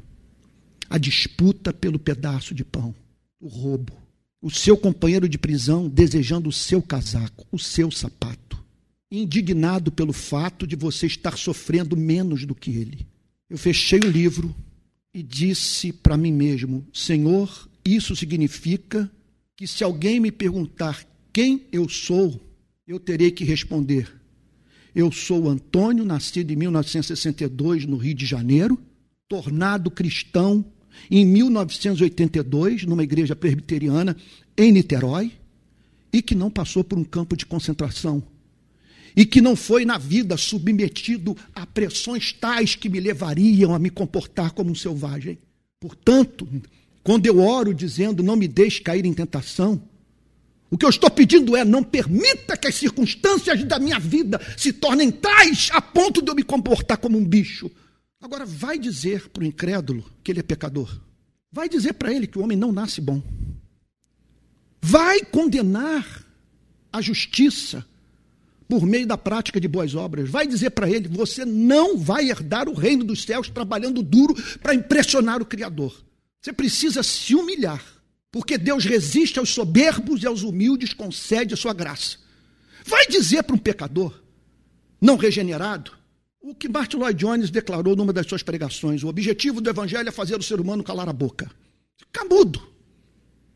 a 0.88 0.96
disputa 0.96 1.72
pelo 1.72 1.98
pedaço 1.98 2.54
de 2.54 2.64
pão, 2.64 2.94
o 3.40 3.48
roubo, 3.48 3.92
o 4.41 4.51
seu 4.51 4.76
companheiro 4.76 5.28
de 5.28 5.36
prisão 5.36 5.89
desejando 5.89 6.49
o 6.49 6.53
seu 6.53 6.80
casaco, 6.80 7.47
o 7.51 7.59
seu 7.59 7.91
sapato, 7.91 8.62
indignado 9.11 9.91
pelo 9.91 10.12
fato 10.12 10.66
de 10.66 10.76
você 10.76 11.07
estar 11.07 11.36
sofrendo 11.36 11.97
menos 11.97 12.45
do 12.47 12.55
que 12.55 12.70
ele. 12.70 13.07
Eu 13.51 13.59
fechei 13.59 13.99
o 14.01 14.11
livro 14.11 14.55
e 15.12 15.22
disse 15.22 15.93
para 15.93 16.16
mim 16.16 16.32
mesmo: 16.32 16.86
Senhor, 16.93 17.68
isso 17.84 18.14
significa 18.14 19.11
que 19.57 19.66
se 19.66 19.82
alguém 19.82 20.20
me 20.20 20.30
perguntar 20.30 21.05
quem 21.32 21.66
eu 21.72 21.89
sou, 21.89 22.41
eu 22.86 23.01
terei 23.01 23.30
que 23.30 23.45
responder: 23.45 24.09
Eu 24.95 25.11
sou 25.11 25.49
Antônio, 25.49 26.05
nascido 26.05 26.53
em 26.53 26.57
1962 26.57 27.86
no 27.86 27.97
Rio 27.97 28.14
de 28.14 28.26
Janeiro, 28.26 28.78
tornado 29.28 29.91
cristão 29.91 30.64
em 31.11 31.24
1982, 31.24 32.84
numa 32.84 33.03
igreja 33.03 33.34
presbiteriana 33.36 34.16
em 34.57 34.72
Niterói, 34.72 35.32
e 36.12 36.22
que 36.22 36.34
não 36.34 36.51
passou 36.51 36.82
por 36.82 36.99
um 36.99 37.05
campo 37.05 37.36
de 37.36 37.47
concentração, 37.47 38.22
e 39.16 39.24
que 39.24 39.41
não 39.41 39.57
foi 39.57 39.84
na 39.84 39.99
vida 39.99 40.36
submetido 40.36 41.36
a 41.55 41.66
pressões 41.66 42.32
tais 42.32 42.74
que 42.74 42.89
me 42.89 43.01
levariam 43.01 43.74
a 43.74 43.78
me 43.78 43.91
comportar 43.91 44.53
como 44.53 44.70
um 44.70 44.74
selvagem. 44.74 45.39
Portanto, 45.80 46.49
quando 47.03 47.26
eu 47.26 47.39
oro 47.41 47.72
dizendo 47.74 48.22
não 48.22 48.36
me 48.36 48.49
deixe 48.49 48.80
cair 48.80 49.05
em 49.05 49.12
tentação, 49.12 49.82
o 50.70 50.76
que 50.76 50.84
eu 50.84 50.91
estou 50.91 51.11
pedindo 51.11 51.57
é 51.57 51.64
não 51.64 51.82
permita 51.82 52.57
que 52.57 52.68
as 52.68 52.74
circunstâncias 52.74 53.64
da 53.64 53.78
minha 53.78 53.99
vida 53.99 54.41
se 54.57 54.72
tornem 54.72 55.11
tais 55.11 55.70
a 55.72 55.80
ponto 55.80 56.20
de 56.20 56.30
eu 56.30 56.34
me 56.34 56.43
comportar 56.43 56.99
como 56.99 57.16
um 57.16 57.24
bicho, 57.24 57.70
Agora, 58.20 58.44
vai 58.44 58.78
dizer 58.78 59.28
para 59.28 59.42
o 59.42 59.46
incrédulo 59.46 60.04
que 60.22 60.32
ele 60.32 60.40
é 60.40 60.42
pecador. 60.42 61.00
Vai 61.52 61.68
dizer 61.68 61.94
para 61.94 62.12
ele 62.12 62.26
que 62.26 62.38
o 62.38 62.42
homem 62.42 62.58
não 62.58 62.72
nasce 62.72 63.00
bom. 63.00 63.22
Vai 64.82 65.20
condenar 65.20 66.24
a 66.92 67.00
justiça 67.00 67.86
por 68.68 68.84
meio 68.84 69.06
da 69.06 69.16
prática 69.16 69.60
de 69.60 69.68
boas 69.68 69.94
obras. 69.94 70.28
Vai 70.28 70.46
dizer 70.46 70.70
para 70.70 70.90
ele: 70.90 71.08
você 71.08 71.44
não 71.44 71.96
vai 71.96 72.28
herdar 72.28 72.68
o 72.68 72.74
reino 72.74 73.04
dos 73.04 73.22
céus 73.22 73.48
trabalhando 73.48 74.02
duro 74.02 74.34
para 74.58 74.74
impressionar 74.74 75.40
o 75.40 75.46
Criador. 75.46 76.04
Você 76.40 76.52
precisa 76.52 77.02
se 77.02 77.34
humilhar, 77.34 77.82
porque 78.30 78.58
Deus 78.58 78.84
resiste 78.84 79.38
aos 79.38 79.50
soberbos 79.50 80.22
e 80.22 80.26
aos 80.26 80.42
humildes, 80.42 80.92
concede 80.92 81.54
a 81.54 81.56
sua 81.56 81.72
graça. 81.72 82.18
Vai 82.84 83.06
dizer 83.06 83.42
para 83.42 83.56
um 83.56 83.58
pecador 83.58 84.22
não 85.00 85.16
regenerado 85.16 85.97
o 86.41 86.55
que 86.55 86.68
Martin 86.68 86.99
Lloyd 86.99 87.18
Jones 87.18 87.51
declarou 87.51 87.97
numa 87.97 88.12
das 88.12 88.26
suas 88.26 88.43
pregações: 88.43 89.03
o 89.03 89.09
objetivo 89.09 89.61
do 89.61 89.70
evangelho 89.70 90.09
é 90.09 90.12
fazer 90.12 90.39
o 90.39 90.43
ser 90.43 90.61
humano 90.61 90.84
calar 90.84 91.09
a 91.09 91.12
boca. 91.12 91.51
Camudo. 92.12 92.62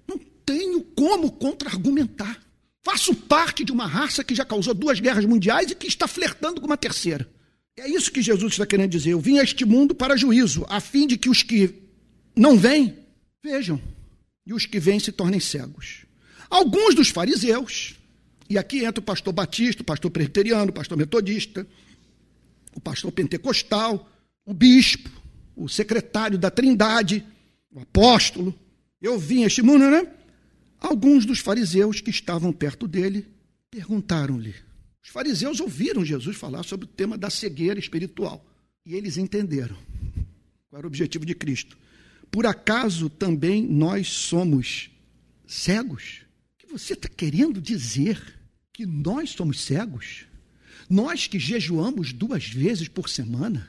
Não 0.07 0.18
tenho 0.45 0.83
como 0.83 1.30
contra-argumentar. 1.33 2.41
Faço 2.83 3.14
parte 3.14 3.64
de 3.64 3.70
uma 3.70 3.87
raça 3.87 4.24
que 4.24 4.35
já 4.35 4.45
causou 4.45 4.74
duas 4.74 4.99
guerras 4.99 5.24
mundiais 5.24 5.70
e 5.70 5.74
que 5.74 5.87
está 5.87 6.09
flertando 6.09 6.61
com 6.61 6.66
uma 6.66 6.76
terceira. 6.76 7.28
É 7.76 7.89
isso 7.89 8.11
que 8.11 8.20
Jesus 8.20 8.53
está 8.53 8.66
querendo 8.66 8.91
dizer. 8.91 9.11
Eu 9.11 9.20
vim 9.20 9.39
a 9.39 9.43
este 9.43 9.64
mundo 9.64 9.95
para 9.95 10.16
juízo, 10.16 10.66
a 10.68 10.80
fim 10.80 11.07
de 11.07 11.16
que 11.16 11.30
os 11.30 11.43
que 11.43 11.72
não 12.37 12.59
vêm, 12.59 12.99
vejam, 13.43 13.80
e 14.45 14.53
os 14.53 14.66
que 14.66 14.80
vêm 14.80 14.99
se 14.99 15.12
tornem 15.12 15.41
cegos. 15.41 16.05
Alguns 16.51 16.95
dos 16.95 17.09
fariseus, 17.09 17.95
e 18.51 18.59
aqui 18.59 18.85
entra 18.85 19.01
o 19.01 19.05
pastor 19.05 19.33
batista, 19.33 19.83
o 19.83 19.87
pastor 19.87 20.11
presbiteriano, 20.11 20.70
o 20.70 20.74
pastor 20.74 20.99
metodista, 20.99 21.66
o 22.74 22.80
pastor 22.80 23.12
pentecostal, 23.12 24.10
o 24.44 24.52
bispo, 24.52 25.10
o 25.54 25.68
secretário 25.68 26.38
da 26.38 26.50
Trindade, 26.50 27.24
o 27.70 27.80
apóstolo. 27.80 28.54
Eu 29.00 29.18
vim 29.18 29.42
este 29.42 29.62
mundo, 29.62 29.90
né? 29.90 30.06
Alguns 30.78 31.24
dos 31.24 31.38
fariseus 31.38 32.00
que 32.00 32.10
estavam 32.10 32.52
perto 32.52 32.88
dele 32.88 33.26
perguntaram-lhe. 33.70 34.54
Os 35.02 35.10
fariseus 35.10 35.60
ouviram 35.60 36.04
Jesus 36.04 36.36
falar 36.36 36.62
sobre 36.62 36.86
o 36.86 36.88
tema 36.88 37.18
da 37.18 37.30
cegueira 37.30 37.78
espiritual 37.78 38.44
e 38.84 38.94
eles 38.94 39.16
entenderam 39.16 39.76
qual 40.68 40.78
era 40.78 40.86
o 40.86 40.88
objetivo 40.88 41.24
de 41.26 41.34
Cristo. 41.34 41.76
Por 42.30 42.46
acaso 42.46 43.10
também 43.10 43.62
nós 43.62 44.08
somos 44.08 44.90
cegos? 45.46 46.22
O 46.54 46.58
que 46.58 46.66
você 46.66 46.94
está 46.94 47.08
querendo 47.08 47.60
dizer? 47.60 48.40
Que 48.72 48.86
nós 48.86 49.30
somos 49.30 49.60
cegos? 49.60 50.26
Nós 50.89 51.26
que 51.26 51.39
jejuamos 51.39 52.12
duas 52.12 52.47
vezes 52.47 52.89
por 52.89 53.09
semana, 53.09 53.68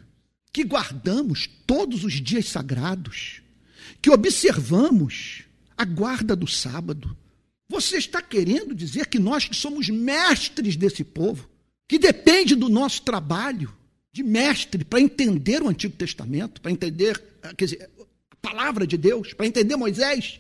que 0.52 0.64
guardamos 0.64 1.50
todos 1.66 2.04
os 2.04 2.14
dias 2.14 2.48
sagrados, 2.48 3.42
que 4.02 4.10
observamos 4.10 5.44
a 5.78 5.86
guarda 5.86 6.36
do 6.36 6.48
sábado, 6.48 7.18
você 7.68 7.98
está 7.98 8.22
querendo 8.22 8.76
dizer 8.76 9.08
que 9.08 9.18
nós 9.18 9.48
que 9.48 9.56
somos 9.56 9.90
mestres 9.90 10.76
desse 10.76 11.04
povo, 11.04 11.50
que 11.88 11.98
depende 11.98 12.56
do 12.56 12.70
nosso 12.70 13.02
trabalho 13.02 13.74
de 14.12 14.22
mestre 14.22 14.86
para 14.86 15.02
entender 15.02 15.62
o 15.62 15.70
Antigo 15.70 15.96
Testamento, 15.96 16.62
para 16.62 16.72
entender 16.72 17.22
quer 17.58 17.66
dizer, 17.66 17.90
a 18.32 18.36
palavra 18.36 18.88
de 18.88 18.98
Deus, 18.98 19.34
para 19.34 19.48
entender 19.48 19.76
Moisés, 19.76 20.40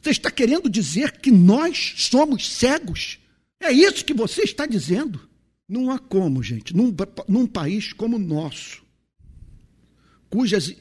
você 0.00 0.10
está 0.10 0.30
querendo 0.30 0.68
dizer 0.68 1.12
que 1.18 1.30
nós 1.30 1.94
somos 1.96 2.48
cegos? 2.48 3.18
É 3.60 3.72
isso 3.72 4.04
que 4.04 4.14
você 4.14 4.42
está 4.42 4.66
dizendo? 4.66 5.27
Não 5.68 5.90
há 5.90 5.98
como, 5.98 6.42
gente, 6.42 6.74
num, 6.74 6.94
num 7.28 7.46
país 7.46 7.92
como 7.92 8.16
o 8.16 8.18
nosso, 8.18 8.82
cujas 10.30 10.74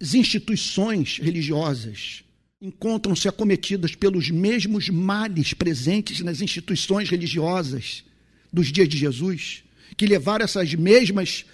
instituições 0.00 1.18
religiosas 1.18 2.24
encontram-se 2.60 3.28
acometidas 3.28 3.94
pelos 3.94 4.30
mesmos 4.30 4.88
males 4.88 5.54
presentes 5.54 6.20
nas 6.20 6.40
instituições 6.40 7.08
religiosas 7.08 8.04
dos 8.52 8.70
dias 8.70 8.88
de 8.88 8.96
Jesus, 8.96 9.64
que 9.96 10.06
levaram 10.06 10.44
essas 10.44 10.74
mesmas 10.74 11.44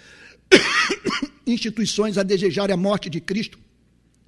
instituições 1.45 2.17
a 2.17 2.23
desejarem 2.23 2.73
a 2.73 2.77
morte 2.77 3.09
de 3.09 3.19
Cristo, 3.19 3.59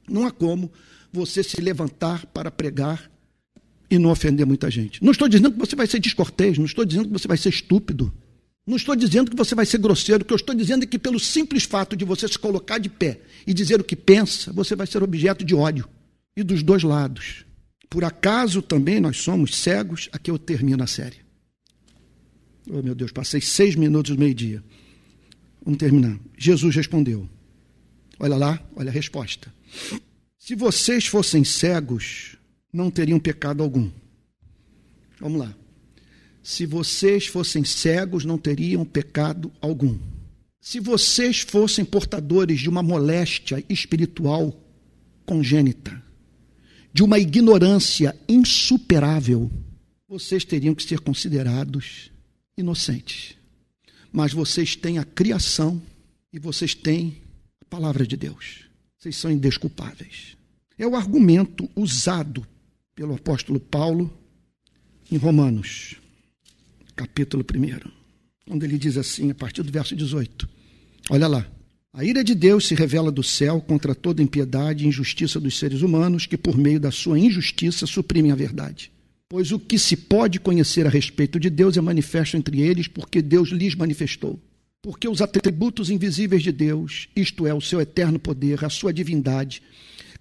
não 0.08 0.26
há 0.26 0.32
como 0.32 0.72
você 1.12 1.44
se 1.44 1.60
levantar 1.62 2.26
para 2.28 2.50
pregar 2.50 3.12
e 3.90 4.00
não 4.00 4.10
ofender 4.10 4.46
muita 4.46 4.72
gente. 4.72 5.04
Não 5.04 5.12
estou 5.12 5.28
dizendo 5.28 5.52
que 5.52 5.60
você 5.60 5.76
vai 5.76 5.86
ser 5.86 6.00
descortês, 6.00 6.58
não 6.58 6.66
estou 6.66 6.86
dizendo 6.86 7.08
que 7.08 7.14
você 7.14 7.28
vai 7.28 7.38
ser 7.38 7.50
estúpido. 7.50 8.12
Não 8.66 8.78
estou 8.78 8.96
dizendo 8.96 9.32
que 9.32 9.38
você 9.38 9.56
vai 9.56 9.66
ser 9.66 9.80
grosseiro, 9.80 10.24
o 10.24 10.26
que 10.26 10.34
eu 10.34 10.38
estou 10.38 10.54
dizendo 10.56 10.84
é 10.84 10.88
que, 10.88 11.00
pelo 11.00 11.20
simples 11.20 11.64
fato 11.64 11.96
de 11.96 12.06
você 12.06 12.28
se 12.28 12.38
colocar 12.38 12.78
de 12.78 12.90
pé 12.90 13.22
e 13.46 13.54
dizer 13.54 13.82
o 13.82 13.84
que 13.84 13.96
pensa, 13.96 14.54
você 14.54 14.76
vai 14.76 14.86
ser 14.86 15.02
objeto 15.02 15.44
de 15.44 15.56
ódio. 15.56 15.88
E 16.36 16.44
dos 16.44 16.64
dois 16.64 16.84
lados. 16.84 17.46
Por 17.90 18.06
acaso 18.06 18.62
também 18.62 19.02
nós 19.02 19.18
somos 19.18 19.56
cegos? 19.56 20.08
Aqui 20.14 20.32
eu 20.32 20.40
termino 20.40 20.82
a 20.82 20.88
série. 20.88 21.18
Oh, 22.70 22.82
meu 22.82 22.96
Deus, 22.96 23.12
passei 23.12 23.42
seis 23.42 23.76
minutos 23.76 24.16
do 24.16 24.20
meio-dia. 24.20 24.64
Vamos 25.64 25.78
terminar. 25.78 26.18
Jesus 26.38 26.74
respondeu. 26.76 27.28
Olha 28.18 28.38
lá, 28.38 28.64
olha 28.76 28.90
a 28.90 28.94
resposta. 28.94 29.54
Se 30.38 30.56
vocês 30.56 31.06
fossem 31.06 31.44
cegos, 31.44 32.38
não 32.72 32.90
teriam 32.90 33.20
pecado 33.20 33.62
algum. 33.62 33.90
Vamos 35.20 35.40
lá. 35.40 35.56
Se 36.44 36.66
vocês 36.66 37.28
fossem 37.28 37.64
cegos, 37.64 38.26
não 38.26 38.38
teriam 38.38 38.84
pecado 38.84 39.52
algum. 39.62 39.98
Se 40.60 40.80
vocês 40.80 41.42
fossem 41.42 41.86
portadores 41.86 42.60
de 42.60 42.70
uma 42.70 42.84
moléstia 42.84 43.64
espiritual 43.70 44.54
congênita 45.26 46.02
de 46.94 47.04
uma 47.04 47.18
ignorância 47.18 48.16
insuperável, 48.28 49.50
vocês 50.08 50.44
teriam 50.44 50.76
que 50.76 50.84
ser 50.84 51.00
considerados 51.00 52.12
inocentes. 52.58 53.36
Mas 54.12 54.34
vocês 54.34 54.76
têm 54.76 54.98
a 54.98 55.06
criação 55.06 55.82
e 56.34 56.40
vocês 56.40 56.76
têm 56.76 57.22
a 57.62 57.66
palavra 57.66 58.06
de 58.06 58.18
Deus. 58.18 58.66
Vocês 58.98 59.16
são 59.16 59.32
indesculpáveis. 59.32 60.36
É 60.78 60.86
o 60.86 60.96
argumento 60.96 61.70
usado 61.76 62.46
pelo 62.94 63.16
apóstolo 63.16 63.60
Paulo 63.60 64.12
em 65.10 65.16
Romanos, 65.18 65.96
capítulo 66.96 67.44
1, 67.44 68.54
onde 68.54 68.66
ele 68.66 68.78
diz 68.78 68.98
assim, 68.98 69.32
a 69.32 69.36
partir 69.36 69.64
do 69.64 69.72
verso 69.72 69.96
18: 69.96 70.48
Olha 71.10 71.28
lá. 71.28 71.48
A 71.94 72.06
ira 72.06 72.24
de 72.24 72.34
Deus 72.34 72.68
se 72.68 72.74
revela 72.74 73.12
do 73.12 73.22
céu 73.22 73.60
contra 73.60 73.94
toda 73.94 74.24
impiedade 74.24 74.86
e 74.86 74.88
injustiça 74.88 75.42
dos 75.42 75.60
seres 75.60 75.82
humanos 75.82 76.26
que, 76.26 76.38
por 76.38 76.58
meio 76.58 76.80
da 76.80 76.90
sua 76.90 77.20
injustiça, 77.20 77.86
suprimem 77.86 78.32
a 78.32 78.36
verdade. 78.36 78.90
Pois 79.28 79.52
o 79.52 79.60
que 79.60 79.78
se 79.78 79.98
pode 79.98 80.40
conhecer 80.40 80.88
a 80.88 80.90
respeito 80.90 81.38
de 81.38 81.50
Deus 81.50 81.76
é 81.76 81.82
manifesto 81.82 82.38
entre 82.38 82.62
eles, 82.62 82.88
porque 82.88 83.22
Deus 83.22 83.50
lhes 83.50 83.76
manifestou. 83.76 84.40
Porque 84.82 85.08
os 85.08 85.22
atributos 85.22 85.90
invisíveis 85.90 86.42
de 86.42 86.52
Deus, 86.52 87.10
isto 87.14 87.46
é, 87.46 87.54
o 87.54 87.60
seu 87.60 87.82
eterno 87.82 88.18
poder, 88.18 88.64
a 88.64 88.70
sua 88.70 88.94
divindade, 88.94 89.62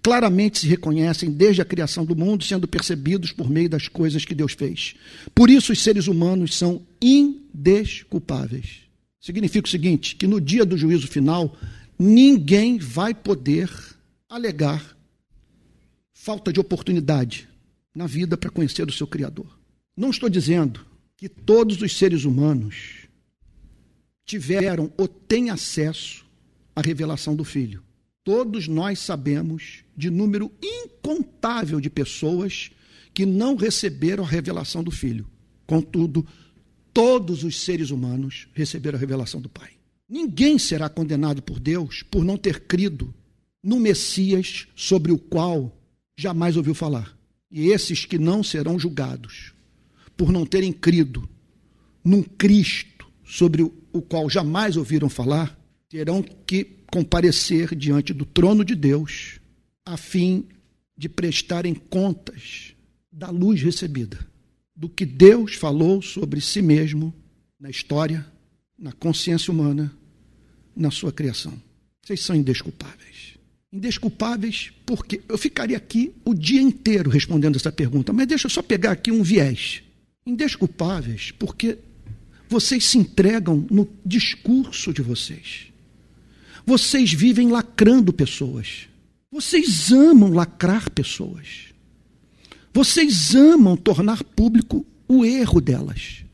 claramente 0.01 0.59
se 0.59 0.67
reconhecem 0.67 1.31
desde 1.31 1.61
a 1.61 1.65
criação 1.65 2.03
do 2.03 2.15
mundo, 2.15 2.43
sendo 2.43 2.67
percebidos 2.67 3.31
por 3.31 3.49
meio 3.49 3.69
das 3.69 3.87
coisas 3.87 4.25
que 4.25 4.35
Deus 4.35 4.53
fez. 4.53 4.95
Por 5.33 5.49
isso, 5.49 5.71
os 5.71 5.81
seres 5.81 6.07
humanos 6.07 6.55
são 6.55 6.81
indesculpáveis. 7.01 8.81
Significa 9.19 9.67
o 9.67 9.71
seguinte: 9.71 10.15
que 10.15 10.27
no 10.27 10.41
dia 10.41 10.65
do 10.65 10.77
juízo 10.77 11.07
final, 11.07 11.55
ninguém 11.97 12.77
vai 12.77 13.13
poder 13.13 13.69
alegar 14.27 14.97
falta 16.13 16.51
de 16.51 16.59
oportunidade 16.59 17.47
na 17.95 18.07
vida 18.07 18.37
para 18.37 18.49
conhecer 18.49 18.87
o 18.87 18.91
seu 18.91 19.05
Criador. 19.05 19.59
Não 19.95 20.09
estou 20.09 20.29
dizendo 20.29 20.85
que 21.17 21.27
todos 21.27 21.81
os 21.81 21.97
seres 21.97 22.23
humanos 22.23 23.07
tiveram 24.25 24.91
ou 24.97 25.07
têm 25.07 25.49
acesso 25.49 26.25
à 26.75 26.81
revelação 26.81 27.35
do 27.35 27.43
Filho. 27.43 27.83
Todos 28.23 28.67
nós 28.67 28.99
sabemos 28.99 29.83
de 30.01 30.09
número 30.09 30.51
incontável 30.63 31.79
de 31.79 31.87
pessoas 31.87 32.71
que 33.13 33.23
não 33.23 33.55
receberam 33.55 34.23
a 34.23 34.27
revelação 34.27 34.83
do 34.83 34.89
Filho. 34.89 35.27
Contudo, 35.67 36.25
todos 36.91 37.43
os 37.43 37.61
seres 37.61 37.91
humanos 37.91 38.47
receberam 38.55 38.97
a 38.97 38.99
revelação 38.99 39.39
do 39.39 39.47
Pai. 39.47 39.69
Ninguém 40.09 40.57
será 40.57 40.89
condenado 40.89 41.43
por 41.43 41.59
Deus 41.59 42.01
por 42.01 42.25
não 42.25 42.35
ter 42.35 42.61
crido 42.61 43.13
no 43.63 43.79
Messias 43.79 44.67
sobre 44.75 45.11
o 45.11 45.19
qual 45.19 45.71
jamais 46.17 46.57
ouviu 46.57 46.73
falar. 46.73 47.15
E 47.51 47.67
esses 47.67 48.03
que 48.03 48.17
não 48.17 48.43
serão 48.43 48.79
julgados 48.79 49.53
por 50.17 50.31
não 50.31 50.47
terem 50.47 50.73
crido 50.73 51.29
num 52.03 52.23
Cristo 52.23 53.05
sobre 53.23 53.61
o 53.61 54.01
qual 54.01 54.27
jamais 54.27 54.77
ouviram 54.77 55.09
falar, 55.09 55.55
terão 55.87 56.23
que 56.23 56.63
comparecer 56.91 57.75
diante 57.75 58.13
do 58.13 58.25
trono 58.25 58.65
de 58.65 58.73
Deus 58.73 59.40
a 59.85 59.97
fim 59.97 60.45
de 60.97 61.09
prestarem 61.09 61.73
contas 61.73 62.73
da 63.11 63.29
luz 63.29 63.61
recebida 63.61 64.19
do 64.75 64.89
que 64.89 65.05
Deus 65.05 65.55
falou 65.55 66.01
sobre 66.01 66.41
si 66.41 66.61
mesmo 66.61 67.13
na 67.59 67.69
história, 67.69 68.25
na 68.77 68.91
consciência 68.91 69.51
humana, 69.51 69.95
na 70.75 70.89
sua 70.89 71.11
criação. 71.11 71.53
Vocês 72.01 72.21
são 72.21 72.35
indesculpáveis. 72.35 73.37
Indesculpáveis 73.71 74.71
porque 74.85 75.21
eu 75.29 75.37
ficaria 75.37 75.77
aqui 75.77 76.13
o 76.25 76.33
dia 76.33 76.61
inteiro 76.61 77.09
respondendo 77.09 77.55
essa 77.55 77.71
pergunta, 77.71 78.11
mas 78.11 78.27
deixa 78.27 78.47
eu 78.47 78.49
só 78.49 78.61
pegar 78.61 78.91
aqui 78.91 79.11
um 79.11 79.23
viés. 79.23 79.83
Indesculpáveis 80.25 81.31
porque 81.31 81.77
vocês 82.49 82.83
se 82.83 82.97
entregam 82.97 83.65
no 83.69 83.87
discurso 84.05 84.91
de 84.91 85.01
vocês. 85.01 85.67
Vocês 86.65 87.13
vivem 87.13 87.49
lacrando 87.49 88.11
pessoas. 88.11 88.87
Vocês 89.31 89.93
amam 89.93 90.33
lacrar 90.33 90.91
pessoas. 90.91 91.73
Vocês 92.73 93.33
amam 93.33 93.77
tornar 93.77 94.21
público 94.25 94.85
o 95.07 95.23
erro 95.23 95.61
delas. 95.61 96.25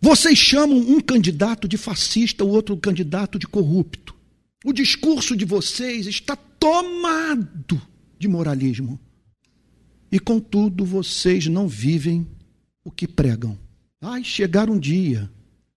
Vocês 0.00 0.36
chamam 0.36 0.76
um 0.76 1.00
candidato 1.00 1.68
de 1.68 1.76
fascista, 1.76 2.44
o 2.44 2.48
outro 2.48 2.76
candidato 2.76 3.38
de 3.38 3.46
corrupto. 3.46 4.16
O 4.64 4.72
discurso 4.72 5.36
de 5.36 5.44
vocês 5.44 6.08
está 6.08 6.34
tomado 6.34 7.80
de 8.18 8.26
moralismo. 8.26 8.98
E 10.10 10.18
contudo, 10.18 10.84
vocês 10.84 11.46
não 11.46 11.68
vivem 11.68 12.26
o 12.84 12.90
que 12.90 13.06
pregam. 13.06 13.56
Vai 14.00 14.24
chegar 14.24 14.68
um 14.68 14.78
dia 14.78 15.30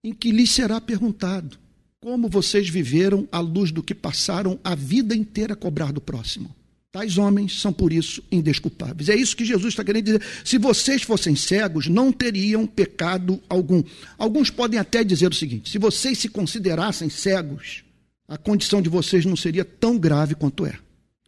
em 0.04 0.12
que 0.12 0.32
lhes 0.32 0.50
será 0.50 0.82
perguntado 0.82 1.60
como 2.02 2.28
vocês 2.28 2.68
viveram 2.68 3.30
à 3.32 3.40
luz 3.40 3.72
do 3.72 3.84
que 3.84 3.94
passaram 3.94 4.60
a 4.64 4.74
vida 4.74 5.16
inteira 5.16 5.54
a 5.54 5.56
cobrar 5.56 5.94
do 5.94 6.02
próximo. 6.02 6.54
Tais 6.92 7.18
homens 7.18 7.62
são, 7.62 7.72
por 7.72 7.94
isso, 7.94 8.24
indesculpáveis. 8.32 9.08
É 9.08 9.16
isso 9.16 9.38
que 9.38 9.46
Jesus 9.46 9.68
está 9.68 9.84
querendo 9.84 10.06
dizer. 10.06 10.22
Se 10.44 10.58
vocês 10.58 11.04
fossem 11.04 11.36
cegos, 11.36 11.88
não 11.88 12.12
teriam 12.12 12.66
pecado 12.66 13.40
algum. 13.48 13.84
Alguns 14.18 14.50
podem 14.50 14.80
até 14.80 15.04
dizer 15.04 15.32
o 15.32 15.36
seguinte: 15.36 15.70
se 15.70 15.78
vocês 15.78 16.18
se 16.18 16.28
considerassem 16.28 17.08
cegos, 17.08 17.84
a 18.28 18.38
condição 18.38 18.82
de 18.82 18.90
vocês 18.90 19.24
não 19.24 19.36
seria 19.36 19.64
tão 19.64 19.98
grave 19.98 20.34
quanto 20.34 20.66
é. 20.66 20.78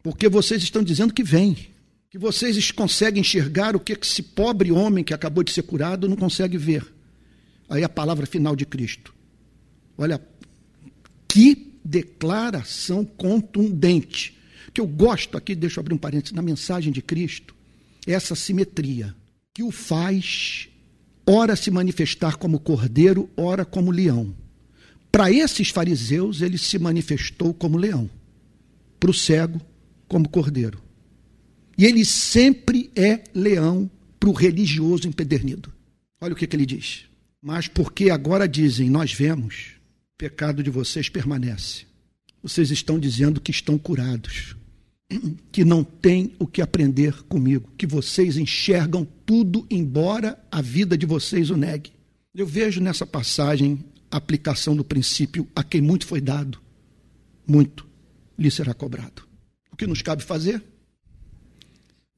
Porque 0.02 0.28
vocês 0.28 0.64
estão 0.64 0.84
dizendo 0.84 1.14
que 1.14 1.24
vem. 1.24 1.56
Que 2.10 2.18
vocês 2.18 2.72
conseguem 2.72 3.22
enxergar 3.22 3.76
o 3.76 3.80
que 3.80 3.94
esse 3.94 4.22
pobre 4.22 4.72
homem 4.72 5.04
que 5.04 5.14
acabou 5.14 5.44
de 5.44 5.52
ser 5.54 5.64
curado 5.64 6.10
não 6.10 6.18
consegue 6.18 6.58
ver. 6.58 6.86
Aí 7.70 7.84
a 7.84 7.90
palavra 7.90 8.26
final 8.26 8.56
de 8.56 8.66
Cristo. 8.66 9.14
Olha, 9.98 10.20
que 11.34 11.80
declaração 11.84 13.04
contundente 13.04 14.38
que 14.72 14.80
eu 14.80 14.86
gosto 14.86 15.36
aqui, 15.36 15.56
deixa 15.56 15.80
eu 15.80 15.82
abrir 15.82 15.96
um 15.96 15.98
parênteses, 15.98 16.32
na 16.32 16.44
mensagem 16.44 16.94
de 16.94 17.02
Cristo, 17.02 17.56
essa 18.06 18.36
simetria 18.36 19.16
que 19.52 19.64
o 19.64 19.72
faz, 19.72 20.70
ora 21.26 21.56
se 21.56 21.72
manifestar 21.72 22.36
como 22.36 22.60
cordeiro, 22.60 23.28
ora 23.36 23.66
como 23.66 23.90
leão. 23.90 24.36
Para 25.12 25.32
esses 25.32 25.70
fariseus, 25.70 26.42
ele 26.42 26.60
se 26.60 26.78
manifestou 26.78 27.52
como 27.52 27.80
leão, 27.80 28.08
para 29.00 29.10
o 29.10 29.14
cego, 29.14 29.60
como 30.08 30.30
cordeiro. 30.30 30.84
E 31.76 31.86
ele 31.86 32.06
sempre 32.06 32.92
é 32.96 33.24
leão 33.34 33.90
para 34.20 34.30
o 34.30 34.34
religioso 34.34 35.08
empedernido. 35.08 35.74
Olha 36.22 36.34
o 36.34 36.36
que, 36.36 36.46
que 36.46 36.56
ele 36.56 36.68
diz. 36.68 37.06
Mas 37.42 37.68
porque 37.68 38.12
agora 38.12 38.48
dizem, 38.48 38.88
nós 38.88 39.12
vemos, 39.12 39.82
pecado 40.18 40.64
de 40.64 40.70
vocês 40.70 41.10
permanece. 41.10 41.86
Vocês 42.42 42.72
estão 42.72 43.00
dizendo 43.00 43.40
que 43.40 43.52
estão 43.52 43.78
curados 43.78 44.56
que 45.52 45.64
não 45.64 45.84
tem 45.84 46.34
o 46.40 46.48
que 46.48 46.62
aprender 46.62 47.24
comigo, 47.24 47.72
que 47.78 47.88
vocês 47.88 48.38
enxergam 48.38 49.08
tudo, 49.26 49.66
embora 49.70 50.38
a 50.52 50.62
vida 50.62 50.98
de 50.98 51.06
vocês 51.06 51.50
o 51.50 51.58
negue. 51.58 51.92
Eu 52.34 52.48
vejo 52.48 52.82
nessa 52.82 53.06
passagem 53.06 53.84
a 54.10 54.18
aplicação 54.18 54.76
do 54.76 54.84
princípio: 54.84 55.48
a 55.56 55.64
quem 55.64 55.82
muito 55.82 56.06
foi 56.06 56.22
dado, 56.22 56.60
muito 57.48 57.88
lhe 58.38 58.50
será 58.50 58.74
cobrado. 58.74 59.28
O 59.72 59.76
que 59.76 59.88
nos 59.88 60.02
cabe 60.02 60.24
fazer? 60.24 60.64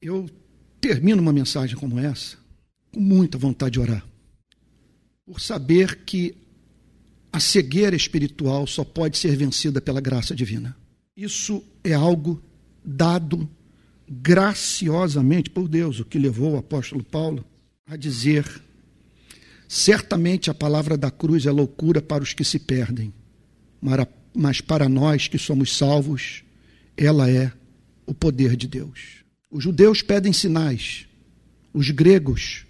Eu 0.00 0.28
termino 0.80 1.20
uma 1.20 1.32
mensagem 1.32 1.76
como 1.76 1.98
essa 1.98 2.36
com 2.92 3.00
muita 3.00 3.36
vontade 3.36 3.74
de 3.74 3.80
orar, 3.80 4.06
por 5.26 5.40
saber 5.40 6.04
que 6.04 6.34
a 7.32 7.40
cegueira 7.40 7.94
espiritual 7.94 8.66
só 8.66 8.84
pode 8.84 9.18
ser 9.18 9.36
vencida 9.36 9.80
pela 9.80 10.00
graça 10.00 10.34
divina. 10.34 10.76
Isso 11.16 11.62
é 11.82 11.92
algo 11.92 12.42
dado 12.84 13.48
graciosamente 14.08 15.50
por 15.50 15.68
Deus, 15.68 15.98
o 16.00 16.04
que 16.04 16.18
levou 16.18 16.54
o 16.54 16.58
apóstolo 16.58 17.02
Paulo 17.02 17.44
a 17.86 17.96
dizer: 17.96 18.44
certamente 19.68 20.50
a 20.50 20.54
palavra 20.54 20.96
da 20.96 21.10
cruz 21.10 21.46
é 21.46 21.50
loucura 21.50 22.00
para 22.00 22.22
os 22.22 22.32
que 22.32 22.44
se 22.44 22.58
perdem, 22.58 23.12
mas 24.34 24.60
para 24.60 24.88
nós 24.88 25.28
que 25.28 25.38
somos 25.38 25.76
salvos, 25.76 26.44
ela 26.96 27.30
é 27.30 27.52
o 28.06 28.14
poder 28.14 28.56
de 28.56 28.68
Deus. 28.68 29.24
Os 29.50 29.64
judeus 29.64 30.02
pedem 30.02 30.32
sinais, 30.32 31.06
os 31.72 31.90
gregos 31.90 32.66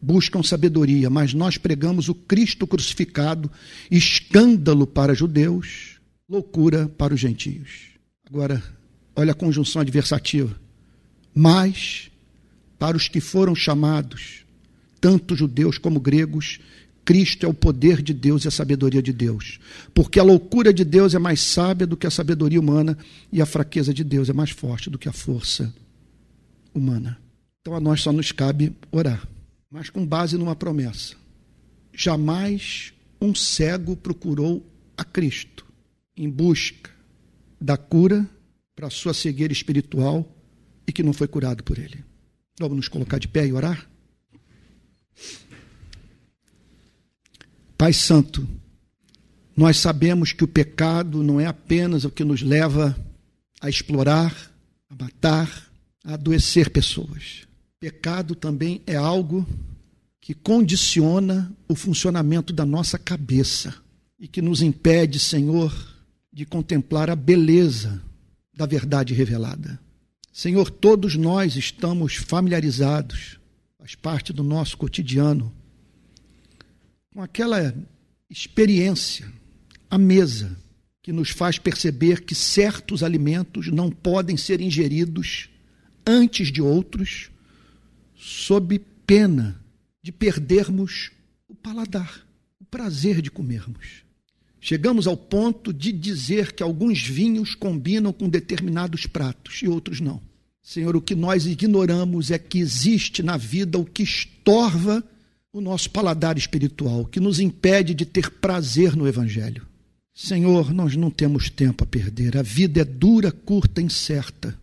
buscam 0.00 0.42
sabedoria, 0.42 1.10
mas 1.10 1.34
nós 1.34 1.56
pregamos 1.56 2.08
o 2.08 2.14
Cristo 2.14 2.66
crucificado, 2.66 3.50
escândalo 3.90 4.86
para 4.86 5.14
judeus, 5.14 6.00
loucura 6.28 6.88
para 6.88 7.14
os 7.14 7.20
gentios. 7.20 7.90
Agora, 8.26 8.62
Olha 9.20 9.32
a 9.32 9.34
conjunção 9.34 9.82
adversativa. 9.82 10.54
Mas, 11.34 12.10
para 12.78 12.96
os 12.96 13.08
que 13.08 13.20
foram 13.20 13.54
chamados, 13.54 14.46
tanto 15.00 15.36
judeus 15.36 15.76
como 15.76 16.00
gregos, 16.00 16.58
Cristo 17.04 17.44
é 17.44 17.48
o 17.48 17.54
poder 17.54 18.00
de 18.00 18.14
Deus 18.14 18.44
e 18.44 18.48
a 18.48 18.50
sabedoria 18.50 19.02
de 19.02 19.12
Deus. 19.12 19.58
Porque 19.92 20.18
a 20.18 20.22
loucura 20.22 20.72
de 20.72 20.84
Deus 20.84 21.14
é 21.14 21.18
mais 21.18 21.40
sábia 21.40 21.86
do 21.86 21.98
que 21.98 22.06
a 22.06 22.10
sabedoria 22.10 22.60
humana 22.60 22.96
e 23.32 23.42
a 23.42 23.46
fraqueza 23.46 23.92
de 23.92 24.02
Deus 24.02 24.30
é 24.30 24.32
mais 24.32 24.50
forte 24.50 24.88
do 24.88 24.98
que 24.98 25.08
a 25.08 25.12
força 25.12 25.70
humana. 26.74 27.18
Então 27.60 27.74
a 27.74 27.80
nós 27.80 28.00
só 28.00 28.12
nos 28.12 28.32
cabe 28.32 28.74
orar, 28.90 29.26
mas 29.70 29.88
com 29.88 30.04
base 30.04 30.36
numa 30.36 30.56
promessa. 30.56 31.14
Jamais 31.92 32.92
um 33.20 33.34
cego 33.34 33.96
procurou 33.96 34.66
a 34.96 35.04
Cristo 35.04 35.66
em 36.16 36.28
busca 36.28 36.90
da 37.60 37.76
cura 37.76 38.28
para 38.74 38.90
sua 38.90 39.14
cegueira 39.14 39.52
espiritual 39.52 40.26
e 40.86 40.92
que 40.92 41.02
não 41.02 41.12
foi 41.12 41.28
curado 41.28 41.62
por 41.62 41.78
ele. 41.78 42.04
Vamos 42.58 42.76
nos 42.76 42.88
colocar 42.88 43.18
de 43.18 43.28
pé 43.28 43.46
e 43.46 43.52
orar? 43.52 43.88
Pai 47.76 47.92
Santo, 47.92 48.46
nós 49.56 49.78
sabemos 49.78 50.32
que 50.32 50.44
o 50.44 50.48
pecado 50.48 51.22
não 51.22 51.40
é 51.40 51.46
apenas 51.46 52.04
o 52.04 52.10
que 52.10 52.24
nos 52.24 52.42
leva 52.42 52.96
a 53.60 53.68
explorar, 53.68 54.34
a 54.88 54.94
matar, 54.94 55.70
a 56.04 56.14
adoecer 56.14 56.70
pessoas. 56.70 57.46
Pecado 57.80 58.34
também 58.34 58.82
é 58.86 58.94
algo 58.94 59.46
que 60.20 60.34
condiciona 60.34 61.50
o 61.66 61.74
funcionamento 61.74 62.52
da 62.52 62.66
nossa 62.66 62.98
cabeça 62.98 63.74
e 64.18 64.28
que 64.28 64.42
nos 64.42 64.60
impede, 64.60 65.18
Senhor, 65.18 65.74
de 66.30 66.44
contemplar 66.44 67.08
a 67.08 67.16
beleza 67.16 68.02
da 68.54 68.66
verdade 68.66 69.14
revelada. 69.14 69.80
Senhor, 70.30 70.70
todos 70.70 71.16
nós 71.16 71.56
estamos 71.56 72.16
familiarizados, 72.16 73.38
faz 73.78 73.94
parte 73.94 74.30
do 74.30 74.44
nosso 74.44 74.76
cotidiano, 74.76 75.50
com 77.10 77.22
aquela 77.22 77.74
experiência 78.28 79.26
à 79.88 79.96
mesa 79.96 80.54
que 81.02 81.12
nos 81.12 81.30
faz 81.30 81.58
perceber 81.58 82.26
que 82.26 82.34
certos 82.34 83.02
alimentos 83.02 83.68
não 83.68 83.90
podem 83.90 84.36
ser 84.36 84.60
ingeridos 84.60 85.48
antes 86.06 86.52
de 86.52 86.60
outros, 86.60 87.30
sob 88.20 88.78
pena 89.06 89.58
de 90.02 90.12
perdermos 90.12 91.10
o 91.48 91.54
paladar, 91.54 92.26
o 92.60 92.64
prazer 92.66 93.22
de 93.22 93.30
comermos. 93.30 94.04
Chegamos 94.60 95.06
ao 95.06 95.16
ponto 95.16 95.72
de 95.72 95.90
dizer 95.90 96.52
que 96.52 96.62
alguns 96.62 97.02
vinhos 97.02 97.54
combinam 97.54 98.12
com 98.12 98.28
determinados 98.28 99.06
pratos 99.06 99.62
e 99.62 99.68
outros 99.68 100.00
não. 100.00 100.20
Senhor, 100.62 100.94
o 100.94 101.00
que 101.00 101.14
nós 101.14 101.46
ignoramos 101.46 102.30
é 102.30 102.38
que 102.38 102.58
existe 102.58 103.22
na 103.22 103.38
vida 103.38 103.78
o 103.78 103.86
que 103.86 104.02
estorva 104.02 105.02
o 105.50 105.60
nosso 105.60 105.90
paladar 105.90 106.36
espiritual, 106.36 107.06
que 107.06 107.18
nos 107.18 107.40
impede 107.40 107.94
de 107.94 108.04
ter 108.04 108.30
prazer 108.30 108.94
no 108.94 109.08
Evangelho. 109.08 109.66
Senhor, 110.14 110.74
nós 110.74 110.94
não 110.94 111.10
temos 111.10 111.48
tempo 111.48 111.84
a 111.84 111.86
perder. 111.86 112.36
A 112.36 112.42
vida 112.42 112.82
é 112.82 112.84
dura, 112.84 113.32
curta, 113.32 113.80
incerta. 113.80 114.56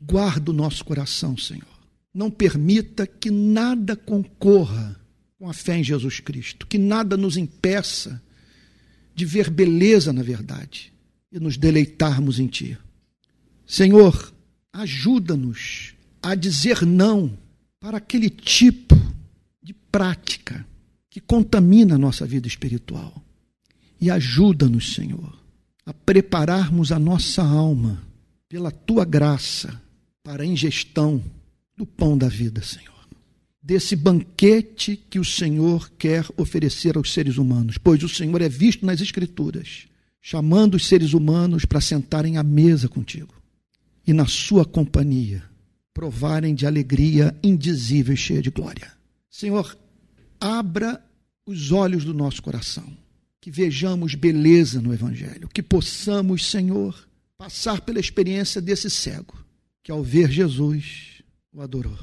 Guarda 0.00 0.52
o 0.52 0.54
nosso 0.54 0.84
coração, 0.84 1.36
Senhor. 1.36 1.79
Não 2.12 2.30
permita 2.30 3.06
que 3.06 3.30
nada 3.30 3.94
concorra 3.94 5.00
com 5.38 5.48
a 5.48 5.54
fé 5.54 5.78
em 5.78 5.84
Jesus 5.84 6.20
Cristo, 6.20 6.66
que 6.66 6.76
nada 6.76 7.16
nos 7.16 7.36
impeça 7.36 8.22
de 9.14 9.24
ver 9.24 9.50
beleza 9.50 10.12
na 10.12 10.22
verdade 10.22 10.92
e 11.30 11.38
nos 11.38 11.56
deleitarmos 11.56 12.38
em 12.38 12.46
Ti. 12.46 12.76
Senhor, 13.66 14.32
ajuda-nos 14.72 15.94
a 16.22 16.34
dizer 16.34 16.84
não 16.84 17.38
para 17.78 17.98
aquele 17.98 18.28
tipo 18.28 18.94
de 19.62 19.72
prática 19.72 20.66
que 21.08 21.20
contamina 21.20 21.94
a 21.94 21.98
nossa 21.98 22.26
vida 22.26 22.46
espiritual. 22.46 23.22
E 24.00 24.10
ajuda-nos, 24.10 24.94
Senhor, 24.94 25.38
a 25.84 25.92
prepararmos 25.92 26.92
a 26.92 26.98
nossa 26.98 27.42
alma 27.42 28.02
pela 28.48 28.70
tua 28.70 29.04
graça 29.04 29.80
para 30.22 30.42
a 30.42 30.46
ingestão 30.46 31.22
do 31.80 31.86
pão 31.86 32.16
da 32.16 32.28
vida, 32.28 32.62
Senhor. 32.62 33.08
Desse 33.62 33.96
banquete 33.96 35.02
que 35.08 35.18
o 35.18 35.24
Senhor 35.24 35.90
quer 35.96 36.26
oferecer 36.36 36.98
aos 36.98 37.10
seres 37.10 37.38
humanos, 37.38 37.78
pois 37.78 38.02
o 38.02 38.08
Senhor 38.08 38.42
é 38.42 38.50
visto 38.50 38.84
nas 38.84 39.00
Escrituras, 39.00 39.86
chamando 40.20 40.74
os 40.74 40.86
seres 40.86 41.14
humanos 41.14 41.64
para 41.64 41.80
sentarem 41.80 42.36
à 42.36 42.42
mesa 42.42 42.86
contigo 42.86 43.34
e 44.06 44.12
na 44.12 44.26
sua 44.26 44.62
companhia 44.66 45.42
provarem 45.94 46.54
de 46.54 46.66
alegria 46.66 47.34
indizível 47.42 48.12
e 48.12 48.16
cheia 48.16 48.42
de 48.42 48.50
glória. 48.50 48.92
Senhor, 49.30 49.74
abra 50.38 51.02
os 51.46 51.72
olhos 51.72 52.04
do 52.04 52.12
nosso 52.12 52.42
coração, 52.42 52.94
que 53.40 53.50
vejamos 53.50 54.14
beleza 54.14 54.82
no 54.82 54.92
Evangelho, 54.92 55.48
que 55.48 55.62
possamos, 55.62 56.44
Senhor, 56.44 57.08
passar 57.38 57.80
pela 57.80 58.00
experiência 58.00 58.60
desse 58.60 58.90
cego, 58.90 59.34
que 59.82 59.90
ao 59.90 60.02
ver 60.02 60.30
Jesus 60.30 61.09
o 61.52 61.60
adorou. 61.60 61.98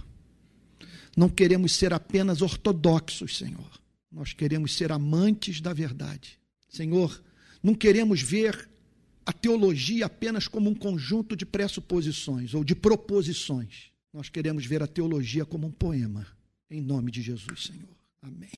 Não 1.16 1.30
queremos 1.30 1.74
ser 1.74 1.94
apenas 1.94 2.42
ortodoxos, 2.42 3.38
Senhor. 3.38 3.82
Nós 4.12 4.34
queremos 4.34 4.76
ser 4.76 4.92
amantes 4.92 5.62
da 5.62 5.74
verdade. 5.74 6.40
Senhor, 6.70 7.24
não 7.62 7.74
queremos 7.74 8.22
ver 8.22 8.70
a 9.26 9.34
teologia 9.34 10.06
apenas 10.06 10.48
como 10.48 10.70
um 10.70 10.76
conjunto 10.76 11.36
de 11.36 11.46
pressuposições 11.46 12.54
ou 12.54 12.64
de 12.64 12.76
proposições. 12.76 13.92
Nós 14.14 14.30
queremos 14.30 14.66
ver 14.66 14.82
a 14.82 14.88
teologia 14.88 15.46
como 15.46 15.68
um 15.68 15.72
poema. 15.72 16.26
Em 16.70 16.82
nome 16.82 17.12
de 17.12 17.22
Jesus, 17.22 17.66
Senhor. 17.66 17.96
Amém. 18.22 18.50